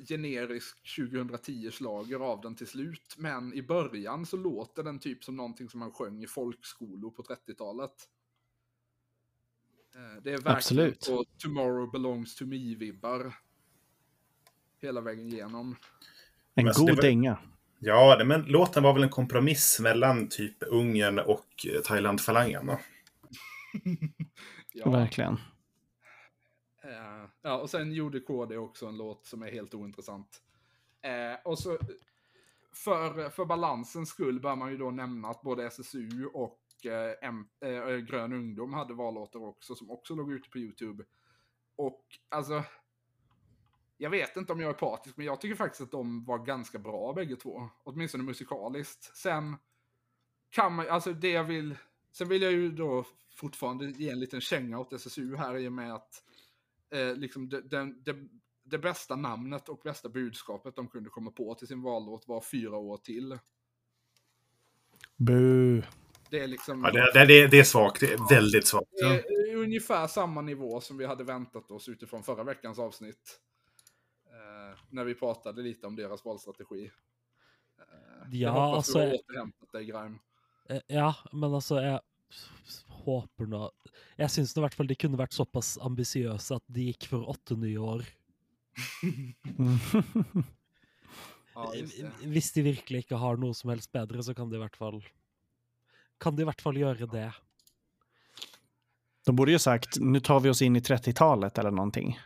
generisk 0.08 0.78
2010-slager 0.98 2.20
av 2.20 2.42
den 2.42 2.56
till 2.56 2.68
slut, 2.68 3.16
men 3.18 3.54
i 3.54 3.62
början 3.62 4.26
så 4.26 4.38
låter 4.38 4.84
den 4.84 5.00
typ 5.00 5.24
som 5.24 5.36
någonting 5.36 5.70
som 5.70 5.80
man 5.80 5.92
sjöng 5.92 6.24
i 6.24 6.28
folkskolor 6.28 7.12
på 7.12 7.24
30-talet. 7.24 8.10
Eh, 9.96 10.22
Det 10.24 10.30
är 10.30 10.38
verkligen 10.38 10.56
Absolut. 10.58 11.08
på 11.08 11.26
Tomorrow 11.38 11.92
belongs 11.92 12.36
to 12.36 12.46
me-vibbar. 12.46 13.34
Hela 14.80 15.02
vägen 15.02 15.28
igenom. 15.28 15.76
En 16.54 16.68
alltså, 16.68 16.82
god 16.86 16.96
var- 16.96 17.02
dänga. 17.02 17.38
Ja, 17.84 18.16
det- 18.16 18.26
men 18.26 18.42
låten 18.42 18.84
var 18.84 18.94
väl 18.94 19.04
en 19.04 19.10
kompromiss 19.10 19.80
mellan 19.80 20.30
typ 20.30 20.64
Ungern 20.68 21.20
och 21.20 21.66
eh, 21.76 21.82
Thailand-falangen. 21.82 22.72
Ja. 24.74 24.90
Verkligen. 24.92 25.34
Eh, 26.84 27.30
ja, 27.42 27.58
och 27.58 27.70
sen 27.70 27.92
gjorde 27.92 28.20
KD 28.20 28.58
också 28.58 28.86
en 28.86 28.98
låt 28.98 29.26
som 29.26 29.42
är 29.44 29.52
helt 29.52 29.74
ointressant. 29.74 30.42
Eh, 31.02 31.40
och 31.46 31.60
så 31.60 31.78
för, 32.74 33.30
för 33.30 33.46
balansens 33.46 34.10
skull 34.10 34.40
bör 34.40 34.56
man 34.56 34.72
ju 34.72 34.78
då 34.78 34.92
nämna 34.92 35.28
att 35.30 35.42
både 35.42 35.66
SSU 35.66 36.26
och 36.26 36.60
eh, 36.86 37.28
M, 37.30 37.46
eh, 37.66 37.98
Grön 37.98 38.34
Ungdom 38.34 38.74
hade 38.74 38.94
vallåtar 38.94 39.40
också 39.40 39.76
som 39.76 39.92
också 39.92 40.16
låg 40.16 40.32
ute 40.32 40.50
på 40.50 40.58
YouTube. 40.58 41.04
Och 41.76 42.02
alltså, 42.30 42.64
jag 44.02 44.10
vet 44.10 44.38
inte 44.38 44.54
om 44.54 44.60
jag 44.60 44.70
är 44.70 44.74
partisk, 44.74 45.18
men 45.18 45.26
jag 45.26 45.42
tycker 45.42 45.56
faktiskt 45.56 45.82
att 45.82 45.92
de 45.92 46.26
var 46.26 46.38
ganska 46.38 46.80
bra 46.80 47.14
bägge 47.14 47.36
två. 47.36 47.70
Åtminstone 47.84 48.24
musikaliskt. 48.24 49.18
Sen 49.18 49.56
kan 50.50 50.74
man, 50.74 50.90
alltså 50.90 51.14
det 51.14 51.30
jag 51.30 51.44
vill, 51.44 51.76
sen 52.12 52.28
vill 52.28 52.42
jag 52.42 52.52
ju 52.52 52.72
då 52.72 53.06
fortfarande 53.36 53.86
ge 53.86 54.10
en 54.10 54.20
liten 54.20 54.42
känga 54.42 54.80
åt 54.80 54.94
SSU 54.94 55.36
här 55.36 55.58
i 55.58 55.68
och 55.68 55.74
med 55.74 55.94
att 55.94 56.24
eh, 56.94 57.16
liksom 57.16 57.50
det, 57.50 57.62
den, 57.62 58.04
det, 58.04 58.16
det 58.64 58.78
bästa 58.78 59.16
namnet 59.16 59.70
och 59.70 59.82
bästa 59.84 60.10
budskapet 60.10 60.76
de 60.76 60.88
kunde 60.88 61.10
komma 61.10 61.32
på 61.32 61.56
till 61.56 61.68
sin 61.68 61.82
vallåt 61.82 62.28
var 62.28 62.42
fyra 62.42 62.78
år 62.78 62.98
till. 62.98 63.38
Bu. 65.18 65.82
Det 66.30 66.40
är 66.40 66.48
liksom 66.48 66.84
Ja, 66.84 66.92
det, 67.14 67.26
det, 67.26 67.48
det, 67.48 67.60
är 67.60 67.64
svagt. 67.64 68.00
Det 68.00 68.14
är 68.14 68.36
väldigt 68.36 68.68
svagt. 68.68 68.90
det 69.00 69.52
är 69.52 69.56
ungefär 69.56 70.08
samma 70.08 70.42
nivå 70.42 70.82
som 70.82 70.98
vi 70.98 71.06
hade 71.06 71.24
väntat 71.24 71.72
oss 71.72 71.90
utifrån 71.90 72.24
förra 72.24 72.44
veckans 72.44 72.80
avsnitt. 72.80 73.40
Eh, 74.72 74.78
när 74.90 75.04
vi 75.04 75.16
pratade 75.16 75.62
lite 75.62 75.88
om 75.88 75.96
deras 75.96 76.26
valstrategi. 76.26 76.92
Eh, 77.80 77.84
jag 78.32 78.56
Ja, 78.56 78.66
hoppas 78.66 78.78
alltså, 78.78 79.00
du 79.00 79.06
har 79.06 79.14
återhämtat 79.14 79.72
dig, 79.72 79.86
Grime. 79.86 80.20
Eh, 80.70 80.82
Ja, 80.88 81.16
men 81.32 81.54
altså, 81.54 81.82
jeg 81.82 82.00
håper 82.88 83.46
nå 83.50 83.72
Jeg 84.18 84.32
syns 84.32 84.54
i 84.58 84.62
hvert 84.62 84.74
fall 84.78 84.88
de 84.88 84.96
kunne 84.96 85.18
vært 85.20 85.34
såpass 85.36 85.74
ambisiøse 85.82 86.56
at 86.56 86.64
de 86.68 86.86
gikk 86.92 87.08
for 87.12 87.28
åtte 87.30 87.58
nye 87.60 87.78
år. 87.78 88.06
Ja. 91.52 91.66
Hvis 92.24 92.54
de 92.56 92.62
virkelig 92.64 93.02
ikke 93.04 93.18
har 93.20 93.36
noe 93.36 93.52
som 93.54 93.70
helst 93.74 93.92
bedre, 93.92 94.24
så 94.24 94.32
kan 94.34 94.48
de 94.50 94.56
i 94.56 94.62
hvert 94.62 94.78
fall 94.80 95.02
Kan 96.22 96.38
de 96.38 96.46
i 96.46 96.48
hvert 96.48 96.62
fall 96.64 96.78
gjøre 96.80 97.10
det. 97.12 97.26
De 99.26 99.36
borde 99.36 99.52
ju 99.52 99.60
sagt, 99.60 100.00
nu 100.00 100.20
tar 100.20 100.40
vi 100.40 100.50
oss 100.50 100.62
in 100.62 100.76
i 100.76 100.80
30-talet 100.80 101.58
eller 101.58 101.72
någonting. 101.72 102.20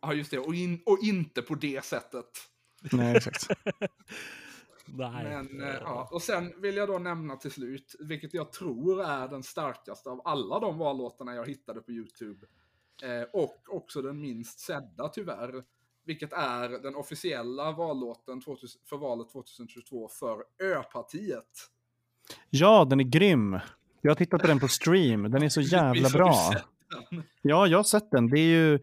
Ja, 0.00 0.12
just 0.14 0.30
det. 0.30 0.38
Och, 0.38 0.54
in, 0.54 0.82
och 0.86 0.98
inte 1.02 1.42
på 1.42 1.54
det 1.54 1.84
sättet. 1.84 2.26
Nej, 2.92 3.16
exakt. 3.16 3.48
Nei. 4.86 5.24
Men, 5.24 5.60
eh, 5.60 5.74
ja. 5.80 6.08
Och 6.12 6.22
sen 6.22 6.60
vill 6.60 6.76
jag 6.76 6.88
då 6.88 6.98
nämna 6.98 7.36
till 7.36 7.50
slut, 7.50 7.96
vilket 8.00 8.34
jag 8.34 8.52
tror 8.52 9.02
är 9.02 9.28
den 9.28 9.42
starkaste 9.42 10.10
av 10.10 10.22
alla 10.24 10.60
de 10.60 10.78
vallåtarna 10.78 11.34
jag 11.34 11.46
hittade 11.46 11.80
på 11.80 11.92
YouTube. 11.92 12.46
Eh, 13.02 13.22
och 13.32 13.62
också 13.68 14.02
den 14.02 14.20
minst 14.20 14.60
sedda 14.60 15.08
tyvärr. 15.08 15.64
Vilket 16.04 16.32
är 16.32 16.68
den 16.68 16.94
officiella 16.94 17.72
vallåten 17.72 18.40
2000, 18.40 18.80
för 18.84 18.96
valet 18.96 19.32
2022 19.32 20.08
för 20.08 20.44
Ö-partiet. 20.62 21.70
Ja, 22.50 22.84
den 22.84 23.00
är 23.00 23.04
grym. 23.04 23.58
Jag 24.00 24.10
har 24.10 24.16
tittat 24.16 24.40
på 24.40 24.46
den 24.46 24.60
på 24.60 24.68
stream. 24.68 25.30
Den 25.30 25.42
är 25.42 25.48
så 25.48 25.60
jävla 25.76 26.08
bra. 26.08 26.54
Ja, 27.42 27.66
jag 27.66 27.78
har 27.78 27.84
sett 27.84 28.10
den. 28.10 28.26
Det 28.30 28.40
är 28.40 28.46
ju, 28.46 28.74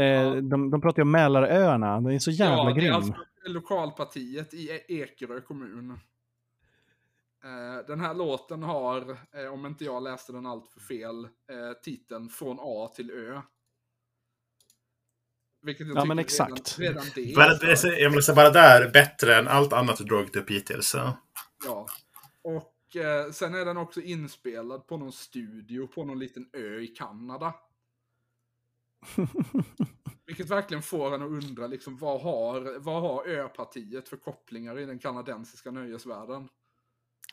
eh, 0.00 0.34
de, 0.34 0.70
de 0.70 0.80
pratar 0.80 0.98
ju 0.98 1.02
om 1.02 1.10
Mälaröarna. 1.10 2.00
Den 2.00 2.12
är 2.12 2.18
så 2.18 2.30
jävla 2.30 2.56
ja, 2.56 2.64
det 2.64 2.70
är 2.70 2.74
grym. 2.74 2.94
alltså 2.94 3.12
lokalpartiet 3.46 4.54
i 4.54 4.70
E- 4.70 4.84
Ekerö 4.88 5.40
kommun. 5.40 5.90
Eh, 7.44 7.86
Den 7.86 8.00
här 8.00 8.14
låten 8.14 8.62
har, 8.62 9.10
eh, 9.10 9.52
om 9.52 9.66
inte 9.66 9.84
jag 9.84 10.02
läste 10.02 10.32
den 10.32 10.46
allt 10.46 10.68
för 10.68 10.80
fel, 10.80 11.24
eh, 11.24 11.72
titeln 11.82 12.28
Från 12.28 12.56
A 12.60 12.92
till 12.96 13.10
Ö. 13.10 13.40
Vilket 15.62 15.86
jag 15.88 15.96
Ja, 15.96 16.04
men 16.04 16.18
exakt. 16.18 16.78
Redan, 16.78 17.02
redan 17.02 17.06
det. 17.14 17.34
Bara, 17.36 17.98
jag 17.98 18.14
måste 18.14 18.32
bara 18.32 18.50
där 18.50 18.90
bättre 18.90 19.36
än 19.36 19.48
allt 19.48 19.72
annat 19.72 19.96
du 19.98 20.04
dragit 20.04 20.36
upp 20.36 20.50
hittills. 20.50 20.88
Så. 20.88 21.12
Ja. 21.66 21.86
Och 22.42 22.72
eh, 22.96 23.30
sen 23.30 23.54
är 23.54 23.64
den 23.64 23.76
också 23.76 24.00
inspelad 24.00 24.86
på 24.86 24.96
någon 24.96 25.12
studio 25.12 25.86
på 25.86 26.04
någon 26.04 26.18
liten 26.18 26.48
ö 26.52 26.78
i 26.80 26.86
Kanada. 26.86 27.54
Vilket 30.26 30.50
verkligen 30.50 30.82
får 30.82 31.14
en 31.14 31.22
att 31.22 31.44
undra 31.44 31.66
liksom, 31.66 31.98
vad 31.98 32.20
har, 32.20 32.78
vad 32.78 33.02
har 33.02 33.26
Ö-partiet 33.28 34.08
för 34.08 34.16
kopplingar 34.16 34.78
i 34.78 34.86
den 34.86 34.98
kanadensiska 34.98 35.70
nöjesvärlden? 35.70 36.48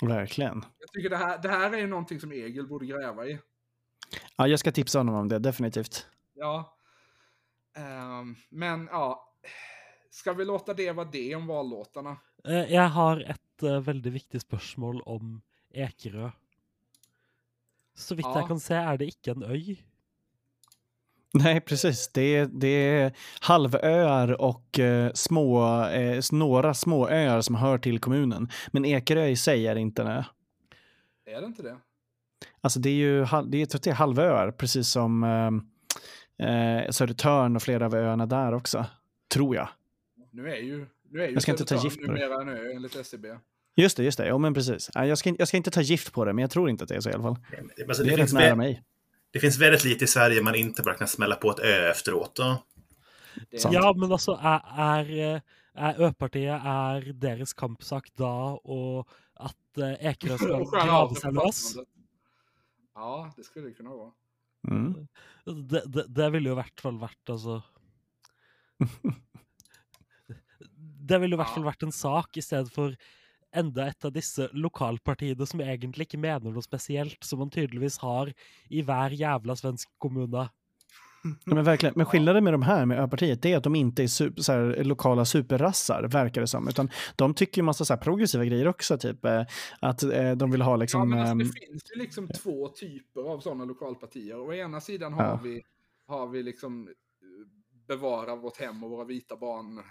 Verkligen. 0.01 0.65
Jag 0.79 0.91
tycker 0.91 1.09
det 1.09 1.17
här, 1.17 1.41
det 1.41 1.49
här 1.49 1.73
är 1.73 1.77
ju 1.77 1.87
någonting 1.87 2.19
som 2.19 2.31
Egil 2.31 2.67
borde 2.67 2.85
gräva 2.85 3.25
i. 3.25 3.39
Ja, 4.35 4.47
jag 4.47 4.59
ska 4.59 4.71
tipsa 4.71 4.99
honom 4.99 5.15
om 5.15 5.27
det, 5.27 5.39
definitivt. 5.39 6.07
Ja. 6.33 6.77
Ehm, 7.77 8.35
men 8.49 8.89
ja, 8.91 9.33
ska 10.09 10.33
vi 10.33 10.45
låta 10.45 10.73
det 10.73 10.91
vara 10.91 11.07
det 11.11 11.35
om 11.35 11.47
vallåtarna? 11.47 12.17
Eh, 12.47 12.73
Jeg 12.73 12.87
har 12.87 13.35
et 13.55 13.63
eh, 13.63 13.79
veldig 13.81 14.11
viktig 14.13 14.41
spørsmål 14.41 15.01
om 15.05 15.41
Ekerø. 15.73 16.29
Så 17.95 18.15
vidt 18.15 18.27
Ja. 18.27 18.39
jeg 18.39 18.47
kan 18.47 18.59
se, 18.59 18.75
er 18.75 18.97
det 18.97 19.07
ikke 19.07 19.31
en 19.31 19.43
øy. 19.43 19.77
Nej, 21.33 21.59
precis. 21.59 22.07
Det 22.13 22.21
är, 22.21 22.45
det 22.45 22.67
är 22.67 23.11
halvöar 23.41 24.41
och 24.41 24.79
eh, 24.79 25.11
små, 25.13 25.83
eh, 25.87 26.21
några 26.31 26.73
små 26.73 27.09
öar 27.09 27.41
som 27.41 27.55
hör 27.55 27.77
till 27.77 27.99
kommunen. 27.99 28.49
Men 28.71 28.85
Ekerö 28.85 29.27
i 29.27 29.35
sig 29.35 29.67
är 29.67 29.75
inte 29.75 30.01
en 30.01 30.07
ö. 30.07 30.23
Är 31.25 31.41
det 31.41 31.47
inte 31.47 31.63
det? 31.63 31.77
Alltså 32.61 32.79
det 32.79 32.89
är 32.89 32.93
ju 32.93 33.19
det 33.19 33.57
är, 33.57 33.59
jag 33.59 33.81
det 33.81 33.87
är 33.87 33.93
halvöar, 33.93 34.51
precis 34.51 34.87
som 34.89 35.23
eh, 35.23 36.47
eh, 36.49 36.89
Södertörn 36.91 37.55
och 37.55 37.61
flera 37.63 37.85
av 37.85 37.95
öarna 37.95 38.25
där 38.25 38.53
också. 38.53 38.85
Tror 39.27 39.55
jag. 39.55 39.67
Nu 40.31 40.49
är 40.49 40.55
ju, 40.57 40.87
nu 41.15 41.21
är 41.23 41.27
ju 41.27 41.33
Jag 41.33 41.41
ska 41.41 41.51
inte 41.51 41.65
ta 41.65 41.83
gift 41.83 42.01
på 42.05 42.11
det. 42.11 42.19
ö 42.49 42.71
enligt 42.75 42.95
SCB. 42.95 43.27
Just 43.75 43.97
det, 43.97 44.03
just 44.03 44.17
det. 44.17 44.27
Jo, 44.27 44.37
men 44.37 44.53
precis. 44.53 44.89
Jag 44.93 45.17
ska, 45.17 45.29
inte- 45.29 45.41
jag 45.41 45.47
ska 45.47 45.57
inte 45.57 45.71
ta 45.71 45.81
gift 45.81 46.13
på 46.13 46.25
det, 46.25 46.33
men 46.33 46.41
jag 46.41 46.51
tror 46.51 46.69
inte 46.69 46.83
att 46.83 46.87
det 46.89 46.95
är 46.95 47.01
så 47.01 47.09
i 47.09 47.13
alla 47.13 47.23
fall. 47.23 47.37
Alltså, 47.87 48.03
Det 48.03 48.09
det, 48.09 48.13
är 48.13 48.17
rätt 48.17 48.19
finns 48.19 48.33
nära 48.33 48.55
mig. 48.55 48.83
det 49.31 49.39
finns 49.39 49.57
väldigt 49.57 49.83
lite 49.83 50.03
i 50.03 50.07
Sverige 50.07 50.41
man 50.41 50.55
inte 50.55 50.81
bara 50.83 50.95
kan 50.95 51.07
smälla 51.07 51.35
på 51.35 51.51
ett 51.51 51.59
ö 51.59 51.89
efteråt. 51.91 52.35
Då. 52.35 52.63
Det. 53.51 53.63
Ja, 53.71 53.93
men 53.97 54.11
altså, 54.11 54.31
er, 54.43 54.61
er, 54.77 55.09
eh, 55.35 55.41
er 55.75 56.01
Ø-partiet 56.01 56.61
er 56.65 57.13
deres 57.13 57.53
kampsak 57.53 58.07
Ekerö 59.99 60.37
skal 60.37 60.61
Och 60.61 60.71
grave 60.71 61.09
det 61.13 61.19
seg 61.21 61.33
på 61.35 61.43
løs? 61.43 61.45
fastlandet. 61.45 61.89
Ja, 62.95 63.33
det 63.37 63.43
skulle 63.45 63.67
det 63.67 63.73
kunna 63.77 63.89
vara. 63.89 64.11
Mm. 64.71 65.07
Det, 65.69 65.81
det, 65.85 66.05
det 66.15 66.29
ville 66.31 66.49
jo 66.49 66.55
i 66.55 66.61
hvert 66.61 66.79
fall 66.81 66.95
vært 66.99 67.29
altså 67.29 67.61
Det 71.05 71.19
ville 71.21 71.35
i 71.35 71.37
hvert 71.37 71.47
Ja. 71.51 71.55
fall 71.59 71.67
vært 71.69 71.83
en 71.83 71.91
sak, 71.91 72.37
i 72.37 72.41
stedet 72.41 72.71
for 72.73 72.95
enda 73.55 73.85
et 73.87 74.05
av 74.05 74.11
disse 74.11 74.49
lokalpartiene 74.53 75.45
som 75.47 75.61
egentlig 75.61 76.07
ikke 76.09 76.19
mener 76.19 76.51
noe 76.51 76.61
spesielt, 76.65 77.23
som 77.23 77.39
man 77.39 77.49
tydeligvis 77.53 77.97
har 78.01 78.33
i 78.69 78.81
hver 78.81 79.13
jævla 79.15 79.55
svensk 79.55 79.89
kommune. 80.01 80.49
Ja, 81.25 81.53
men 81.55 81.63
verkligen. 81.65 81.93
Men 81.97 82.05
skillnaden 82.05 82.43
med 82.43 82.53
de 82.53 82.61
här, 82.61 82.85
med 82.85 82.99
Ö-partiet, 82.99 83.41
det 83.41 83.53
är 83.53 83.57
att 83.57 83.63
de 83.63 83.75
inte 83.75 84.03
är 84.03 84.07
super, 84.07 84.41
så 84.41 84.51
här, 84.51 84.83
lokala 84.83 85.25
superrassar, 85.25 86.03
verkar 86.07 86.41
det 86.41 86.47
som. 86.47 86.67
Utan 86.67 86.89
de 87.15 87.33
tycker 87.33 87.61
ju 87.61 87.65
massa 87.65 87.85
så 87.85 87.93
här, 87.93 88.01
progressiva 88.01 88.45
grejer 88.45 88.67
också, 88.67 88.97
typ 88.97 89.25
eh, 89.25 89.45
att 89.79 90.03
eh, 90.03 90.31
de 90.31 90.51
vill 90.51 90.61
ha 90.61 90.75
liksom... 90.75 90.99
ja, 90.99 91.05
men 91.05 91.19
alltså, 91.19 91.31
ehm, 91.31 91.37
det 91.39 91.45
finns 91.45 91.83
ju 91.95 91.99
liksom 91.99 92.27
två 92.27 92.67
typer 92.67 93.21
av 93.21 93.39
sådana 93.39 93.65
lokalpartier. 93.65 94.39
Å 94.39 94.53
ena 94.53 94.81
sidan 94.81 95.13
har 95.13 95.23
Ja. 95.23 95.39
vi, 95.43 95.63
har 96.07 96.27
vi 96.27 96.43
liksom 96.43 96.87
eh, 96.87 96.93
bevara 97.87 98.35
vårt 98.35 98.57
hem 98.59 98.83
och 98.83 98.89
våra 98.89 99.05
vita 99.05 99.35
barn 99.37 99.81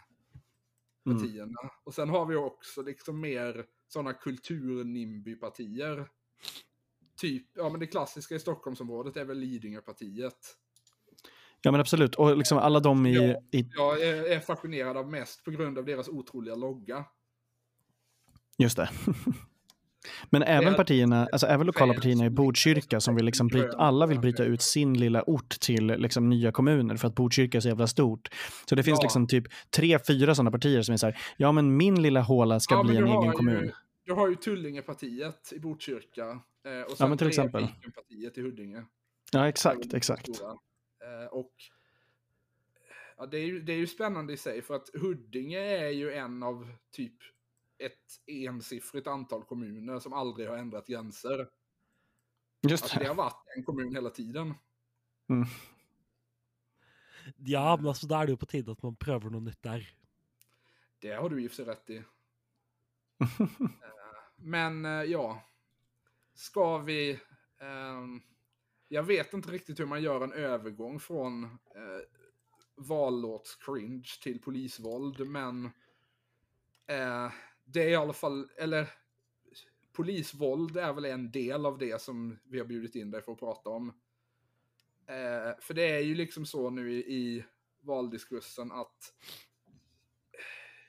Mm. 1.06 1.18
partierna. 1.18 1.70
Och 1.84 1.94
sen 1.94 2.08
har 2.08 2.26
vi 2.26 2.36
också 2.36 2.82
liksom 2.82 3.20
mer 3.20 3.66
sådana 3.88 4.12
kultur-NIMBY-partier. 4.12 6.08
Typ, 7.16 7.46
ja 7.54 7.68
men 7.68 7.80
det 7.80 7.86
klassiska 7.86 8.34
i 8.34 8.38
Stockholmsområdet 8.38 9.16
är 9.16 9.24
väl 9.24 9.38
Lidingö-partiet. 9.38 10.56
Ja 11.62 11.70
men 11.70 11.80
absolut. 11.80 12.14
Och 12.14 12.36
liksom 12.36 12.58
alla 12.58 12.80
de 12.80 13.06
i... 13.06 13.14
Ja. 13.14 13.58
i 13.58 13.68
Jag 13.74 14.02
är, 14.02 14.24
är 14.24 14.40
fascinerad 14.40 14.96
av 14.96 15.10
mest 15.10 15.44
på 15.44 15.50
grund 15.50 15.78
av 15.78 15.84
deras 15.84 16.08
otroliga 16.08 16.54
logga. 16.54 17.04
just 18.58 18.76
det. 18.76 18.90
Men 20.40 20.42
även 20.42 20.74
partierna, 20.74 21.28
alltså 21.32 21.46
även 21.46 21.66
lokala 21.66 21.94
partierna 21.94 22.26
i 22.26 22.30
Botkyrka 22.30 23.00
som 23.00 23.14
vill 23.16 23.24
liksom 23.24 23.48
bryta, 23.48 23.76
alla 23.76 24.06
vill 24.06 24.20
bryta 24.20 24.44
ut 24.44 24.62
sin 24.62 24.98
lilla 24.98 25.22
ort 25.26 25.48
till 25.60 25.86
liksom 25.86 26.28
nya 26.28 26.52
kommuner 26.52 26.96
för 26.96 27.08
att 27.08 27.14
Botkyrka 27.14 27.58
är 27.58 27.60
så 27.60 27.68
jävla 27.68 27.86
stort. 27.86 28.28
Så 28.68 28.74
det 28.74 28.82
finns 28.82 28.98
Ja. 28.98 29.02
liksom 29.04 29.26
typ 29.26 29.44
tre, 29.76 29.98
fyra 30.06 30.34
sådana 30.34 30.50
partier 30.50 30.82
som 30.82 30.92
är 30.92 30.96
så 30.96 31.06
här, 31.06 31.18
ja 31.36 31.52
men 31.52 31.76
min 31.76 32.02
lilla 32.02 32.20
håla 32.20 32.60
ska 32.60 32.74
Ja, 32.74 32.82
bli 32.84 32.96
en 32.96 33.06
egen 33.06 33.22
ju- 33.24 33.32
kommun. 33.32 33.70
Du 34.06 34.12
har 34.12 34.28
ju 34.28 34.34
Tullingepartiet 34.34 35.52
i 35.56 35.58
Botkyrka. 35.58 36.22
Eh, 36.30 36.32
och 36.32 36.40
Ja, 36.90 36.94
sen 36.96 37.08
men 37.08 37.18
till 37.18 37.26
exempel. 37.28 37.62
Vikenpartiet 37.62 38.38
i 38.38 38.42
Huddinge. 38.42 38.84
Ja 39.32 39.48
exakt, 39.48 39.94
exakt. 39.94 40.28
Eh, 40.28 41.26
och 41.32 41.52
ja, 43.16 43.26
det, 43.26 43.38
är 43.38 43.44
ju, 43.46 43.60
det 43.60 43.72
är 43.72 43.76
ju 43.76 43.86
spännande 43.86 44.32
i 44.32 44.36
sig 44.36 44.62
för 44.62 44.74
att 44.74 44.88
Huddinge 45.00 45.58
är 45.58 45.90
ju 45.90 46.12
en 46.12 46.42
av 46.42 46.68
typ 46.96 47.14
ett 47.78 48.20
ensiffrigt 48.26 49.06
antal 49.06 49.44
kommuner 49.44 49.98
som 50.00 50.12
aldrig 50.12 50.48
har 50.48 50.56
ändrat 50.56 50.86
gränser. 50.86 51.48
Just 52.68 52.82
Alltså 52.84 52.98
det 52.98 53.04
det. 53.04 53.08
har 53.08 53.14
varit 53.14 53.44
en 53.56 53.64
kommun 53.64 53.94
hela 53.94 54.10
tiden. 54.10 54.54
Mm. 55.28 55.44
Ja, 57.36 57.76
men 57.76 57.86
altså, 57.86 58.06
da 58.06 58.20
er 58.22 58.26
det 58.26 58.34
jo 58.36 58.40
på 58.40 58.46
tide 58.46 58.72
at 58.72 58.82
man 58.84 58.96
prøver 58.96 59.30
noe 59.32 59.40
nytt 59.44 59.62
der. 59.64 59.84
Det 61.00 61.14
har 61.16 61.28
du 61.28 61.42
i 61.42 61.46
och 61.46 61.50
för 61.50 61.56
sig 61.56 61.64
rätt 61.64 61.90
i. 61.90 62.02
Men 64.36 64.84
eh, 64.84 65.02
ja, 65.02 65.42
ska 66.34 66.78
vi... 66.78 67.20
ehm, 67.60 68.20
jag 68.88 69.02
vet 69.02 69.32
inte 69.32 69.50
riktigt 69.50 69.80
hur 69.80 69.86
man 69.86 70.02
gör 70.02 70.20
en 70.20 70.32
övergång 70.32 71.00
från 71.00 71.44
eh, 71.44 72.00
vallåts-cringe 72.76 74.22
till 74.22 74.42
polisvåld, 74.42 75.28
men 75.28 75.64
eh, 76.86 77.32
det 77.64 77.82
är 77.82 77.88
i 77.88 77.96
alla 77.96 78.12
fall, 78.12 78.48
eller 78.56 78.90
polisvåld 79.92 80.76
är 80.76 80.92
väl 80.92 81.04
en 81.04 81.30
del 81.30 81.66
av 81.66 81.78
det 81.78 82.00
som 82.00 82.38
vi 82.44 82.58
har 82.58 82.66
bjudit 82.66 82.94
in 82.94 83.10
dig 83.10 83.22
för 83.22 83.32
att 83.32 83.38
prata 83.38 83.70
om. 83.70 83.88
Eh, 85.06 85.60
för 85.60 85.74
det 85.74 85.96
är 85.96 86.00
ju 86.00 86.14
liksom 86.14 86.46
så 86.46 86.70
nu 86.70 86.92
i, 86.92 86.98
i 86.98 87.44
valdiskursen 87.80 88.72
att 88.72 89.12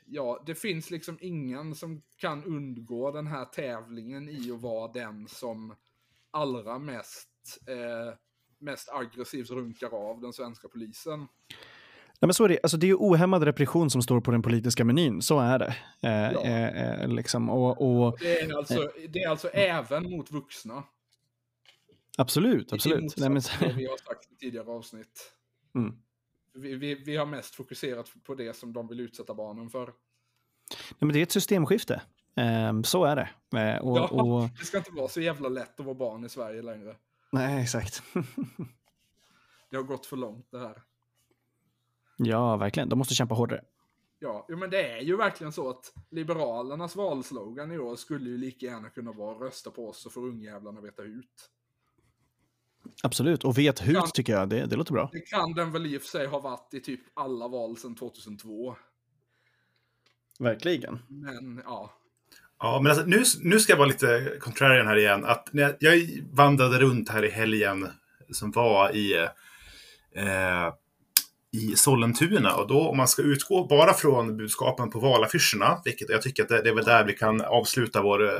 ja, 0.05 0.43
det 0.45 0.55
finns 0.55 0.91
liksom 0.91 1.17
ingen 1.21 1.76
som 1.76 2.01
kan 2.17 2.43
undgå 2.43 3.11
den 3.11 3.28
här 3.28 3.45
tävlingen 3.45 4.30
i 4.30 4.51
att 4.51 4.61
vara 4.61 4.91
den 4.91 5.28
som 5.28 5.76
allra 6.32 6.80
mest, 6.80 7.59
eh, 7.67 8.17
mest 8.57 8.89
aggressivt 8.89 9.49
runkar 9.49 10.09
av 10.09 10.21
den 10.21 10.34
svenska 10.34 10.67
polisen. 10.67 11.28
Nej, 12.20 12.28
men 12.28 12.34
så 12.34 12.43
är 12.43 12.49
det. 12.49 12.59
Alltså, 12.63 12.78
det 12.78 12.86
är 12.86 12.88
ju 12.88 12.95
ohämmad 12.95 13.43
repression 13.43 13.89
som 13.89 14.01
står 14.01 14.22
på 14.22 14.32
den 14.32 14.41
politiska 14.41 14.86
menyn, 14.86 15.22
så 15.22 15.39
är 15.39 15.59
det. 15.59 15.76
Eh, 16.01 16.32
Ja. 16.34 16.41
eh, 16.43 17.01
eh, 17.01 17.07
liksom. 17.07 17.49
och, 17.49 17.82
och, 18.05 18.18
Det 18.20 18.39
är 18.41 18.57
alltså, 18.57 18.89
det 19.09 19.24
är 19.24 19.30
alltså 19.30 19.47
även 19.47 20.09
mot 20.11 20.32
vuxna. 20.32 20.84
absolut, 22.18 22.74
absolut. 22.74 23.18
Nej, 23.18 23.30
men, 23.30 23.41
vi 23.78 23.86
har 23.86 23.97
sagt 23.97 24.32
i 24.32 24.36
tidigare 24.36 24.70
avsnitt. 24.70 25.32
mm. 25.76 25.95
Vi, 26.57 26.76
vi, 26.76 26.95
vi 26.95 27.16
har 27.18 27.26
mest 27.26 27.55
fokuserat 27.55 28.11
på 28.24 28.36
det 28.36 28.55
som 28.55 28.74
de 28.74 28.88
vill 28.88 28.99
utsätta 28.99 29.34
barnen 29.34 29.70
för. 29.70 29.86
Nej, 29.86 29.93
men 30.99 31.09
det 31.13 31.20
är 31.20 31.24
ett 31.24 31.32
systemskifte. 31.32 32.01
Eh, 32.36 32.82
så 32.82 33.05
är 33.05 33.16
det. 33.16 33.30
Och, 33.80 33.97
Ja. 33.97 34.07
och, 34.07 34.49
Det 34.59 34.66
ska 34.66 34.78
inte 34.78 34.91
vara 34.91 35.07
så 35.07 35.22
jävla 35.22 35.49
lätt 35.49 35.80
att 35.80 35.86
vara 35.86 35.95
barn 35.95 36.26
i 36.26 36.30
Sverige 36.30 36.61
längre. 36.61 36.95
nej, 37.32 37.63
exakt. 37.63 38.03
Det 39.70 39.76
har 39.78 39.84
gått 39.84 40.05
för 40.05 40.18
långt 40.18 40.47
det 40.51 40.59
här. 40.59 40.82
Ja, 42.18 42.57
verkligen. 42.57 42.89
De 42.89 42.99
måste 42.99 43.16
kämpa 43.16 43.36
hårdare. 43.36 43.61
Ja, 44.20 44.45
men 44.49 44.70
det 44.70 44.91
är 44.91 45.01
ju 45.01 45.18
verkligen 45.18 45.53
så 45.53 45.70
att 45.70 45.93
Liberalernas 46.11 46.95
valslogan 46.95 47.72
i 47.72 47.78
år 47.78 47.95
skulle 47.95 48.30
ju 48.30 48.38
lika 48.38 48.66
gärna 48.66 48.89
kunna 48.89 49.11
vara 49.11 49.45
rösta 49.45 49.72
på 49.72 49.89
oss 49.89 50.01
så 50.01 50.09
får 50.09 50.22
ungjävlarna 50.28 50.82
veta 50.82 51.03
ut. 51.03 51.49
Absolut. 53.03 53.43
Och 53.43 53.57
vet 53.57 53.88
hut 53.88 53.95
Ja. 53.95 54.07
tycker 54.13 54.34
jag, 54.34 54.49
det, 54.49 54.66
det 54.66 54.76
låter 54.76 54.93
bra. 54.93 55.09
Det 55.13 55.20
kan 55.20 55.53
den 55.53 55.72
väl 55.72 55.86
i 55.86 55.97
och 55.97 56.01
för 56.01 56.07
sig 56.09 56.28
ha 56.28 56.39
varit 56.39 56.74
i 56.74 56.80
typ 56.82 57.01
alla 57.13 57.47
val 57.47 57.78
sedan 57.78 57.95
2002. 57.95 58.76
Verkligen. 60.39 60.99
Men 61.07 61.61
ja, 61.66 61.91
Ja, 62.59 62.80
men 62.84 62.91
alltså, 62.91 63.05
nu, 63.05 63.24
nu 63.41 63.59
ska 63.59 63.74
jag 63.74 63.78
vara 63.78 63.88
lite 63.88 64.38
contrarian 64.41 64.88
här 64.88 64.97
igen. 64.97 65.26
Att 65.26 65.53
när 65.53 65.63
jag, 65.63 65.76
jag 65.80 66.07
vandrade 66.32 66.80
runt 66.80 67.09
här 67.09 67.26
i 67.26 67.30
helgen 67.30 67.88
som 68.32 68.51
var 68.51 68.95
i, 68.95 69.13
eh, 70.11 70.74
i 71.56 71.76
Sollentuna. 71.76 72.56
Och 72.56 72.68
då 72.68 72.89
om 72.89 72.97
man 72.97 73.08
ska 73.08 73.22
utgå 73.22 73.68
bara 73.68 73.93
från 73.93 74.38
budskapen 74.38 74.89
på 74.89 74.99
valaffischerna, 74.99 75.82
vilket 75.86 76.10
jag 76.10 76.22
tycker 76.22 76.43
att 76.43 76.49
det, 76.49 76.62
det 76.62 76.70
är 76.70 76.74
väl 76.74 76.86
där 76.86 77.03
vi 77.03 77.14
kan 77.14 77.41
avsluta 77.41 78.01
vår, 78.01 78.24
eh, 78.26 78.32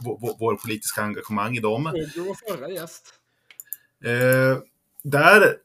vår, 0.00 0.36
vår 0.38 0.56
politiska 0.56 1.02
engagemang 1.02 1.56
i 1.56 1.60
dem. 1.60 1.84
Var 1.84 2.56
förra 2.56 2.68
gäst. 2.70 3.14
Eh, 4.04 4.58
där, 5.02 5.56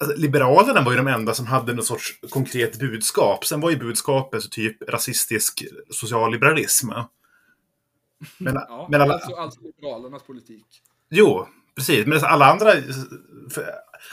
alltså, 0.00 0.16
Liberalerna 0.16 0.82
var 0.82 0.92
ju 0.92 0.98
de 0.98 1.06
enda 1.06 1.34
som 1.34 1.46
hade 1.46 1.74
något 1.74 1.86
sorts 1.86 2.20
konkret 2.30 2.78
budskap. 2.78 3.44
Sen 3.46 3.60
var 3.60 3.70
ju 3.70 3.76
budskapet 3.76 4.42
så 4.42 4.48
typ 4.48 4.82
rasistisk 4.90 5.64
socialliberalism. 5.90 6.88
Men, 8.38 8.54
Ja, 8.54 8.88
men 8.90 9.00
alla, 9.00 9.14
alltså, 9.14 9.34
alltså 9.34 9.60
Liberalernas 9.60 10.22
politik. 10.22 10.66
jo, 11.10 11.46
precis. 11.76 12.06
Men 12.06 12.24
alla 12.24 12.46
andra, 12.52 12.72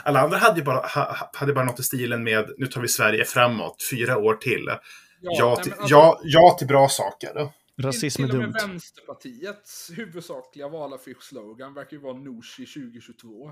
alla 0.03 0.19
andra 0.19 0.37
hade 0.37 0.59
ju 0.59 0.65
bara, 0.65 0.87
ha, 0.87 1.29
hade 1.33 1.53
bara 1.53 1.65
något 1.65 1.79
i 1.79 1.83
stilen 1.83 2.23
med 2.23 2.49
nu 2.57 2.67
tar 2.67 2.81
vi 2.81 2.87
Sverige 2.87 3.25
framåt, 3.25 3.83
fyra 3.91 4.17
år 4.17 4.33
till. 4.33 4.69
Ja, 5.21 5.53
nej, 5.55 5.63
till, 5.63 5.73
alltså, 5.73 5.87
ja, 5.95 6.19
ja 6.23 6.55
till 6.59 6.67
bra 6.67 6.89
saker. 6.89 7.51
Rasism 7.81 8.23
är 8.23 8.27
till 8.27 8.35
och 8.35 8.41
dumt. 8.41 8.51
med 8.51 8.69
Vänsterpartiets 8.69 9.91
huvudsakliga 9.95 10.67
valaffischslogan 10.67 11.73
verkar 11.73 11.97
ju 11.97 12.03
vara 12.03 12.13
Nooshi 12.13 12.65
2022. 12.65 13.51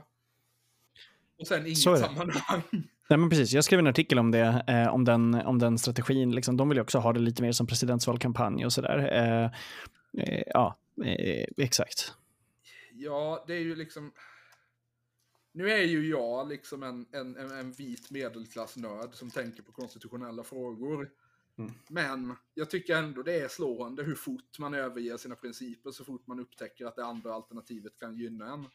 Och 1.40 1.48
sen 1.48 1.66
inget 1.66 1.78
Så 1.78 1.90
är 1.90 1.94
det. 1.94 2.00
sammanhang. 2.00 2.62
Nej, 3.10 3.20
men 3.20 3.30
precis. 3.30 3.54
Jag 3.54 3.64
skrev 3.64 3.80
en 3.80 3.88
artikel 3.88 4.20
om 4.20 4.32
det, 4.32 4.64
eh, 4.68 4.94
om, 4.94 5.06
den, 5.06 5.34
om 5.36 5.60
den 5.60 5.78
strategin. 5.78 6.32
Liksom, 6.32 6.58
de 6.58 6.70
vill 6.70 6.78
ju 6.78 6.82
också 6.82 7.00
ha 7.00 7.14
det 7.14 7.20
lite 7.20 7.42
mer 7.42 7.52
som 7.52 7.68
presidentsvalkampanj 7.68 8.66
och 8.66 8.74
sådär. 8.74 8.98
Eh, 8.98 9.46
eh, 10.24 10.44
ja, 10.48 10.78
eh, 11.06 11.48
exakt. 11.58 12.14
Ja, 12.94 13.44
det 13.48 13.54
är 13.54 13.60
ju 13.60 13.76
liksom... 13.76 14.12
Nu 15.56 15.72
är 15.72 15.84
ju 15.84 16.10
jag 16.10 16.50
liksom 16.50 16.84
en, 16.84 17.06
en, 17.12 17.36
en, 17.36 17.72
vit 17.72 18.12
medelklassnörd 18.12 19.14
som 19.14 19.30
tänker 19.30 19.64
på 19.64 19.72
konstitutionella 19.72 20.44
frågor. 20.44 21.12
Mm. 21.58 21.72
Men 21.90 22.36
jag 22.54 22.70
tycker 22.70 22.96
ändå 22.96 23.24
det 23.24 23.40
är 23.40 23.48
slående 23.48 24.04
hur 24.04 24.16
fort 24.16 24.60
man 24.60 24.74
överger 24.74 25.18
sina 25.18 25.36
principer 25.36 25.92
så 25.92 26.04
fort 26.04 26.28
man 26.28 26.40
upptäcker 26.40 26.86
att 26.86 26.96
det 26.96 27.06
andra 27.06 27.34
alternativet 27.34 28.00
kan 28.00 28.18
gynna 28.18 28.54
en. 28.54 28.68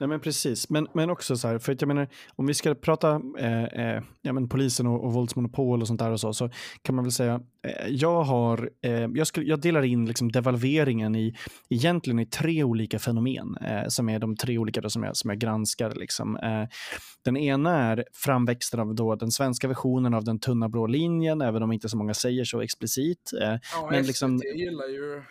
Nej, 0.00 0.08
men 0.08 0.20
precis. 0.20 0.70
Men, 0.70 0.86
men 0.92 1.10
också 1.10 1.36
så 1.36 1.48
här, 1.48 1.58
för 1.58 1.72
att 1.72 1.80
jag 1.80 1.88
menar, 1.88 2.08
om 2.36 2.46
vi 2.46 2.54
ska 2.54 2.74
prata 2.74 3.20
eh, 3.38 3.64
eh, 3.64 4.02
ja, 4.22 4.32
men 4.32 4.48
polisen 4.48 4.86
och, 4.86 5.04
och 5.04 5.12
våldsmonopol 5.12 5.80
och 5.80 5.86
sånt 5.86 6.00
där 6.00 6.10
och 6.10 6.20
så, 6.20 6.32
så 6.32 6.50
kan 6.82 6.94
man 6.94 7.04
väl 7.04 7.12
säga, 7.12 7.40
eh, 7.66 7.88
jag 7.88 8.22
har, 8.22 8.70
eh, 8.82 8.92
jag, 8.92 9.26
skulle, 9.26 9.46
jag 9.46 9.60
delar 9.60 9.82
in 9.82 10.06
liksom 10.06 10.32
devalveringen 10.32 11.14
i, 11.14 11.34
egentligen 11.68 12.18
i 12.18 12.26
tre 12.26 12.64
olika 12.64 12.98
fenomen, 12.98 13.56
eh, 13.56 13.88
som 13.88 14.08
är 14.08 14.18
de 14.18 14.36
tre 14.36 14.58
olika 14.58 14.80
då, 14.80 14.90
som, 14.90 15.02
jag, 15.02 15.16
som 15.16 15.30
jag 15.30 15.38
granskar. 15.38 15.94
Liksom. 15.94 16.36
Eh, 16.36 16.64
den 17.24 17.36
ena 17.36 17.76
är 17.76 18.04
framväxten 18.12 18.80
av 18.80 18.94
då 18.94 19.14
den 19.14 19.30
svenska 19.30 19.68
versionen 19.68 20.14
av 20.14 20.24
den 20.24 20.38
tunna 20.38 20.68
blå 20.68 20.86
linjen, 20.86 21.40
även 21.40 21.62
om 21.62 21.72
inte 21.72 21.88
så 21.88 21.96
många 21.96 22.14
säger 22.14 22.44
så 22.44 22.60
explicit. 22.60 23.30
Ja, 23.32 23.58
men 23.90 24.04
SVT 24.04 24.06
liksom- 24.06 24.42
gillar 24.56 24.88
ju... 24.88 25.22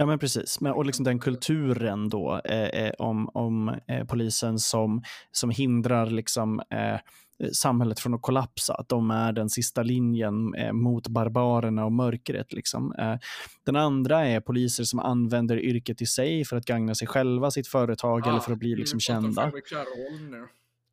Ja, 0.00 0.06
men 0.06 0.18
precis. 0.18 0.60
Men, 0.60 0.72
och 0.72 0.86
liksom 0.86 1.04
den 1.04 1.18
kulturen 1.18 2.08
då 2.08 2.40
eh, 2.44 2.68
eh, 2.68 2.92
om, 2.98 3.28
om 3.34 3.68
eh, 3.88 4.04
polisen 4.04 4.58
som, 4.58 5.02
som 5.32 5.50
hindrar 5.50 6.06
liksom, 6.06 6.60
eh, 6.70 7.00
samhället 7.52 8.00
från 8.00 8.14
att 8.14 8.22
kollapsa. 8.22 8.74
Att 8.74 8.88
de 8.88 9.10
är 9.10 9.32
den 9.32 9.50
sista 9.50 9.82
linjen 9.82 10.54
eh, 10.54 10.72
mot 10.72 11.08
barbarerna 11.08 11.84
och 11.84 11.92
mörkret. 11.92 12.52
Liksom. 12.52 12.94
Eh, 12.98 13.14
den 13.64 13.76
andra 13.76 14.26
är 14.26 14.40
poliser 14.40 14.84
som 14.84 15.00
använder 15.00 15.58
yrket 15.58 16.02
i 16.02 16.06
sig 16.06 16.44
för 16.44 16.56
att 16.56 16.64
gagna 16.64 16.94
sig 16.94 17.08
själva, 17.08 17.50
sitt 17.50 17.68
företag 17.68 18.26
eller 18.26 18.40
för 18.40 18.52
att 18.52 18.58
bli 18.58 18.76
liksom, 18.76 18.96
nu 18.96 19.14
pratar 19.14 19.22
kända. 19.22 19.50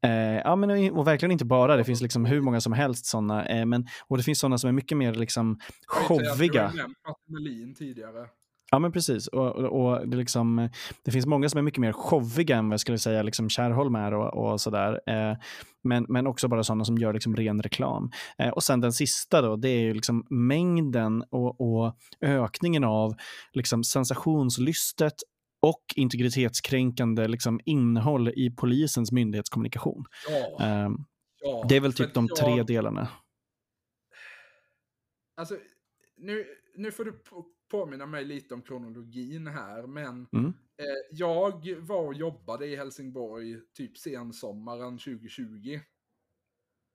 Eh, 0.04 0.42
ja, 0.44 0.56
men, 0.56 0.92
och 0.92 1.08
verkligen 1.08 1.32
inte 1.32 1.46
bara. 1.46 1.78
Det 1.78 1.84
finns 1.84 2.02
liksom 2.02 2.26
hur 2.26 2.42
många 2.42 2.62
som 2.62 2.74
helst 2.74 3.06
sådana. 3.06 3.46
Eh, 3.46 3.66
men, 3.66 3.88
och 4.08 4.18
det 4.18 4.24
finns 4.24 4.40
sådana 4.40 4.58
som 4.58 4.68
är 4.68 4.72
mycket 4.72 4.98
mer 4.98 5.14
liksom, 5.14 5.60
Jag 5.88 6.20
showiga. 6.20 6.64
har 6.68 6.72
ju 6.72 6.78
nämnt 6.78 6.98
Melin 7.28 7.76
tidigare. 7.76 8.28
Ja, 8.72 8.80
men 8.80 8.92
precis. 8.92 9.28
Och, 9.28 9.56
och, 9.56 10.08
det, 10.08 10.18
liksom, 10.18 10.70
det 11.04 11.12
finns 11.12 11.26
många 11.26 11.50
som 11.50 11.58
är 11.58 11.62
mycket 11.62 11.80
mer 11.82 11.92
showiga 11.92 12.58
än 12.58 12.70
vad 12.70 12.74
jag 12.74 12.80
skulle 12.80 12.98
säga 12.98 13.24
liksom 13.24 13.50
Kärrholm 13.50 13.96
är 13.96 14.14
och, 14.14 14.34
och 14.52 14.62
sådär. 14.62 15.02
Eh, 15.10 15.38
men, 15.84 16.06
men 16.10 16.28
också 16.28 16.48
bara 16.48 16.64
sådana 16.64 16.86
som 16.86 16.98
gör 16.98 17.14
liksom 17.14 17.36
ren 17.36 17.62
reklam. 17.62 18.12
Eh, 18.38 18.50
och 18.50 18.64
sen 18.64 18.82
den 18.82 18.94
sista 18.94 19.42
då, 19.42 19.56
det 19.56 19.70
är 19.70 19.80
ju 19.82 19.94
liksom 19.94 20.26
mängden 20.30 21.24
och, 21.32 21.62
och 21.62 21.96
ökningen 22.22 22.84
av 22.84 23.14
liksom 23.54 23.84
sensationslystet 23.84 25.14
och 25.62 25.84
integritetskränkande 25.96 27.28
liksom 27.28 27.60
innehåll 27.66 28.30
i 28.30 28.52
polisens 28.58 29.12
myndighetskommunikation. 29.12 30.06
Ja, 30.30 30.66
Eh, 30.66 30.90
ja. 31.42 31.66
det 31.70 31.76
är 31.76 31.80
väl 31.82 31.94
typ 31.94 32.14
de 32.14 32.28
jag- 32.30 32.38
tre 32.38 32.64
delarna. 32.64 33.08
Alltså, 35.38 35.56
nu, 36.18 36.46
nu 36.78 36.92
får 36.92 37.06
du 37.06 37.12
påminna 37.70 38.06
mig 38.06 38.26
lite 38.26 38.54
om 38.54 38.62
kronologin 38.62 39.48
här, 39.48 39.88
men 39.88 40.28
Mm. 40.34 40.46
eh, 40.78 40.86
jag 41.12 41.76
var 41.80 42.06
och 42.08 42.14
jobbade 42.14 42.66
i 42.68 42.76
Helsingborg 42.76 43.60
typ 43.74 43.98
sensommaren 43.98 44.98
2020. 44.98 45.80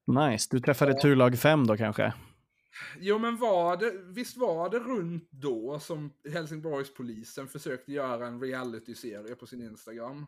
Nice. 0.06 0.48
Du 0.50 0.60
träffade 0.60 0.92
Ja. 0.92 1.00
turlag 1.00 1.38
5 1.38 1.66
då 1.66 1.76
kanske? 1.76 2.14
Jo 2.98 3.18
men 3.18 3.36
var 3.36 3.76
det, 3.76 3.92
visst 4.06 4.36
var 4.36 4.70
det 4.70 4.78
runt 4.78 5.28
då 5.30 5.78
som 5.80 6.12
Helsingborgspolisen 6.32 7.48
försökte 7.48 7.92
göra 7.92 8.26
en 8.26 8.40
reality-serie 8.40 9.34
på 9.34 9.46
sin 9.46 9.62
Instagram? 9.62 10.26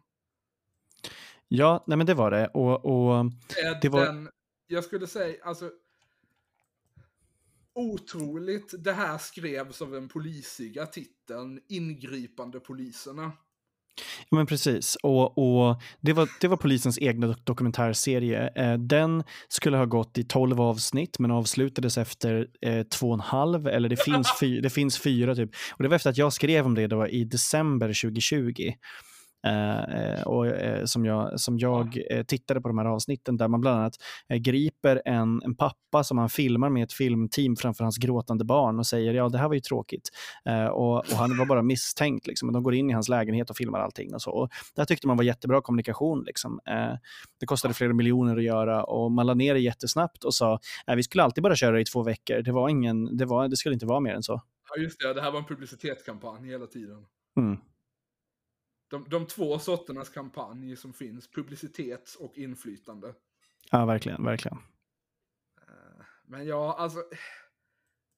Ja, 1.48 1.84
nej 1.86 1.96
men 1.98 2.06
det 2.06 2.14
var 2.14 2.30
det. 2.30 2.46
Och, 2.48 2.84
och 2.84 3.24
Det 3.82 3.88
var- 3.88 4.04
Den, 4.06 4.28
jag 4.66 4.84
skulle 4.84 5.06
säga, 5.06 5.44
alltså 5.44 5.70
otroligt, 7.74 8.74
det 8.84 8.92
här 8.92 9.18
skrevs 9.18 9.82
av 9.82 9.90
den 9.90 10.08
polisiga 10.08 10.86
titeln 10.86 11.60
Ingripande 11.68 12.60
poliserna. 12.60 13.32
Ja, 14.30 14.36
men 14.36 14.46
precis. 14.46 14.96
Och, 15.02 15.38
och 15.38 15.82
det, 16.00 16.12
var, 16.12 16.28
det 16.40 16.48
var 16.48 16.56
polisens 16.56 16.98
egna 16.98 17.26
dok- 17.26 17.44
dokumentärserie. 17.44 18.50
Eh, 18.56 18.78
den 18.78 19.24
skulle 19.48 19.76
ha 19.76 19.84
gått 19.84 20.18
i 20.18 20.24
12 20.24 20.60
avsnitt 20.60 21.18
men 21.18 21.30
avslutades 21.30 21.98
efter 21.98 22.46
eh, 22.60 22.82
två 22.82 23.08
och 23.08 23.14
en 23.14 23.20
halv. 23.20 23.66
Eller 23.66 23.88
det 23.88 23.96
finns, 24.04 24.28
fy, 24.40 24.60
det 24.60 24.70
finns 24.70 24.98
fyra 24.98 25.34
typ. 25.34 25.50
Och 25.72 25.82
det 25.82 25.88
var 25.88 25.96
efter 25.96 26.10
att 26.10 26.18
jag 26.18 26.32
skrev 26.32 26.66
om 26.66 26.74
det 26.74 26.86
då 26.86 27.08
i 27.08 27.24
december 27.24 28.02
2020. 28.02 28.72
Eh, 29.46 29.82
eh, 29.82 30.22
och, 30.22 30.46
eh, 30.46 30.84
som 30.84 31.04
jag, 31.04 31.40
som 31.40 31.58
jag 31.58 31.98
eh, 32.10 32.22
tittade 32.22 32.60
på 32.60 32.68
de 32.68 32.78
här 32.78 32.84
avsnitten 32.84 33.36
där 33.36 33.48
man 33.48 33.60
bland 33.60 33.78
annat 33.78 33.94
eh, 34.28 34.36
griper 34.36 35.02
en, 35.04 35.42
en 35.44 35.54
pappa 35.54 36.04
som 36.04 36.18
han 36.18 36.28
filmar 36.28 36.70
med 36.70 36.82
ett 36.82 36.92
filmteam 36.92 37.56
framför 37.56 37.84
hans 37.84 37.98
gråtande 37.98 38.44
barn 38.44 38.78
och 38.78 38.86
säger 38.86 39.14
ja 39.14 39.28
det 39.28 39.38
här 39.38 39.48
var 39.48 39.54
ju 39.54 39.60
tråkigt. 39.60 40.10
Eh, 40.44 40.66
och, 40.66 40.98
och 40.98 41.16
han 41.16 41.38
var 41.38 41.46
bara 41.46 41.62
misstänkt. 41.62 42.26
Liksom. 42.26 42.48
Och 42.48 42.52
de 42.52 42.62
går 42.62 42.74
in 42.74 42.90
i 42.90 42.92
hans 42.92 43.08
lägenhet 43.08 43.50
och 43.50 43.56
filmar 43.56 43.80
allting. 43.80 44.14
och 44.14 44.22
så. 44.22 44.30
Och 44.30 44.48
det 44.74 44.80
här 44.80 44.86
tyckte 44.86 45.06
man 45.06 45.16
var 45.16 45.24
jättebra 45.24 45.60
kommunikation. 45.60 46.24
Liksom. 46.26 46.60
Det 47.40 47.46
kostade 47.46 47.74
flera 47.74 47.92
miljoner 47.92 48.36
att 48.36 48.42
göra 48.42 48.84
och 48.84 49.12
man 49.12 49.26
la 49.26 49.34
ner 49.34 49.54
det 49.54 49.60
jättesnabbt 49.60 50.24
och 50.24 50.34
sa 50.34 50.58
vi 50.96 51.02
skulle 51.02 51.22
alltid 51.22 51.42
bara 51.42 51.56
köra 51.56 51.80
i 51.80 51.84
två 51.84 52.02
veckor. 52.02 52.42
Det, 52.42 52.52
var 52.52 52.68
ingen, 52.68 53.16
det, 53.16 53.24
var, 53.24 53.48
det 53.48 53.56
skulle 53.56 53.74
inte 53.74 53.86
vara 53.86 54.00
mer 54.00 54.14
än 54.14 54.22
så. 54.22 54.42
Ja 54.74 54.82
just 54.82 55.00
det, 55.00 55.14
det 55.14 55.22
här 55.22 55.30
var 55.30 55.38
en 55.38 55.44
publicitetskampanj 55.44 56.48
hela 56.48 56.66
tiden. 56.66 57.04
Mm. 57.36 57.58
De, 58.92 59.04
de 59.08 59.26
två 59.26 59.58
sorternas 59.58 60.08
kampanj 60.08 60.76
som 60.76 60.92
finns, 60.92 61.30
publicitets 61.30 62.16
och 62.16 62.38
inflytande. 62.38 63.14
Ja, 63.70 63.86
verkligen. 63.86 64.24
verkligen. 64.24 64.58
Eh, 65.60 66.04
Men 66.24 66.46
ja, 66.46 66.76
alltså. 66.78 67.04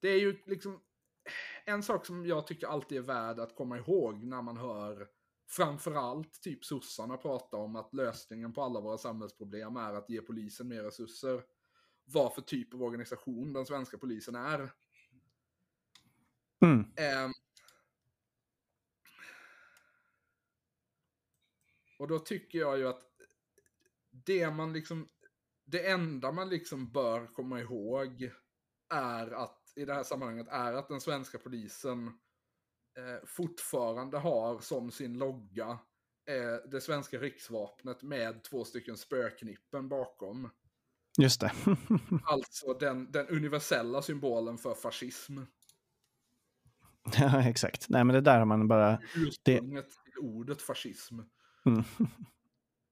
Det 0.01 0.09
är 0.09 0.21
ju 0.21 0.43
liksom 0.47 0.81
en 1.65 1.83
sak 1.83 2.07
som 2.07 2.27
jag 2.27 2.47
tycker 2.47 2.67
alltid 2.67 2.99
är 2.99 3.03
värd 3.03 3.39
att 3.39 3.57
komma 3.57 3.79
ihåg 3.79 4.25
när 4.25 4.43
man 4.43 4.57
hör 4.57 5.09
framförallt 5.49 6.43
typ 6.43 6.65
sossarna 6.65 7.17
prata 7.17 7.57
om 7.57 7.77
att 7.77 7.95
lösningen 7.95 8.53
på 8.53 8.63
alla 8.63 8.81
våra 8.81 8.99
samhällsproblem 8.99 9.77
är 9.77 9.95
att 9.95 10.11
ge 10.11 10.21
polisen 10.21 10.69
mer 10.69 10.83
resurser. 10.83 11.43
Vad 12.05 12.35
för 12.35 12.43
typ 12.43 12.75
av 12.75 12.83
organisation 12.83 13.53
den 13.53 13.67
svenska 13.67 13.99
polisen 13.99 14.35
är. 14.35 14.71
Mm. 16.61 16.93
Och 22.05 22.09
då 22.09 22.19
tycker 22.19 22.59
jag 22.59 22.79
ju 22.79 22.89
att 22.89 23.03
det 24.11 24.51
man 24.51 24.73
liksom, 24.73 25.09
det 25.67 25.91
enda 25.91 26.33
man 26.33 26.49
liksom 26.49 26.93
bör 26.93 27.27
komma 27.27 27.61
ihåg 27.61 28.31
är 28.95 29.31
att, 29.31 29.73
i 29.77 29.85
det 29.85 29.95
här 29.95 30.03
sammanhanget, 30.03 30.49
är 30.49 30.73
att 30.73 30.89
den 30.89 31.01
svenska 31.01 31.39
polisen 31.39 32.07
eh, 32.99 33.27
fortfarande 33.27 34.19
har 34.19 34.61
som 34.61 34.91
sin 34.91 35.19
logga 35.19 35.79
eh, 36.29 36.71
det 36.71 36.81
svenska 36.81 37.19
riksvapnet 37.19 38.03
med 38.03 38.43
två 38.43 38.65
stycken 38.65 38.97
spöknippen 38.97 39.89
bakom. 39.89 40.51
Just 41.19 41.41
det. 41.41 41.53
Alltså 42.25 42.75
den, 42.75 43.13
den 43.13 43.29
universella 43.29 44.03
symbolen 44.03 44.59
för 44.59 44.75
fascism. 44.75 45.39
ja, 47.19 47.49
exakt. 47.49 47.89
Nej, 47.89 48.05
men 48.05 48.15
det 48.15 48.21
där 48.21 48.39
har 48.39 48.47
man 48.47 48.69
bara... 48.69 49.01
ursprunget 49.15 49.89
till 50.05 50.19
ordet 50.19 50.63
fascism. 50.63 51.21
Mm. 51.65 51.85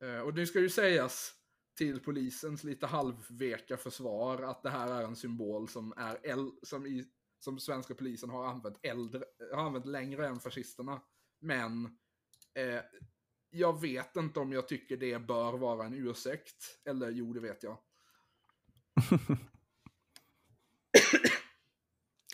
Eh, 0.02 0.20
Och 0.20 0.34
det 0.34 0.46
ska 0.46 0.60
ju 0.60 0.70
sägas 0.70 1.34
till 1.76 2.00
polisens 2.00 2.64
lite 2.64 2.86
halvveka 2.86 3.76
försvar 3.76 4.42
att 4.42 4.62
det 4.62 4.70
här 4.70 5.00
är 5.00 5.04
en 5.04 5.16
symbol 5.16 5.68
som 5.68 5.92
är 5.96 6.16
äl- 6.16 6.58
som, 6.62 6.86
i, 6.86 7.04
som 7.38 7.58
svenska 7.58 7.94
polisen 7.94 8.30
har 8.30 8.46
använt, 8.46 8.78
äldre, 8.82 9.24
har 9.52 9.62
använt 9.66 9.86
längre 9.86 10.26
än 10.26 10.40
fascisterna. 10.40 11.00
Men 11.40 11.84
eh, 12.54 12.80
jag 13.50 13.80
vet 13.80 14.16
inte 14.16 14.40
om 14.40 14.52
jag 14.52 14.68
tycker 14.68 14.96
det 14.96 15.18
bör 15.18 15.52
vara 15.52 15.86
en 15.86 15.94
ursäkt. 15.94 16.80
Eller 16.84 17.10
jo, 17.10 17.32
det 17.32 17.40
vet 17.40 17.62
jag. 17.62 17.78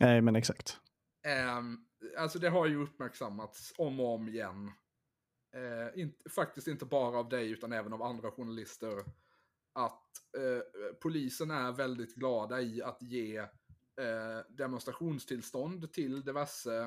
Nej, 0.00 0.20
men 0.20 0.36
exakt. 0.36 0.80
Ehm, 1.26 1.78
alltså 2.18 2.38
det 2.38 2.48
har 2.48 2.66
ju 2.66 2.82
uppmärksammats 2.82 3.72
om 3.78 4.00
och 4.00 4.14
om 4.14 4.28
igen. 4.28 4.72
Eh, 5.54 6.08
faktiskt 6.30 6.68
inte 6.68 6.84
bara 6.84 7.18
av 7.18 7.28
dig 7.28 7.50
utan 7.50 7.72
även 7.72 7.92
av 7.92 8.02
andra 8.02 8.30
journalister. 8.30 8.98
Att 9.72 10.02
eh, 10.36 10.92
polisen 11.00 11.50
är 11.50 11.72
väldigt 11.72 12.14
glada 12.14 12.60
i 12.60 12.82
att 12.82 13.02
ge 13.02 13.36
eh, 13.38 13.46
demonstrationstillstånd 14.48 15.92
till 15.92 16.24
diverse 16.24 16.78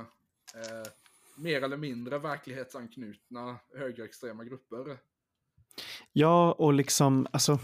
eh, 0.55 0.91
mer 1.37 1.61
eller 1.61 1.77
mindre 1.77 2.19
verklighetsanknutna 2.19 3.59
högerextrema 3.77 4.43
grupper. 4.43 4.97
Ja, 6.13 6.51
och 6.51 6.73
liksom, 6.73 7.27
alltså, 7.31 7.59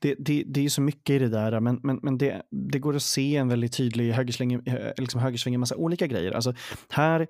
det, 0.00 0.14
det, 0.18 0.44
det 0.46 0.60
är 0.60 0.64
ju 0.64 0.70
så 0.70 0.80
mycket 0.80 1.14
i 1.14 1.18
det 1.18 1.28
där, 1.28 1.60
men, 1.60 1.80
men, 1.82 2.00
men 2.02 2.18
det, 2.18 2.42
det 2.50 2.78
går 2.78 2.96
att 2.96 3.02
se 3.02 3.36
en 3.36 3.48
väldigt 3.48 3.76
tydlig 3.76 4.12
högersväng, 4.12 4.52
eh, 4.52 4.92
liksom 4.96 5.20
högersväng 5.20 5.54
i 5.54 5.58
massa 5.58 5.76
olika 5.76 6.06
grejer. 6.06 6.32
Alltså, 6.32 6.54
här, 6.88 7.28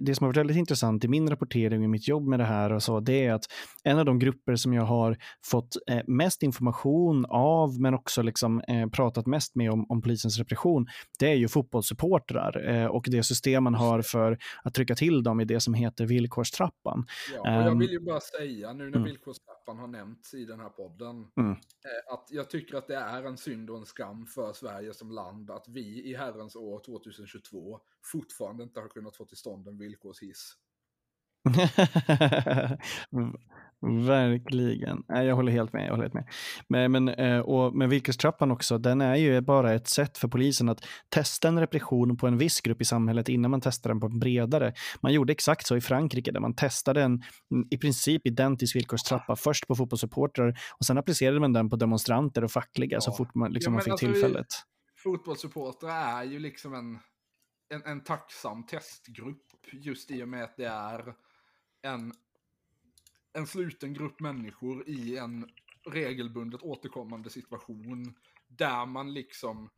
det 0.00 0.14
som 0.14 0.24
har 0.24 0.28
varit 0.28 0.36
väldigt 0.36 0.56
intressant 0.56 1.04
i 1.04 1.08
min 1.08 1.30
rapportering 1.30 1.84
och 1.84 1.90
mitt 1.90 2.08
jobb 2.08 2.26
med 2.26 2.40
det 2.40 2.44
här 2.44 2.72
och 2.72 2.82
så, 2.82 3.00
det 3.00 3.26
är 3.26 3.32
att 3.32 3.44
en 3.84 3.98
av 3.98 4.04
de 4.04 4.18
grupper 4.18 4.56
som 4.56 4.72
jag 4.72 4.82
har 4.82 5.16
fått 5.44 5.76
eh, 5.86 6.02
mest 6.06 6.42
information 6.42 7.26
av, 7.28 7.80
men 7.80 7.94
också 7.94 8.22
liksom, 8.22 8.60
eh, 8.60 8.88
pratat 8.88 9.26
mest 9.26 9.54
med 9.54 9.70
om, 9.70 9.86
om 9.88 10.02
polisens 10.02 10.38
repression, 10.38 10.86
det 11.18 11.30
är 11.30 11.34
ju 11.34 11.48
fotbollssupportrar 11.48 12.68
eh, 12.68 12.86
och 12.86 13.04
det 13.08 13.22
system 13.22 13.64
man 13.64 13.74
har 13.74 14.02
för 14.02 14.38
att 14.62 14.74
trycka 14.74 14.94
till 14.94 15.22
dem 15.22 15.40
i 15.40 15.44
det 15.44 15.60
som 15.60 15.74
heter 15.74 16.06
villkorstrappan. 16.06 17.06
Ja, 17.34 17.40
och 17.40 17.46
jag 17.46 17.72
Ehm, 17.72 17.78
vill 17.78 17.90
ju 17.90 18.00
bara 18.00 18.20
säga 18.20 18.72
nu 18.72 18.84
när 18.84 18.96
mm. 18.96 19.04
villkorstrappan 19.04 19.78
har 19.78 19.86
nämnts 19.86 20.34
i 20.34 20.44
den 20.44 20.60
här 20.60 20.68
podden, 20.68 21.26
Mm. 21.36 21.50
eh, 21.52 22.14
att 22.14 22.28
jag 22.30 22.50
tycker 22.50 22.76
att 22.76 22.86
det 22.86 22.96
är 22.96 23.22
en 23.22 23.36
synd 23.36 23.70
och 23.70 23.78
en 23.78 23.86
skam 23.86 24.26
för 24.26 24.52
Sverige 24.52 24.94
som 24.94 25.10
land 25.10 25.50
att 25.50 25.68
vi 25.68 26.10
i 26.10 26.16
herrens 26.16 26.56
år 26.56 26.80
2022 26.86 27.80
fortfarande 28.12 28.62
inte 28.62 28.80
har 28.80 28.88
kunnat 28.88 29.16
få 29.16 29.24
till 29.24 29.36
stånd 29.36 29.68
en 29.68 29.78
villkorshiss. 29.78 30.52
Verkligen. 34.06 35.02
Nej, 35.08 35.26
jag 35.26 35.36
håller 35.36 35.52
helt 35.52 35.72
med. 35.72 35.84
Jag 35.86 35.90
håller 35.90 36.02
helt 36.02 36.14
med. 36.14 36.28
Men, 36.68 36.92
men, 36.92 37.08
eh, 37.08 37.38
och 37.38 37.74
med 37.76 37.88
villkorstrappan 37.88 38.50
också, 38.50 38.78
den 38.78 39.00
är 39.00 39.14
ju 39.16 39.40
bara 39.40 39.72
ett 39.74 39.88
sätt 39.88 40.18
för 40.18 40.28
polisen 40.28 40.68
att 40.68 40.84
testa 41.08 41.48
en 41.48 41.60
repression 41.60 42.16
på 42.16 42.26
en 42.26 42.38
viss 42.38 42.60
grupp 42.60 42.80
i 42.80 42.84
samhället 42.84 43.28
innan 43.28 43.50
man 43.50 43.60
testar 43.60 43.90
den 43.90 44.00
på 44.00 44.06
en 44.06 44.18
bredare. 44.18 44.72
Man 45.00 45.12
gjorde 45.12 45.32
exakt 45.32 45.66
så 45.66 45.76
i 45.76 45.80
Frankrike 45.80 46.32
där 46.32 46.40
man 46.40 46.54
testade 46.54 47.02
en 47.02 47.22
i 47.70 47.78
princip 47.78 48.26
identisk 48.26 48.76
villkorstrappa 48.76 49.36
först 49.36 49.66
på 49.66 49.74
fotbollssupportrar 49.74 50.58
och 50.78 50.86
sen 50.86 50.98
applicerade 50.98 51.40
man 51.40 51.52
den 51.52 51.70
på 51.70 51.76
demonstranter 51.76 52.44
och 52.44 52.50
fackliga 52.52 53.00
så 53.00 53.10
Ja. 53.10 53.16
fort 53.16 53.34
man, 53.34 53.52
liksom, 53.52 53.72
Ja, 53.72 53.74
man 53.74 53.76
men 53.76 53.84
fick 53.84 53.92
alltså, 53.92 54.06
tillfället. 54.06 54.46
Fotbollssupportrar 55.02 56.20
är 56.20 56.24
ju 56.24 56.38
liksom 56.38 56.74
en, 56.74 56.98
en, 57.68 57.82
en 57.84 58.04
tacksam 58.04 58.66
testgrupp 58.66 59.52
just 59.72 60.10
i 60.10 60.22
och 60.22 60.28
med 60.28 60.44
att 60.44 60.56
det 60.56 60.68
är 60.68 61.14
en, 61.82 62.12
en 63.32 63.46
sluten 63.46 63.94
grupp 63.94 64.20
människor 64.20 64.88
i 64.88 65.16
en 65.16 65.50
regelbundet 65.86 66.62
återkommande 66.62 67.30
situation 67.30 68.14
där 68.48 68.86
man 68.86 69.14
liksom 69.14 69.70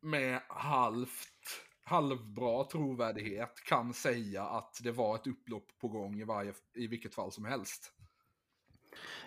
med 0.00 0.42
halvt, 0.48 1.64
halvbra 1.84 2.64
trovärdighet 2.64 3.64
kan 3.64 3.94
säga 3.94 4.44
att 4.44 4.80
det 4.82 4.92
var 4.92 5.14
ett 5.14 5.26
upplopp 5.26 5.78
på 5.78 5.88
gång 5.88 6.20
i, 6.20 6.24
varje, 6.24 6.54
i 6.74 6.86
vilket 6.86 7.14
fall 7.14 7.32
som 7.32 7.44
helst. 7.44 7.92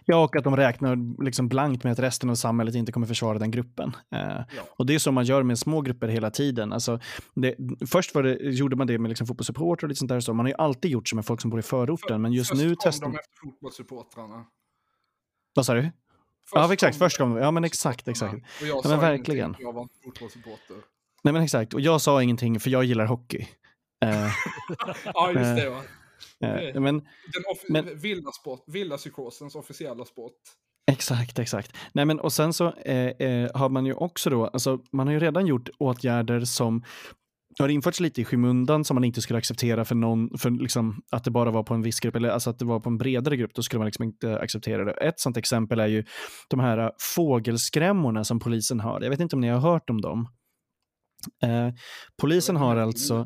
Ja, 0.06 0.24
och 0.24 0.36
att 0.36 0.44
de 0.44 0.56
räknar 0.58 1.24
liksom 1.24 1.48
blankt 1.50 1.84
med 1.84 1.94
att 1.94 2.00
resten 2.00 2.30
av 2.30 2.36
samhället 2.36 2.76
inte 2.76 2.92
kommer 2.92 3.08
försvara 3.08 3.40
den 3.40 3.52
gruppen. 3.52 3.96
Eh, 4.16 4.20
Ja. 4.20 4.46
och 4.70 4.86
det 4.86 4.96
är 4.96 5.00
så 5.00 5.12
man 5.12 5.26
gör 5.26 5.44
med 5.44 5.60
små 5.60 5.82
grupper 5.82 6.08
hela 6.08 6.30
tiden. 6.32 6.74
Alltså, 6.74 7.00
det, 7.36 7.56
först 7.90 8.16
var 8.16 8.24
det, 8.24 8.34
gjorde 8.42 8.76
man 8.76 8.88
det 8.88 8.98
med 9.00 9.10
liksom 9.10 9.28
fotbollssupportrar 9.28 9.86
och 9.86 9.90
lite 9.90 10.00
sånt 10.00 10.10
där. 10.10 10.20
Så. 10.20 10.34
Man 10.34 10.46
har 10.46 10.50
ju 10.50 10.56
alltid 10.58 10.92
gjort 10.92 11.08
så 11.10 11.16
med 11.16 11.26
folk 11.26 11.42
som 11.42 11.50
bor 11.50 11.60
i 11.60 11.64
förorten, 11.64 12.22
men 12.22 12.34
just 12.34 12.50
Först 12.50 12.62
nu 12.62 12.76
testar 12.80 13.08
de 13.08 13.16
efter 13.16 13.32
fotbollssupportrarna. 13.44 14.46
Vad 15.56 15.66
sa 15.66 15.74
du? 15.74 15.92
Ja, 16.52 16.74
exakt, 16.74 16.98
först 16.98 17.18
kom 17.18 17.30
de. 17.36 17.38
Ja, 17.42 17.52
men 17.52 17.64
exakt, 17.64 18.08
exakt. 18.08 18.34
Och 18.34 18.68
jag 18.68 18.76
men 18.76 18.84
sa 18.84 18.98
verkligen. 18.98 19.40
ingenting, 19.46 19.66
Jag 19.66 19.74
var 19.74 19.82
inte 19.82 19.96
fotbollssupporter. 20.04 20.76
Nej, 21.24 21.34
men 21.34 21.42
exakt. 21.44 21.74
Och 21.74 21.82
jag 21.82 22.02
sa 22.02 22.24
ingenting 22.24 22.60
för 22.60 22.70
jag 22.70 22.84
gillar 22.84 23.06
hockey. 23.06 23.48
Eh, 24.06 24.10
Ja, 25.14 25.28
just 25.32 25.38
Eh, 25.46 25.56
det. 25.56 25.70
Va? 25.70 25.82
Eh, 26.44 26.82
men 26.82 26.96
Den 27.34 27.44
off- 27.52 27.66
Men- 27.70 28.00
villasport, 28.00 28.64
villapsykosens 28.68 29.56
officiella 29.56 30.06
sport. 30.06 30.34
Exakt, 30.92 31.40
exakt. 31.40 31.76
Nej, 31.94 32.06
men, 32.06 32.20
och 32.20 32.34
sen 32.34 32.54
så 32.54 32.72
eh, 32.72 33.08
eh, 33.08 33.52
har 33.54 33.70
man 33.70 33.86
ju 33.86 33.94
också 33.94 34.30
då, 34.30 34.48
alltså, 34.48 34.80
man 34.92 35.08
har 35.08 35.14
ju 35.14 35.20
redan 35.20 35.46
gjort 35.48 35.70
åtgärder 35.80 36.42
som 36.42 36.84
har 37.60 37.70
införts 37.70 38.00
lite 38.00 38.22
i 38.22 38.26
skymundan 38.26 38.86
som 38.86 38.96
man 38.96 39.04
inte 39.04 39.22
skulle 39.22 39.38
acceptera 39.38 39.86
för 39.86 39.96
någon, 39.96 40.38
för 40.38 40.50
liksom 40.52 41.02
att 41.12 41.24
det 41.24 41.32
bara 41.32 41.52
var 41.52 41.64
på 41.64 41.74
en 41.74 41.82
viss 41.82 42.00
grupp, 42.00 42.16
eller 42.16 42.30
alltså 42.30 42.50
att 42.50 42.60
det 42.60 42.66
var 42.66 42.80
på 42.80 42.90
en 42.90 42.98
bredare 42.98 43.38
grupp, 43.38 43.52
då 43.56 43.62
skulle 43.62 43.78
man 43.80 43.86
liksom 43.86 44.04
inte 44.04 44.40
acceptera 44.40 44.86
det. 44.86 44.92
Ett 44.92 45.20
sånt 45.20 45.38
exempel 45.38 45.80
är 45.80 45.88
ju 45.88 46.04
de 46.50 46.60
här 46.60 46.78
eh, 46.78 46.90
fågelskrämmorna 47.16 48.24
som 48.24 48.40
polisen 48.40 48.80
har. 48.80 49.02
Jag 49.02 49.10
vet 49.10 49.20
inte 49.20 49.36
om 49.36 49.42
ni 49.42 49.48
har 49.50 49.60
hört 49.60 49.90
om 49.90 50.02
dem. 50.02 50.28
Eh, 51.44 51.70
polisen 52.22 52.56
har 52.56 52.76
alltså, 52.76 53.26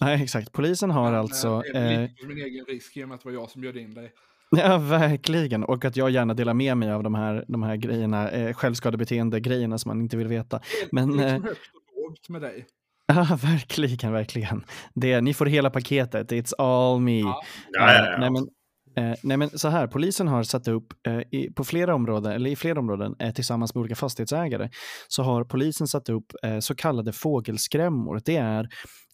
nej 0.00 0.22
exakt, 0.22 0.52
polisen 0.52 0.90
har 0.90 1.10
Men, 1.10 1.20
alltså, 1.20 1.48
eh, 1.48 1.72
det 1.72 1.78
är 1.78 1.94
eh, 1.94 2.00
lite 2.02 2.22
på 2.22 2.28
min 2.28 2.38
egen 2.44 2.64
risk 2.64 2.96
med 2.96 3.12
att 3.12 3.20
det 3.20 3.28
var 3.28 3.32
jag 3.32 3.50
som 3.50 3.60
bjöd 3.60 3.76
in 3.76 3.94
dig. 3.94 4.12
Ja, 4.56 4.78
verkligen. 4.78 5.64
Och 5.64 5.84
att 5.84 5.96
jag 5.96 6.10
gärna 6.10 6.34
delar 6.34 6.54
med 6.54 6.76
mig 6.76 6.90
av 6.90 7.02
de 7.02 7.14
här, 7.14 7.44
de 7.48 7.62
här 7.62 7.76
grejerna, 7.76 8.30
eh, 8.30 8.52
självskadebeteende-grejerna 8.54 9.78
som 9.78 9.88
man 9.88 10.00
inte 10.00 10.16
vill 10.16 10.28
veta. 10.28 10.60
Men, 10.92 11.16
det 11.16 11.24
är 11.24 11.26
eh, 11.28 11.32
liksom 11.32 11.48
högt 11.48 11.70
och 11.74 12.02
lågt 12.08 12.28
med 12.28 12.42
dig. 12.42 12.66
Ja, 13.06 13.38
verkligen, 13.42 14.12
verkligen. 14.12 14.64
Det, 14.94 15.20
ni 15.20 15.34
får 15.34 15.46
hela 15.46 15.70
paketet. 15.70 16.32
It's 16.32 16.52
all 16.58 17.00
me. 17.00 17.20
Ja. 17.20 17.42
Ja, 17.70 17.92
ja, 17.92 18.04
Eh, 18.04 18.10
ja. 18.10 18.18
nej, 18.18 18.30
men, 18.30 18.48
eh, 18.96 19.14
nej, 19.22 19.36
men 19.36 19.58
så 19.58 19.68
här, 19.68 19.86
polisen 19.86 20.28
har 20.28 20.42
satt 20.42 20.68
upp 20.68 20.92
eh, 21.06 21.20
i, 21.30 21.52
på 21.56 21.64
flera 21.64 21.94
områden, 21.94 22.32
eller 22.32 22.50
i 22.50 22.56
flera 22.56 22.78
områden 22.78 23.14
eh, 23.18 23.32
tillsammans 23.32 23.74
med 23.74 23.80
olika 23.80 23.94
fastighetsägare, 23.94 24.70
så 25.08 25.22
har 25.22 25.44
polisen 25.44 25.86
satt 25.86 26.08
upp 26.08 26.32
eh, 26.42 26.58
så 26.58 26.74
kallade 26.74 27.12
fågelskrämmor. 27.12 28.20
Det 28.24 28.36
är 28.36 28.68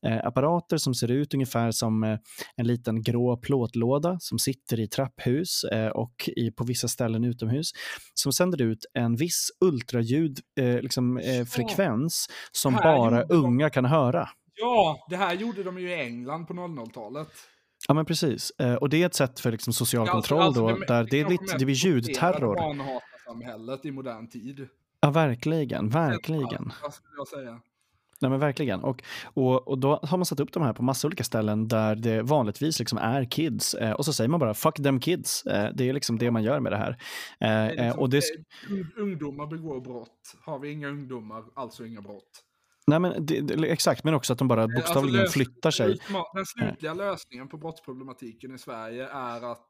eh, 0.07 0.27
apparater 0.27 0.77
som 0.77 0.95
ser 0.95 1.11
ut 1.11 1.35
ungefär 1.35 1.71
som 1.71 2.05
eh, 2.05 2.19
en 2.57 2.67
liten 2.67 3.03
grå 3.03 3.37
plåtlåda 3.37 4.17
som 4.21 4.39
sitter 4.39 4.81
i 4.81 4.89
trapphus 4.89 5.65
och 5.95 6.31
i, 6.37 6.51
på 6.51 6.65
vissa 6.65 6.89
ställen 6.89 7.25
utomhus, 7.25 7.71
som 8.15 8.33
sänder 8.33 8.63
ut 8.63 8.87
en 8.95 9.17
viss 9.17 9.49
ultraljud 9.61 10.39
eh, 10.61 10.81
liksom, 10.81 11.21
frekvens 11.49 12.27
som 12.53 12.75
bara 12.75 13.23
unga 13.23 13.71
kan 13.71 13.85
höra. 13.85 14.29
Ja, 14.59 15.07
det 15.11 15.17
här 15.17 15.35
gjorde 15.35 15.63
de 15.63 15.79
ju 15.79 15.91
i 15.91 16.01
England 16.01 16.47
på 16.47 16.55
00-talet. 16.55 17.29
Ja, 17.89 17.95
men 17.95 18.05
precis. 18.05 18.53
Eh, 18.59 18.75
och 18.75 18.89
det 18.89 19.03
är 19.03 19.07
ett 19.07 19.15
sätt 19.15 19.41
för 19.41 19.53
liksom, 19.53 19.73
social 19.73 20.07
Ja, 20.07 20.13
alltså- 20.13 20.35
kontroll 20.35 20.47
alltså, 20.47 20.61
då, 20.61 20.79
det- 20.79 20.87
där 20.87 21.05
det, 21.11 21.21
är 21.21 21.29
lite, 21.29 21.59
det 21.59 21.65
blir 21.65 21.75
ljudterror. 21.75 22.55
barnhatarsamhället 22.57 23.85
i 23.85 23.91
modern 23.91 24.29
tid. 24.29 24.69
Ja, 25.01 25.11
verkligen, 25.11 25.89
verkligen. 25.89 26.73
Vad 26.83 26.95
skulle 26.95 27.15
jag 27.17 27.29
säga? 27.29 27.61
Nej, 28.21 28.31
men 28.31 28.41
verkligen. 28.41 28.81
Och, 28.81 29.03
och, 29.25 29.69
och 29.69 29.79
då 29.79 30.01
har 30.03 30.19
man 30.19 30.27
satt 30.27 30.41
upp 30.41 30.53
de 30.53 30.63
här 30.63 30.73
på 30.73 30.83
massa 30.83 31.07
olika 31.09 31.25
ställen 31.25 31.69
där 31.69 31.95
det 31.97 32.23
vanligtvis 32.23 32.79
liksom 32.79 32.99
är 32.99 33.25
kids. 33.25 33.75
Eh, 33.75 33.93
och 33.93 34.05
så 34.05 34.13
säger 34.13 34.29
man 34.29 34.41
bara 34.41 34.55
fuck 34.55 34.75
them 34.77 35.01
kids. 35.01 35.47
Eh, 35.47 35.71
det 35.75 35.89
är 35.89 35.93
liksom 35.93 36.19
det 36.19 36.31
man 36.31 36.43
gör 36.43 36.61
med 36.61 36.73
det 36.73 36.77
här. 36.79 36.91
Eh, 36.91 36.97
Det 37.39 37.47
är 37.47 37.69
eh, 37.79 37.85
liksom, 37.85 38.01
och 38.03 38.11
det, 38.11 38.23
ung- 38.71 38.93
ungdomar 38.97 39.47
begår 39.47 39.81
brott. 39.81 40.35
Har 40.45 40.59
vi 40.59 40.71
inga 40.71 40.89
ungdomar, 40.89 41.45
alltså 41.55 41.87
inga 41.87 42.01
brott. 42.01 42.43
Nej, 42.87 43.01
men 43.01 43.27
det, 43.27 43.41
det, 43.41 43.69
exakt, 43.69 44.05
men 44.05 44.15
också 44.15 44.33
att 44.33 44.39
de 44.39 44.49
bara 44.49 44.63
alltså 44.63 44.77
bokstavligen 44.77 45.21
lös- 45.27 45.33
flyttar 45.33 45.71
sig. 45.71 45.99
Den 46.35 46.47
slutliga 46.47 46.95
lösningen 46.95 47.49
på 47.49 47.57
brottsproblematiken 47.59 48.55
i 48.55 48.59
Sverige 48.59 49.09
är 49.09 49.53
att 49.53 49.69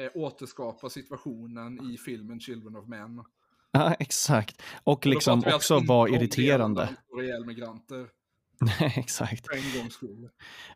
eh, 0.00 0.10
återskapa 0.22 0.88
situationen 0.90 1.90
i 1.92 1.98
filmen 1.98 2.40
Children 2.40 2.76
of 2.76 2.86
Men. 2.88 3.24
Ja, 3.72 3.94
exakt. 3.98 4.62
Och 4.84 5.06
liksom 5.06 5.34
alltså 5.34 5.54
också 5.56 5.80
vara 5.86 6.08
irriterande. 6.08 6.88
ihjäl 7.22 7.46
migranter. 7.46 8.08
Nej, 8.60 8.92
exakt. 8.96 9.46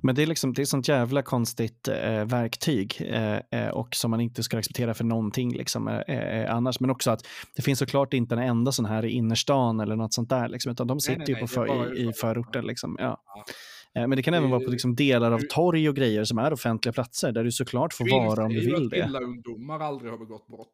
Men 0.03 0.15
det 0.15 0.23
är 0.23 0.27
liksom 0.27 0.53
det 0.53 0.63
är 0.63 0.67
sånt 0.67 0.89
jävla 0.89 1.23
konstigt 1.23 1.89
eh, 1.89 2.25
verktyg 2.25 2.97
eh, 3.01 3.37
eh, 3.51 3.69
och 3.69 3.95
som 3.95 4.11
man 4.11 4.21
inte 4.21 4.43
ska 4.43 4.59
acceptera 4.59 4.95
för 4.95 5.05
någonting 5.05 5.53
liksom, 5.53 5.89
eh, 5.89 5.99
eh, 6.01 6.55
annars. 6.55 6.81
Men 6.81 6.91
också 6.91 7.11
att 7.11 7.27
det 7.57 7.63
finns 7.63 7.79
såklart 7.79 8.15
inte 8.15 8.35
en 8.35 8.39
enda 8.43 8.73
sån 8.73 8.85
här 8.85 9.05
i 9.05 9.11
innerstan 9.11 9.81
eller 9.81 9.97
något 9.97 10.15
sånt 10.15 10.29
där, 10.29 10.49
liksom, 10.49 10.73
utan 10.73 10.87
de 10.87 11.01
sitter 11.01 11.19
nej, 11.19 11.29
ju 11.29 11.35
nej, 11.35 11.41
på 11.49 11.65
det 11.65 11.73
är 11.73 11.85
för, 11.85 11.97
i, 11.97 12.09
i 12.09 12.13
förorten. 12.13 12.65
Liksom, 12.67 12.97
ja. 13.01 13.23
Eh, 13.95 14.07
men 14.07 14.11
det 14.11 14.23
kan 14.23 14.33
Det 14.33 14.39
även 14.39 14.51
vara 14.51 14.61
på 14.61 14.67
ju- 14.67 14.71
liksom, 14.73 14.95
delar 14.97 15.33
av 15.33 15.41
torg 15.51 15.89
och 15.89 15.97
grejer 15.97 16.25
som 16.25 16.39
är 16.39 16.53
offentliga 16.53 16.93
platser 16.93 17.33
där 17.33 17.45
du 17.45 17.53
såklart 17.53 17.93
får 17.93 18.11
vara 18.11 18.45
om 18.45 18.49
du 18.53 18.61
ju 18.61 18.67
vill 18.67 18.85
att 18.85 18.91
det. 18.91 19.03
villaungdomar 19.07 19.81
aldrig 19.81 20.11
har 20.11 20.19
begått 20.19 20.47
brott. 20.49 20.69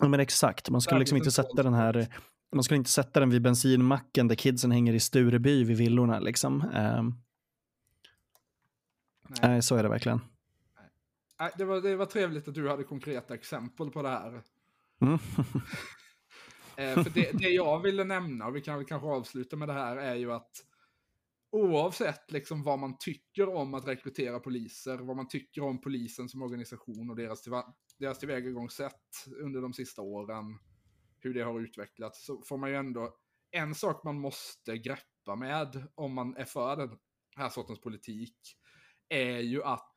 Ja, 0.00 0.08
men 0.08 0.20
exakt, 0.20 0.70
man 0.70 0.80
skulle 0.80 0.98
liksom 0.98 1.16
inte 1.16 1.30
sätta 1.30 1.62
den 1.62 1.74
här 1.74 2.08
man 2.52 2.64
skulle 2.64 2.78
inte 2.78 2.90
sätta 2.90 3.20
den 3.20 3.30
vid 3.30 3.42
bensinmacken 3.42 4.28
där 4.28 4.34
kidsen 4.34 4.70
hänger 4.70 4.92
i 4.92 5.00
Stureby 5.00 5.64
vid 5.64 5.76
villorna. 5.76 6.20
Liksom. 6.20 6.60
Ehm, 6.74 7.14
Nej. 9.42 9.62
så 9.62 9.76
är 9.76 9.82
det 9.82 9.88
verkligen. 9.88 10.20
Nej, 11.40 11.50
det, 11.58 11.64
var, 11.64 11.80
det 11.80 11.96
var 11.96 12.06
trevligt 12.06 12.48
att 12.48 12.54
du 12.54 12.68
hade 12.68 12.84
konkreta 12.84 13.34
exempel 13.34 13.90
på 13.90 14.02
det 14.02 14.08
här. 14.08 14.42
Mm. 15.00 15.18
Eh, 16.76 17.02
för 17.02 17.10
det, 17.10 17.32
det 17.32 17.48
jag 17.48 17.80
ville 17.80 18.04
nämna, 18.04 18.46
och 18.46 18.56
vi 18.56 18.60
kan 18.60 18.76
väl 18.76 18.86
kanske 18.86 19.08
avsluta 19.08 19.56
med 19.56 19.68
det 19.68 19.72
här, 19.72 19.96
är 19.96 20.14
ju 20.14 20.32
att 20.32 20.50
oavsett 21.50 22.30
liksom 22.30 22.62
vad 22.62 22.78
man 22.78 22.98
tycker 22.98 23.48
om 23.48 23.74
att 23.74 23.88
rekrytera 23.88 24.40
poliser, 24.40 24.98
vad 24.98 25.16
man 25.16 25.28
tycker 25.28 25.62
om 25.62 25.80
polisen 25.80 26.28
som 26.28 26.42
organisation 26.42 27.10
och 27.10 27.16
deras, 27.16 27.44
deras 27.98 28.18
tillvägagångssätt 28.18 29.26
under 29.42 29.60
de 29.60 29.72
sista 29.72 30.02
åren, 30.02 30.58
hur 31.24 31.34
det 31.34 31.42
har 31.42 31.60
utvecklats, 31.60 32.24
så 32.26 32.42
får 32.42 32.58
man 32.58 32.70
ju 32.70 32.76
ändå, 32.76 33.14
en 33.50 33.74
sak 33.74 34.04
man 34.04 34.20
måste 34.20 34.78
greppa 34.78 35.36
med 35.36 35.86
om 35.94 36.14
man 36.14 36.36
är 36.36 36.44
för 36.44 36.76
den 36.76 36.98
här 37.36 37.48
sortens 37.48 37.80
politik, 37.80 38.36
är 39.08 39.38
ju 39.38 39.62
att 39.62 39.96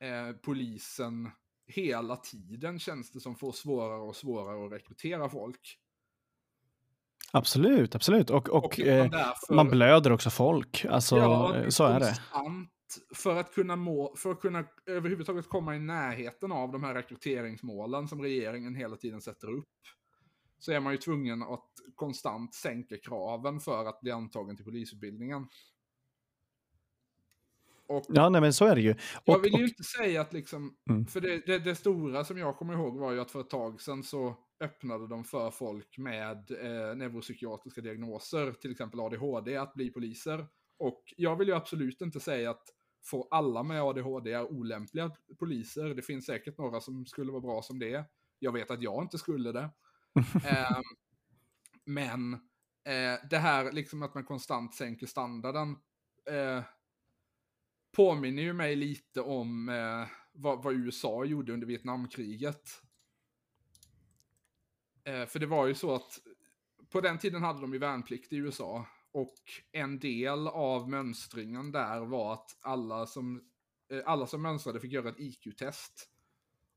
eh, 0.00 0.32
polisen 0.42 1.30
hela 1.66 2.16
tiden 2.16 2.78
känns 2.78 3.10
det 3.12 3.20
som 3.20 3.36
får 3.36 3.52
svårare 3.52 4.00
och 4.00 4.16
svårare 4.16 4.66
att 4.66 4.72
rekrytera 4.72 5.28
folk. 5.28 5.78
Absolut, 7.32 7.94
absolut. 7.94 8.30
Och, 8.30 8.48
och, 8.48 8.64
Och 8.64 8.80
eh, 8.80 8.98
man 9.02 9.10
därför- 9.10 9.54
man 9.54 9.68
blöder 9.68 10.12
också 10.12 10.30
folk. 10.30 10.84
Alltså, 10.84 11.16
Ja, 11.16 11.70
så 11.70 11.84
är 11.84 12.00
det. 12.00 12.16
För 13.14 13.36
att, 13.36 13.54
kunna 13.54 13.76
må, 13.76 14.14
för 14.16 14.30
att 14.30 14.40
kunna 14.40 14.64
överhuvudtaget 14.86 15.48
komma 15.48 15.76
i 15.76 15.78
närheten 15.78 16.52
av 16.52 16.72
de 16.72 16.84
här 16.84 16.94
rekryteringsmålen 16.94 18.08
som 18.08 18.22
regeringen 18.22 18.74
hela 18.74 18.96
tiden 18.96 19.20
sätter 19.20 19.50
upp. 19.50 19.68
Så 20.64 20.72
är 20.72 20.80
man 20.80 20.92
ju 20.92 20.98
tvungen 20.98 21.42
att 21.42 21.70
konstant 21.94 22.54
sänka 22.54 22.96
kraven 22.98 23.60
för 23.60 23.86
att 23.86 24.00
bli 24.00 24.10
antagen 24.10 24.56
till 24.56 24.64
polisutbildningen. 24.64 25.46
Och 27.86 28.04
Ja, 28.08 28.28
nej, 28.28 28.40
men 28.40 28.52
så 28.52 28.64
är 28.64 28.74
det 28.74 28.80
ju. 28.80 28.94
jag 29.24 29.36
Och, 29.38 29.44
vill 29.44 29.52
ju 29.52 29.62
och, 29.62 29.68
inte 29.68 29.82
säga 29.82 30.20
att 30.20 30.32
liksom, 30.32 30.76
Mm. 30.90 31.06
för 31.06 31.20
det, 31.20 31.46
det, 31.46 31.58
det 31.58 31.74
stora 31.74 32.24
som 32.24 32.38
jag 32.38 32.56
kommer 32.56 32.74
ihåg 32.74 32.98
var 32.98 33.12
ju 33.12 33.20
att 33.20 33.30
för 33.30 33.40
ett 33.40 33.50
tag 33.50 33.80
sedan 33.80 34.02
så 34.02 34.36
öppnade 34.60 35.08
de 35.08 35.24
för 35.24 35.50
folk 35.50 35.98
med 35.98 36.50
eh, 36.50 36.96
neuropsykiatriska 36.96 37.80
diagnoser, 37.80 38.52
till 38.52 38.70
exempel 38.70 39.00
ADHD, 39.00 39.56
att 39.56 39.74
bli 39.74 39.90
poliser. 39.90 40.46
Och 40.78 41.02
jag 41.16 41.36
vill 41.36 41.48
ju 41.48 41.54
absolut 41.54 42.00
inte 42.00 42.20
säga 42.20 42.50
att 42.50 42.64
få 43.04 43.28
alla 43.30 43.62
med 43.62 43.82
ADHD 43.82 44.32
är 44.32 44.52
olämpliga 44.52 45.10
poliser. 45.38 45.84
Det 45.94 46.02
finns 46.02 46.26
säkert 46.26 46.58
några 46.58 46.80
som 46.80 47.06
skulle 47.06 47.32
vara 47.32 47.42
bra 47.42 47.62
som 47.62 47.78
det. 47.78 48.04
Jag 48.38 48.52
vet 48.52 48.70
att 48.70 48.82
jag 48.82 49.02
inte 49.04 49.18
skulle 49.18 49.52
det. 49.52 49.70
eh, 50.44 50.80
men 51.84 52.34
eh, 52.84 53.28
det 53.30 53.38
här 53.38 53.72
liksom 53.72 54.02
att 54.02 54.14
man 54.14 54.24
konstant 54.24 54.74
sänker 54.74 55.06
standarden 55.06 55.76
eh, 56.30 56.62
påminner 57.96 58.42
ju 58.42 58.52
mig 58.52 58.76
lite 58.76 59.20
om 59.20 59.68
eh, 59.68 60.06
vad, 60.32 60.62
vad 60.62 60.74
USA 60.74 61.24
gjorde 61.24 61.52
under 61.52 61.66
Vietnamkriget. 61.66 62.70
Eh, 65.04 65.26
för 65.26 65.38
det 65.38 65.46
var 65.46 65.66
ju 65.66 65.74
så 65.74 65.94
att 65.94 66.18
på 66.90 67.00
den 67.00 67.18
tiden 67.18 67.42
hade 67.42 67.60
de 67.60 67.72
ju 67.72 67.78
värnplikt 67.78 68.32
i 68.32 68.36
USA. 68.36 68.86
Och 69.12 69.34
en 69.72 69.98
del 69.98 70.48
av 70.48 70.90
mönstringen 70.90 71.72
där 71.72 72.00
var 72.00 72.32
att 72.32 72.56
alla 72.60 73.06
som, 73.06 73.42
eh, 73.92 74.00
alla 74.06 74.26
som 74.26 74.42
mönstrade 74.42 74.80
fick 74.80 74.92
göra 74.92 75.08
ett 75.08 75.20
IQ-test. 75.20 76.10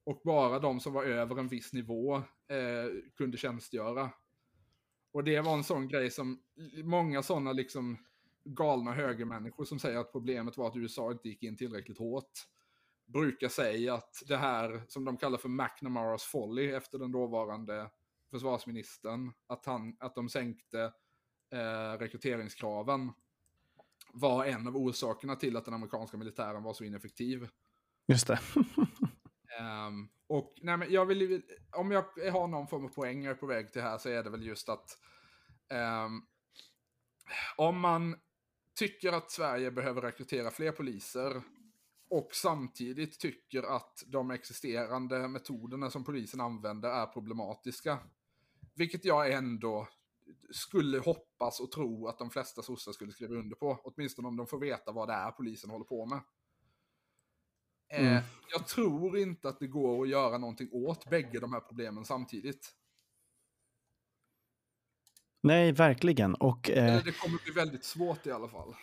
Och 0.04 0.22
bara 0.24 0.60
de 0.60 0.80
som 0.80 0.94
var 0.94 1.04
över 1.04 1.40
en 1.40 1.48
viss 1.48 1.74
nivå 1.74 2.24
eh, 2.50 3.12
kunde 3.18 3.38
tjänstgöra. 3.38 4.12
Och 5.12 5.24
det 5.24 5.42
var 5.42 5.54
en 5.54 5.64
sån 5.64 5.88
grej 5.88 6.12
som 6.12 6.44
många 6.84 7.24
sådana 7.24 7.52
liksom 7.52 7.98
galna 8.46 8.92
högermänniskor 8.92 9.66
som 9.66 9.80
säger 9.80 9.98
att 9.98 10.12
problemet 10.12 10.58
var 10.58 10.68
att 10.68 10.76
USA 10.76 11.12
inte 11.12 11.30
gick 11.30 11.44
in 11.44 11.58
tillräckligt 11.58 11.98
hårt. 11.98 12.32
Brukar 13.06 13.50
säga 13.50 13.94
att 13.94 14.24
det 14.28 14.38
här 14.38 14.82
som 14.88 15.06
de 15.06 15.18
kallar 15.18 15.38
för 15.38 15.50
McNamaras 15.50 16.24
folly 16.24 16.72
efter 16.72 17.00
den 17.00 17.12
dåvarande 17.12 17.90
försvarsministern, 18.32 19.34
att, 19.48 19.66
han, 19.66 19.98
att 20.00 20.16
de 20.16 20.30
sänkte 20.30 20.82
eh, 21.52 22.00
rekryteringskraven 22.00 23.12
var 24.14 24.46
en 24.46 24.68
av 24.68 24.78
orsakerna 24.78 25.36
till 25.36 25.58
att 25.58 25.66
den 25.66 25.74
amerikanska 25.74 26.18
militären 26.18 26.64
var 26.64 26.74
så 26.74 26.84
ineffektiv. 26.84 27.48
just 28.08 28.28
det. 28.28 28.40
Um, 29.60 30.10
och 30.28 30.54
nej, 30.62 30.78
men 30.78 30.92
jag 30.92 31.06
vill, 31.06 31.42
om 31.72 31.92
jag 31.92 32.04
har 32.32 32.48
någon 32.48 32.68
form 32.68 32.86
av 32.86 32.90
poäng 32.90 33.24
jag 33.24 33.32
är 33.32 33.36
på 33.36 33.46
väg 33.46 33.74
till 33.74 33.82
här 33.82 33.98
så 33.98 34.10
är 34.10 34.24
det 34.24 34.30
väl 34.30 34.46
just 34.46 34.70
att 34.70 34.98
um, 36.06 36.28
om 37.58 37.80
man 37.80 38.16
tycker 38.76 39.14
att 39.14 39.32
Sverige 39.32 39.72
behöver 39.72 40.02
rekrytera 40.02 40.52
fler 40.52 40.72
poliser 40.72 41.42
och 42.10 42.30
samtidigt 42.34 43.20
tycker 43.20 43.64
att 43.64 44.04
de 44.08 44.32
existerande 44.32 45.28
metoderna 45.28 45.90
som 45.92 46.04
polisen 46.04 46.42
använder 46.42 46.90
är 46.90 47.06
problematiska. 47.06 48.00
Vilket 48.76 49.06
jag 49.06 49.32
ändå 49.32 49.88
skulle 50.52 51.00
hoppas 51.00 51.60
och 51.60 51.72
tro 51.72 52.08
att 52.08 52.20
de 52.20 52.30
flesta 52.30 52.62
sossar 52.62 52.92
skulle 52.92 53.12
skriva 53.12 53.36
under 53.36 53.56
på. 53.56 53.80
Åtminstone 53.84 54.28
om 54.28 54.38
de 54.38 54.48
får 54.48 54.60
veta 54.60 54.92
vad 54.92 55.08
det 55.08 55.14
är 55.14 55.32
polisen 55.32 55.70
håller 55.70 55.86
på 55.86 56.06
med. 56.06 56.20
Eh, 57.94 58.08
Mm. 58.08 58.24
Jag 58.54 58.68
tror 58.68 59.18
inte 59.18 59.50
att 59.50 59.60
det 59.60 59.68
går 59.68 60.04
att 60.04 60.10
göra 60.10 60.38
någonting 60.38 60.70
åt 60.72 61.10
bägge 61.10 61.40
de 61.40 61.54
här 61.54 61.60
problemen 61.60 62.06
samtidigt. 62.06 62.74
Nej, 65.44 65.72
verkligen. 65.72 66.36
Och, 66.36 66.70
eh, 66.70 66.86
Eller 66.86 67.04
det 67.04 67.12
kommer 67.12 67.44
bli 67.44 67.54
väldigt 67.54 67.86
svårt 67.86 68.28
i 68.28 68.32
alla 68.32 68.48
fall. 68.48 68.76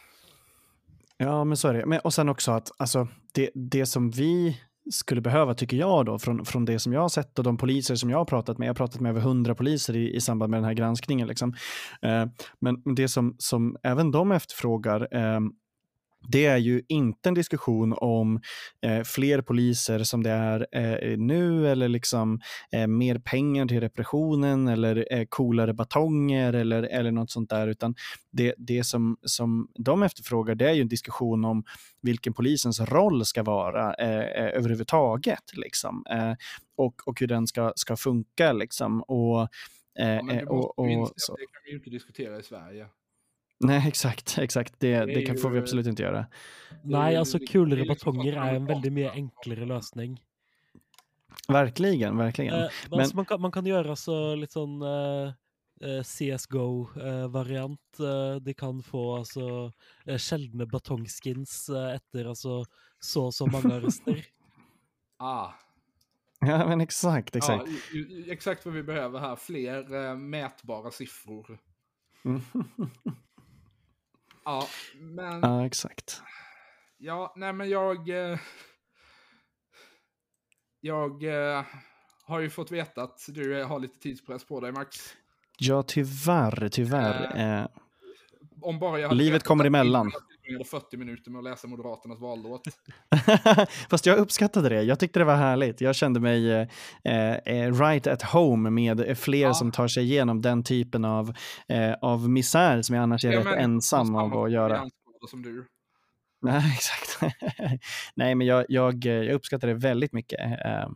Ja, 1.17 1.45
men 1.45 1.57
så 1.57 1.69
är 1.69 1.75
det. 1.75 1.87
Men, 1.87 2.01
och 2.05 2.15
sen 2.15 2.29
också 2.29 2.53
att 2.53 2.71
alltså, 2.77 3.09
det, 3.33 3.51
det 3.55 3.87
som 3.87 4.11
vi 4.11 4.61
skulle 4.91 5.21
behöva, 5.21 5.55
tycker 5.55 5.77
jag, 5.77 6.07
då, 6.07 6.19
från, 6.19 6.45
från 6.45 6.65
det 6.65 6.79
som 6.79 6.93
jag 6.93 7.01
har 7.01 7.09
sett 7.09 7.39
och 7.39 7.45
de 7.45 7.57
poliser 7.57 7.95
som 7.95 8.11
jag 8.11 8.19
har 8.19 8.25
pratat 8.25 8.59
med, 8.59 8.67
jag 8.67 8.71
har 8.71 8.77
pratat 8.77 9.01
med 9.01 9.11
över 9.11 9.21
hundra 9.21 9.55
poliser 9.55 9.97
i, 9.97 10.15
i 10.15 10.21
samband 10.21 10.51
med 10.51 10.59
den 10.59 10.65
här 10.65 10.75
granskningen. 10.75 11.29
Liksom. 11.29 11.55
Eh, 12.03 12.27
men 12.61 12.95
det 12.95 13.09
som, 13.09 13.35
som 13.39 13.77
även 13.83 14.11
de 14.11 14.33
efterfrågar, 14.33 15.09
eh, 15.17 15.41
det 16.29 16.47
är 16.47 16.57
ju 16.57 16.83
inte 16.89 17.29
en 17.29 17.35
diskussion 17.35 17.95
om 17.97 18.41
eh, 18.83 19.03
fler 19.03 19.43
poliser 19.43 20.03
som 20.03 20.23
det 20.23 20.31
är 20.31 20.67
eh, 20.73 21.19
nu 21.19 21.69
eller 21.69 21.89
liksom 21.89 22.41
eh, 22.73 22.87
mer 22.87 23.19
pengar 23.19 23.67
till 23.67 23.81
repressionen 23.81 24.69
eller 24.69 25.07
eh, 25.11 25.25
coolare 25.29 25.75
batonger 25.75 26.53
eller, 26.53 26.83
eller 26.83 27.11
något 27.11 27.31
sånt 27.31 27.51
där, 27.51 27.69
utan 27.69 27.95
det, 28.31 28.55
det 28.59 28.85
som, 28.85 29.17
som 29.23 29.69
de 29.75 30.03
efterfrågar 30.03 30.55
det 30.55 30.69
är 30.69 30.73
ju 30.73 30.81
en 30.81 30.89
diskussion 30.89 31.45
om 31.45 31.65
vilken 32.03 32.33
polisens 32.33 32.81
roll 32.81 33.25
ska 33.25 33.43
vara 33.43 33.95
eh, 33.95 34.45
eh, 34.45 34.57
överhuvudtaget. 34.57 35.57
Liksom. 35.57 36.05
Eh, 36.11 36.33
och, 36.77 37.09
och 37.09 37.21
hur 37.21 37.27
den 37.27 37.47
ska, 37.47 37.73
ska 37.77 37.97
funka. 37.97 38.53
Liksom. 38.53 39.03
Och, 39.03 39.49
Ja, 39.97 40.23
men 40.23 40.39
du 40.39 40.45
måste 40.45 40.51
och, 40.51 40.79
och, 40.79 40.87
att 40.87 41.39
det 41.39 41.47
kan 41.53 41.63
vi 41.65 41.71
ju 41.71 41.77
inte 41.77 41.91
diskutera 41.91 42.39
i 42.39 42.43
Sverige. 42.43 42.87
Nej, 43.61 43.85
exakt. 43.89 44.39
exakt. 44.39 44.75
Det, 44.81 45.05
det 45.05 45.23
kan, 45.23 45.37
får 45.39 45.51
vi 45.51 45.59
absolut 45.59 45.87
inte 45.87 46.03
göra. 46.03 46.27
Nej, 46.85 47.17
alltså 47.17 47.39
är 47.39 47.67
liksom 47.77 47.87
batonger 47.87 48.33
är 48.37 48.55
en 48.55 48.67
väldigt 48.67 48.93
mycket 48.93 49.13
enklare 49.13 49.65
lösning. 49.65 50.21
Verkligen, 51.49 52.17
verkligen. 52.17 52.55
Eh, 52.55 52.69
Men- 52.91 53.01
altså, 53.01 53.17
man, 53.17 53.25
kan, 53.27 53.41
man 53.41 53.53
kan 53.53 53.67
gjøre 53.67 53.97
så 53.97 54.35
litt 54.35 54.53
sånn 54.53 54.83
eh, 54.83 55.33
eh, 55.81 56.03
CSGO-variant. 56.03 58.01
Eh, 58.01 58.37
de 58.41 58.55
kan 58.55 58.83
få 58.83 59.17
altså 59.19 59.73
eh, 60.07 60.19
sjeldne 60.19 60.67
batongskins 60.67 61.69
eh, 61.69 61.95
etter 61.99 62.25
altså 62.33 62.65
så 63.01 63.33
så 63.33 63.47
mange 63.47 63.75
arrester. 63.75 64.25
Ah, 65.19 65.53
Ja, 66.41 66.67
men 66.69 66.81
exakt. 66.81 67.37
exakt. 67.37 67.69
Ja, 67.93 68.33
exakt 68.33 68.65
vad 68.67 68.75
vi 68.75 68.83
behöver 68.83 69.21
här. 69.21 69.37
Fler 69.37 69.95
eh, 69.95 70.17
mätbara 70.17 70.91
siffror. 70.91 71.59
Mm. 72.25 72.41
Ja, 74.45 74.69
men... 74.95 75.41
ja, 75.43 75.67
exakt. 75.67 76.23
Ja, 76.99 77.33
nej 77.37 77.53
men 77.53 77.71
jag... 77.71 78.09
Eh, 78.09 78.39
jag 80.81 81.25
eh, 81.25 81.65
har 82.25 82.41
ju 82.41 82.51
fått 82.51 82.71
veta 82.71 83.03
att 83.03 83.21
du 83.29 83.61
eh, 83.61 83.69
har 83.69 83.79
lite 83.79 83.99
tidspress 83.99 84.47
på 84.47 84.61
dig, 84.61 84.73
Max. 84.73 84.97
Ja, 85.59 85.83
tyvärr, 85.83 86.69
tyvärr. 86.69 87.61
Eh, 87.61 87.67
Om 88.63 88.79
bara 88.79 89.01
jag 89.01 89.15
Livet 89.15 89.43
kommer 89.43 89.65
emellan. 89.65 90.13
Tillbringade 90.45 90.65
40 90.65 90.97
minuter 90.97 91.31
med 91.31 91.39
att 91.39 91.45
läsa 91.45 91.67
Moderaternas 91.69 92.21
vallåt. 92.21 92.63
Fast 93.91 94.07
jag 94.07 94.19
uppskattade 94.19 94.69
det. 94.69 94.83
Jag 94.83 94.99
tyckte 94.99 95.19
det 95.19 95.25
var 95.25 95.37
härligt. 95.37 95.81
Jag 95.81 95.95
kände 95.95 96.21
mig 96.21 96.51
eh, 96.53 96.67
eh, 97.35 97.73
right 97.81 98.07
at 98.07 98.23
home 98.23 98.71
med 98.71 99.19
fler 99.19 99.39
Ja. 99.43 99.55
som 99.55 99.73
tar 99.73 99.89
sig 99.89 100.03
igenom 100.05 100.43
den 100.43 100.63
typen 100.65 101.05
av, 101.05 101.33
eh, 101.69 101.93
av 102.03 102.29
misär 102.31 102.83
som 102.83 102.95
jag 102.97 103.03
annars 103.03 103.25
är 103.25 103.33
Jag 103.33 103.47
rätt 103.47 103.59
ensam 103.59 104.15
av 104.15 104.37
att 104.45 104.51
göra. 104.53 104.91
som 105.31 105.43
du. 105.43 105.67
Nej, 106.43 106.73
exakt. 106.77 107.35
Nej, 108.15 108.35
men 108.35 108.47
jag, 108.47 108.65
jag, 108.69 109.05
jag 109.05 109.29
uppskattar 109.35 109.69
det 109.69 109.75
väldigt 109.75 110.13
mycket. 110.13 110.41
Eh, 110.41 110.85
och 110.85 110.95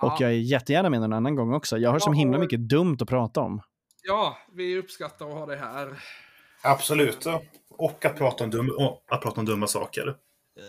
Ja. 0.00 0.16
jag 0.20 0.30
är 0.30 0.34
jättegärna 0.34 0.90
med 0.90 1.00
någon 1.00 1.12
annan 1.12 1.34
gång 1.34 1.52
också. 1.54 1.78
Jag 1.78 1.90
har 1.90 2.00
Ja, 2.06 2.12
himla 2.12 2.36
och- 2.36 2.40
mycket 2.44 2.68
dumt 2.68 2.96
att 3.00 3.08
prata 3.08 3.40
om. 3.40 3.60
Ja, 4.02 4.38
vi 4.54 4.78
uppskattar 4.78 5.26
att 5.28 5.32
ha 5.34 5.46
dig 5.46 5.58
här. 5.58 5.88
Absolut. 6.62 7.26
Och 7.70 8.04
att 8.04 8.16
prata 8.16 8.44
om, 8.44 8.50
dum, 8.50 8.70
att 9.08 9.22
prata 9.22 9.40
om 9.40 9.46
dumma 9.46 9.66
saker. 9.66 10.16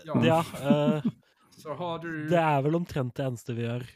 Ja, 0.06 0.26
Ja, 0.26 0.46
eh, 0.62 1.04
så 1.58 1.74
har 1.74 2.00
du... 2.00 2.30
det 2.30 2.38
er 2.38 2.62
vel 2.62 2.76
omtrent 2.76 3.16
det 3.16 3.24
eneste 3.24 3.54
vi 3.54 3.64
gjør. 3.64 3.88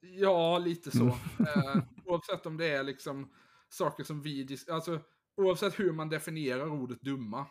Ja, 0.00 0.58
lite 0.58 0.90
så. 0.90 0.98
Mm. 0.98 1.16
Eh, 1.38 1.82
oavsett 2.04 2.46
om 2.46 2.56
det 2.56 2.68
är 2.68 2.82
liksom 2.82 3.32
saker 3.68 4.04
som 4.04 4.22
vi... 4.22 4.58
Alltså, 4.70 5.00
oavsett 5.36 5.80
hur 5.80 5.92
man 5.92 6.08
definierar 6.08 6.70
ordet 6.70 7.00
dumma. 7.00 7.46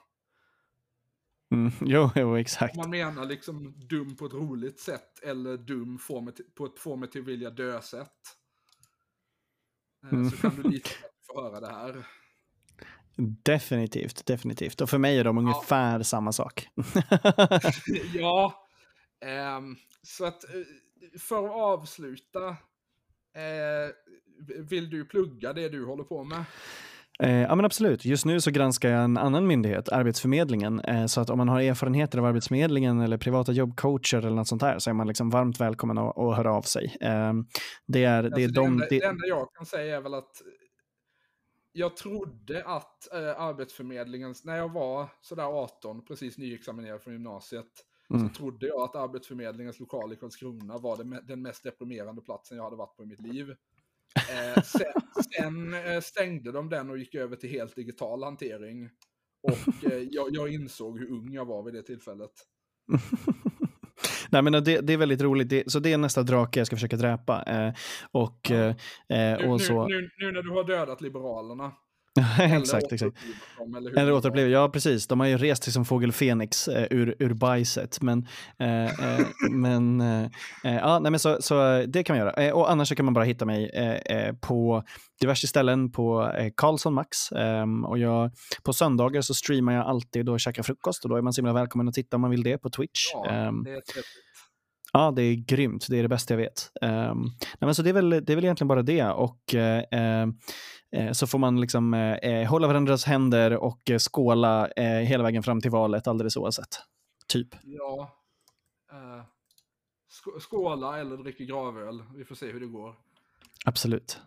Mm, 1.51 1.71
jo, 1.81 2.09
jo, 2.15 2.37
exakt. 2.37 2.75
Om 2.75 2.81
man 2.81 2.89
menar 2.89 3.25
liksom 3.25 3.73
dum 3.89 4.15
på 4.15 4.25
ett 4.25 4.33
roligt 4.33 4.79
sätt 4.79 5.19
eller 5.23 5.57
dum 5.57 5.97
får 5.99 6.21
mig 6.21 6.33
till, 6.33 6.45
på 6.55 6.65
ett 6.65 6.79
får 6.79 6.97
mig 6.97 7.09
till 7.09 7.21
vilja 7.21 7.49
dö-sätt. 7.49 8.07
Eh, 10.05 10.09
Mm. 10.11 10.29
Så 10.29 10.37
kan 10.37 10.55
du 10.55 10.63
du 10.63 10.81
får 11.27 11.41
höra 11.41 11.59
det 11.59 11.67
här. 11.67 12.07
Definitivt, 13.43 14.25
definitivt. 14.25 14.81
Och 14.81 14.89
för 14.89 14.97
mig 14.97 15.17
är 15.19 15.23
de 15.23 15.37
ungefär 15.37 16.03
samma 16.03 16.31
sak. 16.31 16.67
ja, 18.13 18.53
ehm, 19.25 19.75
så 20.03 20.25
att 20.25 20.43
eh, 20.43 20.49
för 21.19 21.45
att 21.45 21.51
avsluta. 21.51 22.47
Eh, 23.35 23.89
vill 24.69 24.89
du 24.89 25.05
plugga 25.05 25.53
det 25.53 25.69
du 25.69 25.85
håller 25.85 26.03
på 26.03 26.23
med? 26.23 26.43
Eh, 27.23 27.31
ja, 27.41 27.55
men 27.55 27.65
absolut. 27.65 28.05
Just 28.05 28.25
nu 28.25 28.41
så 28.41 28.51
granskar 28.51 28.89
jag 28.89 29.03
en 29.03 29.17
annan 29.17 29.47
myndighet, 29.47 29.89
Arbetsförmedlingen. 29.89 30.79
Eh, 30.79 31.05
så 31.05 31.21
att 31.21 31.29
om 31.29 31.37
man 31.37 31.49
har 31.49 31.61
erfarenheter 31.61 32.17
av 32.19 32.25
Arbetsförmedlingen 32.25 32.99
eller 33.01 33.17
privata 33.17 33.51
jobbcoacher 33.51 34.17
eller 34.17 34.29
något 34.35 34.47
sånt 34.47 34.61
här 34.61 34.79
så 34.79 34.89
är 34.89 34.93
man 34.93 35.07
liksom 35.07 35.29
varmt 35.29 35.59
välkommen 35.61 35.97
att, 35.97 36.17
att 36.17 36.35
höra 36.37 36.53
av 36.53 36.61
sig. 36.61 36.97
Eh, 37.01 37.33
det 37.87 38.03
är, 38.03 38.23
det 38.23 38.27
är 38.27 38.45
Alltså, 38.45 38.61
de... 38.61 38.65
enda, 38.65 38.85
det- 38.89 38.99
det 38.99 39.05
enda 39.05 39.27
jag 39.27 39.47
kan 39.53 39.65
säga 39.65 39.97
är 39.97 40.01
väl 40.01 40.13
att 40.13 40.31
jag 41.71 41.97
trodde 41.97 42.65
att 42.65 43.13
eh, 43.13 43.41
Arbetsförmedlingens, 43.41 44.45
när 44.45 44.57
jag 44.57 44.73
var 44.73 45.07
sådär 45.21 45.43
18, 45.43 46.05
precis 46.05 46.37
nyexaminerad 46.37 47.01
från 47.01 47.13
gymnasiet, 47.13 47.85
Mm. 48.13 48.27
så 48.29 48.35
trodde 48.35 48.67
jag 48.67 48.81
att 48.81 48.95
Arbetsförmedlingens 48.95 49.79
lokal 49.79 50.13
i 50.13 50.15
Karlskrona 50.15 50.77
var 50.77 50.97
det, 50.97 51.21
den 51.27 51.41
mest 51.41 51.63
deprimerande 51.63 52.21
platsen 52.21 52.57
jag 52.57 52.63
hade 52.63 52.75
varit 52.75 52.97
på 52.97 53.03
i 53.03 53.05
mitt 53.05 53.21
liv. 53.21 53.55
Eh, 54.15 54.61
sen 54.63 54.93
sen 55.33 55.73
eh, 55.73 56.01
stängde 56.01 56.51
de 56.51 56.69
den 56.69 56.89
och 56.89 56.97
gick 56.97 57.15
över 57.15 57.35
till 57.35 57.49
helt 57.49 57.75
digital 57.75 58.23
hantering. 58.23 58.89
Och 59.41 59.91
eh, 59.91 59.99
jag, 60.11 60.27
jag 60.31 60.53
insåg 60.53 60.99
hur 60.99 61.11
ung 61.11 61.33
jag 61.33 61.45
var 61.45 61.63
vid 61.63 61.73
det 61.73 61.83
tillfället. 61.83 62.31
Nej, 64.31 64.41
men 64.41 64.53
det, 64.53 64.81
det 64.81 64.93
är 64.93 64.97
väldigt 64.97 65.21
roligt. 65.21 65.49
Det, 65.49 65.71
så 65.71 65.79
det 65.79 65.93
är 65.93 65.97
nästa 65.97 66.23
drake 66.23 66.59
jag 66.59 66.67
ska 66.67 66.75
försöka 66.75 66.97
dräpa. 66.97 67.43
Eh, 67.43 67.73
och, 68.11 68.51
eh, 68.51 68.75
Nu, 69.09 69.35
och 69.35 69.59
nu, 69.59 69.59
så... 69.59 69.87
nu, 69.87 70.09
nu 70.17 70.31
när 70.31 70.41
du 70.41 70.49
har 70.49 70.63
dödat 70.63 71.01
Liberalerna. 71.01 71.71
exakt, 72.39 72.91
exakt. 72.91 73.17
dem, 73.57 73.93
eller 73.97 74.11
återuppleva, 74.11 74.49
ja 74.49 74.69
precis. 74.69 75.07
De 75.07 75.19
har 75.19 75.27
ju 75.27 75.37
rest 75.37 75.63
sig 75.63 75.73
som 75.73 75.85
fågel 75.85 76.11
Fenix 76.11 76.67
eh, 76.67 76.87
ur, 76.91 77.15
ur 77.19 77.33
bajset. 77.33 78.01
Men, 78.01 78.27
eh, 78.59 78.83
eh, 78.83 79.25
men, 79.51 80.01
eh, 80.01 80.23
eh, 80.63 80.75
ja, 80.75 80.99
nej, 80.99 81.11
men 81.11 81.19
så, 81.19 81.41
så 81.41 81.73
eh, 81.73 81.87
det 81.87 82.03
kan 82.03 82.17
man 82.17 82.25
göra. 82.25 82.53
Och 82.53 82.71
annars 82.71 82.95
kan 82.95 83.05
man 83.05 83.13
bara 83.13 83.23
hitta 83.23 83.45
mig 83.45 83.71
på 84.41 84.83
diverse 85.21 85.47
ställen 85.47 85.91
på 85.91 86.31
eh, 86.37 86.51
Karlsson 86.55 86.93
Max. 86.93 87.31
Ehm, 87.31 87.85
och 87.85 87.97
jag, 87.97 88.31
på 88.63 88.73
söndagar 88.73 89.21
så 89.21 89.33
streamar 89.33 89.73
jag 89.73 89.85
alltid 89.85 90.29
och 90.29 90.39
käkar 90.39 90.63
frukost 90.63 91.03
och 91.03 91.09
då 91.09 91.15
är 91.15 91.21
man 91.21 91.33
så 91.33 91.41
himla 91.41 91.53
välkommen 91.53 91.87
att 91.87 91.93
titta 91.93 92.17
om 92.17 92.21
man 92.21 92.31
vill 92.31 92.43
det 92.43 92.57
på 92.57 92.69
Twitch. 92.69 92.99
Ja, 93.13 93.29
Ehm, 93.29 93.63
det 93.63 93.71
är. 93.71 93.81
Ja, 94.93 95.13
det 95.15 95.21
är 95.21 95.35
grymt. 95.35 95.85
Det 95.89 95.97
är 95.97 96.01
det 96.01 96.09
bästa 96.09 96.33
jag 96.33 96.39
vet. 96.39 96.71
Um, 96.81 97.21
nej, 97.41 97.57
men 97.59 97.75
så 97.75 97.81
det, 97.81 97.89
är 97.89 97.93
väl, 97.93 98.09
det 98.09 98.29
är 98.29 98.35
väl 98.35 98.43
egentligen 98.45 98.67
bara 98.67 98.81
det. 98.81 99.03
Och 99.03 99.55
eh, 99.55 100.27
Så 101.13 101.27
får 101.27 101.39
man 101.39 101.61
liksom 101.61 101.93
eh, 101.93 102.49
hålla 102.49 102.67
varandras 102.67 103.05
händer 103.05 103.57
och 103.57 103.89
eh, 103.89 103.97
skåla 103.99 104.67
eh, 104.67 104.83
hela 104.85 105.23
vägen 105.23 105.43
fram 105.43 105.61
till 105.61 105.71
valet 105.71 106.07
alldeles 106.07 106.37
oavsett. 106.37 106.79
Typ. 107.27 107.47
Ja. 107.63 108.17
Eh, 108.91 109.23
sk- 110.09 110.39
skåla 110.39 110.99
eller 110.99 111.17
dricka 111.17 111.43
gravöl. 111.43 112.03
Vi 112.15 112.25
får 112.25 112.35
se 112.35 112.51
hur 112.51 112.59
det 112.59 112.65
går. 112.65 112.95
Absolut. 113.65 114.19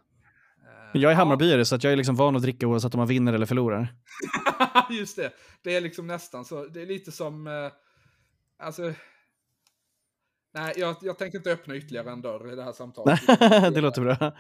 Eh, 0.59 0.91
Men 0.93 1.03
jag 1.03 1.13
är 1.13 1.17
Hammarbyare 1.17 1.65
så 1.65 1.75
att 1.75 1.85
jag 1.85 1.93
är 1.93 1.97
liksom 1.97 2.15
van 2.17 2.37
att 2.37 2.43
dricka 2.43 2.67
oavsett 2.67 2.95
om 2.95 2.99
man 2.99 3.09
vinner 3.09 3.33
eller 3.33 3.47
förlorar. 3.47 3.95
Just 4.91 5.17
det. 5.17 5.33
Det 5.63 5.77
är 5.77 5.81
liksom 5.81 6.07
nästan 6.07 6.45
så. 6.45 6.67
Det 6.67 6.83
är 6.83 6.87
lite 6.87 7.13
som... 7.13 7.47
Eh, 7.47 7.73
alltså... 8.67 8.93
Nej, 10.55 10.75
jag, 10.77 10.97
jag 11.03 11.19
tänker 11.19 11.39
inte 11.39 11.53
öppna 11.53 11.77
ytterligare 11.77 12.11
en 12.11 12.23
dörr 12.23 12.53
i 12.53 12.57
det 12.57 12.63
här 12.63 12.73
samtalet. 12.73 13.21
det 13.75 13.81
låter 13.81 14.03
bra. 14.03 14.37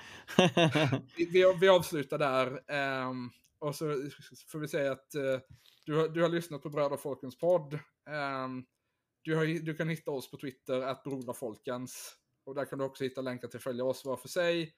vi, 1.16 1.24
vi, 1.24 1.56
vi 1.60 1.68
avslutar 1.68 2.18
där. 2.18 2.62
ehm, 2.70 3.30
och 3.58 3.74
så 3.74 3.84
får 4.48 4.58
vi 4.58 4.68
säga 4.68 4.92
att 4.92 5.14
eh, 5.14 5.40
du, 5.86 6.08
du 6.08 6.22
har 6.22 6.28
lyssnat 6.28 6.62
på 6.62 6.70
Bröder 6.70 6.96
Folkens 6.96 7.38
podd. 7.38 7.78
Ehm, 8.10 8.64
du, 9.22 9.36
har, 9.36 9.64
du 9.64 9.74
kan 9.74 9.88
hitta 9.88 10.10
oss 10.10 10.30
på 10.30 10.36
Twitter, 10.36 10.80
att 10.80 11.04
Broderfolkens. 11.04 12.16
Och 12.44 12.54
där 12.54 12.64
kan 12.64 12.78
du 12.78 12.84
också 12.84 13.04
hitta 13.04 13.20
länkar 13.20 13.48
till 13.48 13.60
följa 13.60 13.84
oss 13.84 14.04
var 14.04 14.16
för 14.16 14.28
sig. 14.28 14.74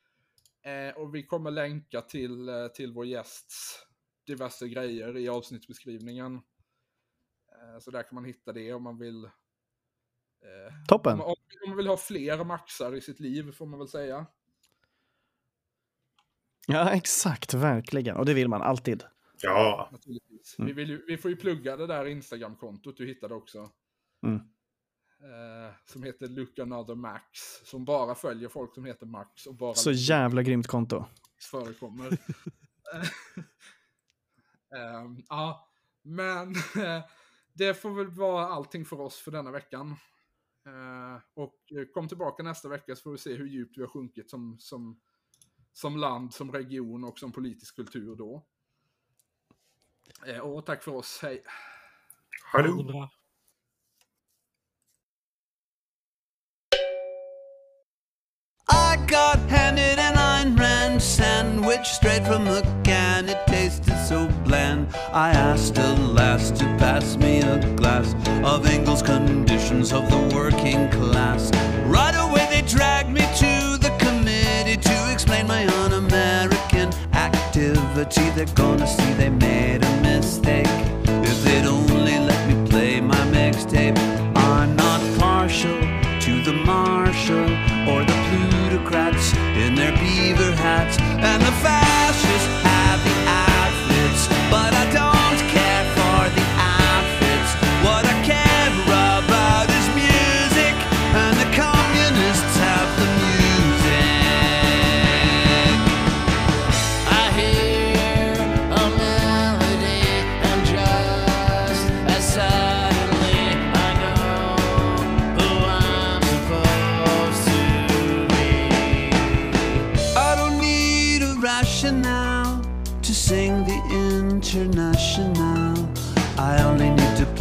Eh, 0.64 0.96
och 0.96 1.14
vi 1.14 1.26
kommer 1.26 1.50
länka 1.50 2.00
till, 2.00 2.48
eh, 2.48 2.68
till 2.68 2.92
vår 2.92 3.06
gästs 3.06 3.86
diverse 4.26 4.68
grejer 4.68 5.16
i 5.16 5.28
avsnittsbeskrivningen. 5.28 6.34
Eh, 7.52 7.78
så 7.80 7.90
där 7.90 8.02
kan 8.02 8.14
man 8.14 8.24
hitta 8.24 8.52
det 8.52 8.72
om 8.72 8.82
man 8.82 8.98
vill. 8.98 9.30
Eh, 10.44 10.74
Toppen. 10.88 11.20
om, 11.20 11.34
om 11.64 11.68
man 11.68 11.76
vill 11.76 11.86
ha 11.86 11.96
fler 11.96 12.44
maxar 12.44 12.94
i 12.96 13.00
sitt 13.00 13.20
liv 13.20 13.52
får 13.52 13.66
man 13.66 13.78
väl 13.78 13.88
säga. 13.88 14.26
Ja, 16.66 16.90
exakt. 16.90 17.54
Verkligen. 17.54 18.16
Och 18.16 18.26
det 18.26 18.34
vill 18.34 18.48
man 18.48 18.62
alltid. 18.62 19.04
Ja, 19.42 19.88
Naturligtvis. 19.92 20.58
Mm. 20.58 20.66
Vi, 20.66 20.72
vill 20.72 20.88
ju, 20.88 21.04
vi 21.06 21.16
får 21.16 21.30
ju 21.30 21.36
plugga 21.36 21.76
det 21.76 21.86
där 21.86 22.06
Instagram-kontot 22.06 22.96
du 22.96 23.06
hittade 23.06 23.34
också. 23.34 23.70
Mm. 24.22 24.36
Eh, 25.24 25.74
som 25.84 26.02
heter 26.02 26.28
Look 26.28 26.58
Another 26.58 26.94
Max. 26.94 27.24
Som 27.64 27.84
bara 27.84 28.14
följer 28.14 28.48
folk 28.48 28.74
som 28.74 28.84
heter 28.84 29.06
Max 29.06 29.46
och 29.46 29.54
bara 29.54 29.74
Så 29.74 29.92
jävla 29.92 30.42
grymt 30.42 30.66
konto. 30.66 31.04
Förekommer. 31.50 32.18
Ehm, 34.74 35.22
ja, 35.28 35.68
men 36.02 36.48
eh, 36.76 37.04
det 37.52 37.74
får 37.74 37.90
väl 37.90 38.10
vara 38.10 38.46
allting 38.46 38.84
för 38.84 39.00
oss 39.00 39.18
för 39.18 39.30
denna 39.30 39.50
veckan. 39.50 39.96
Eh, 40.66 41.20
och 41.34 41.72
eh, 41.78 41.84
kom 41.94 42.08
tillbaka 42.08 42.42
nästa 42.42 42.68
vecka 42.68 42.96
så 42.96 43.02
får 43.02 43.12
vi 43.12 43.18
se 43.18 43.34
hur 43.34 43.46
djupt 43.46 43.78
vi 43.78 43.82
har 43.82 43.88
sjunkit 43.88 44.30
som, 44.30 44.56
som, 44.58 45.00
som 45.72 45.96
land, 45.96 46.34
som 46.34 46.52
region 46.52 47.04
och 47.04 47.18
som 47.18 47.32
politisk 47.32 47.76
kultur 47.76 48.16
då. 48.16 48.46
Eh, 50.26 50.38
och 50.38 50.66
tack 50.66 50.82
för 50.82 50.94
oss, 50.94 51.18
hej. 51.22 51.42
Hallå. 52.52 53.08
I 58.72 58.96
got 58.96 59.50
handed 59.50 59.98
an 59.98 60.16
Ayn 60.16 60.56
Rand 60.56 61.02
sandwich 61.02 61.86
straight 61.86 62.26
from 62.26 62.44
the 62.44 62.62
can. 62.84 63.28
It 63.28 63.46
tasted 63.46 63.98
so 64.08 64.28
I 65.12 65.30
asked 65.30 65.78
a 65.78 65.94
lass 65.94 66.50
to 66.52 66.64
pass 66.78 67.16
me 67.16 67.40
a 67.40 67.58
glass 67.76 68.14
of 68.44 68.66
Engels' 68.66 69.02
conditions 69.02 69.92
of 69.92 70.08
the 70.10 70.34
working 70.34 70.90
class. 70.90 71.50
Right 71.86 72.14
away 72.14 72.46
they 72.50 72.62
dragged 72.66 73.10
me 73.10 73.20
to 73.20 73.78
the 73.78 73.92
committee 73.98 74.76
to 74.76 75.12
explain 75.12 75.46
my 75.46 75.66
un-American 75.84 76.92
activity. 77.12 78.30
They're 78.30 78.54
gonna 78.54 78.86
see 78.86 79.12
they 79.14 79.30
made 79.30 79.84
a 79.84 80.00
mistake 80.02 80.66
if 81.06 81.44
they'd 81.44 81.66
only 81.66 82.18
let 82.18 82.40
me 82.48 82.68
play 82.68 83.00
my 83.00 83.22
mixtape. 83.32 84.03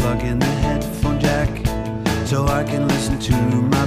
Plug 0.04 0.24
in 0.26 0.38
the 0.38 0.54
headphone 0.66 1.18
jack 1.18 1.48
so 2.28 2.46
I 2.46 2.66
can 2.66 2.90
listen 2.90 3.18
to 3.20 3.34
my 3.74 3.83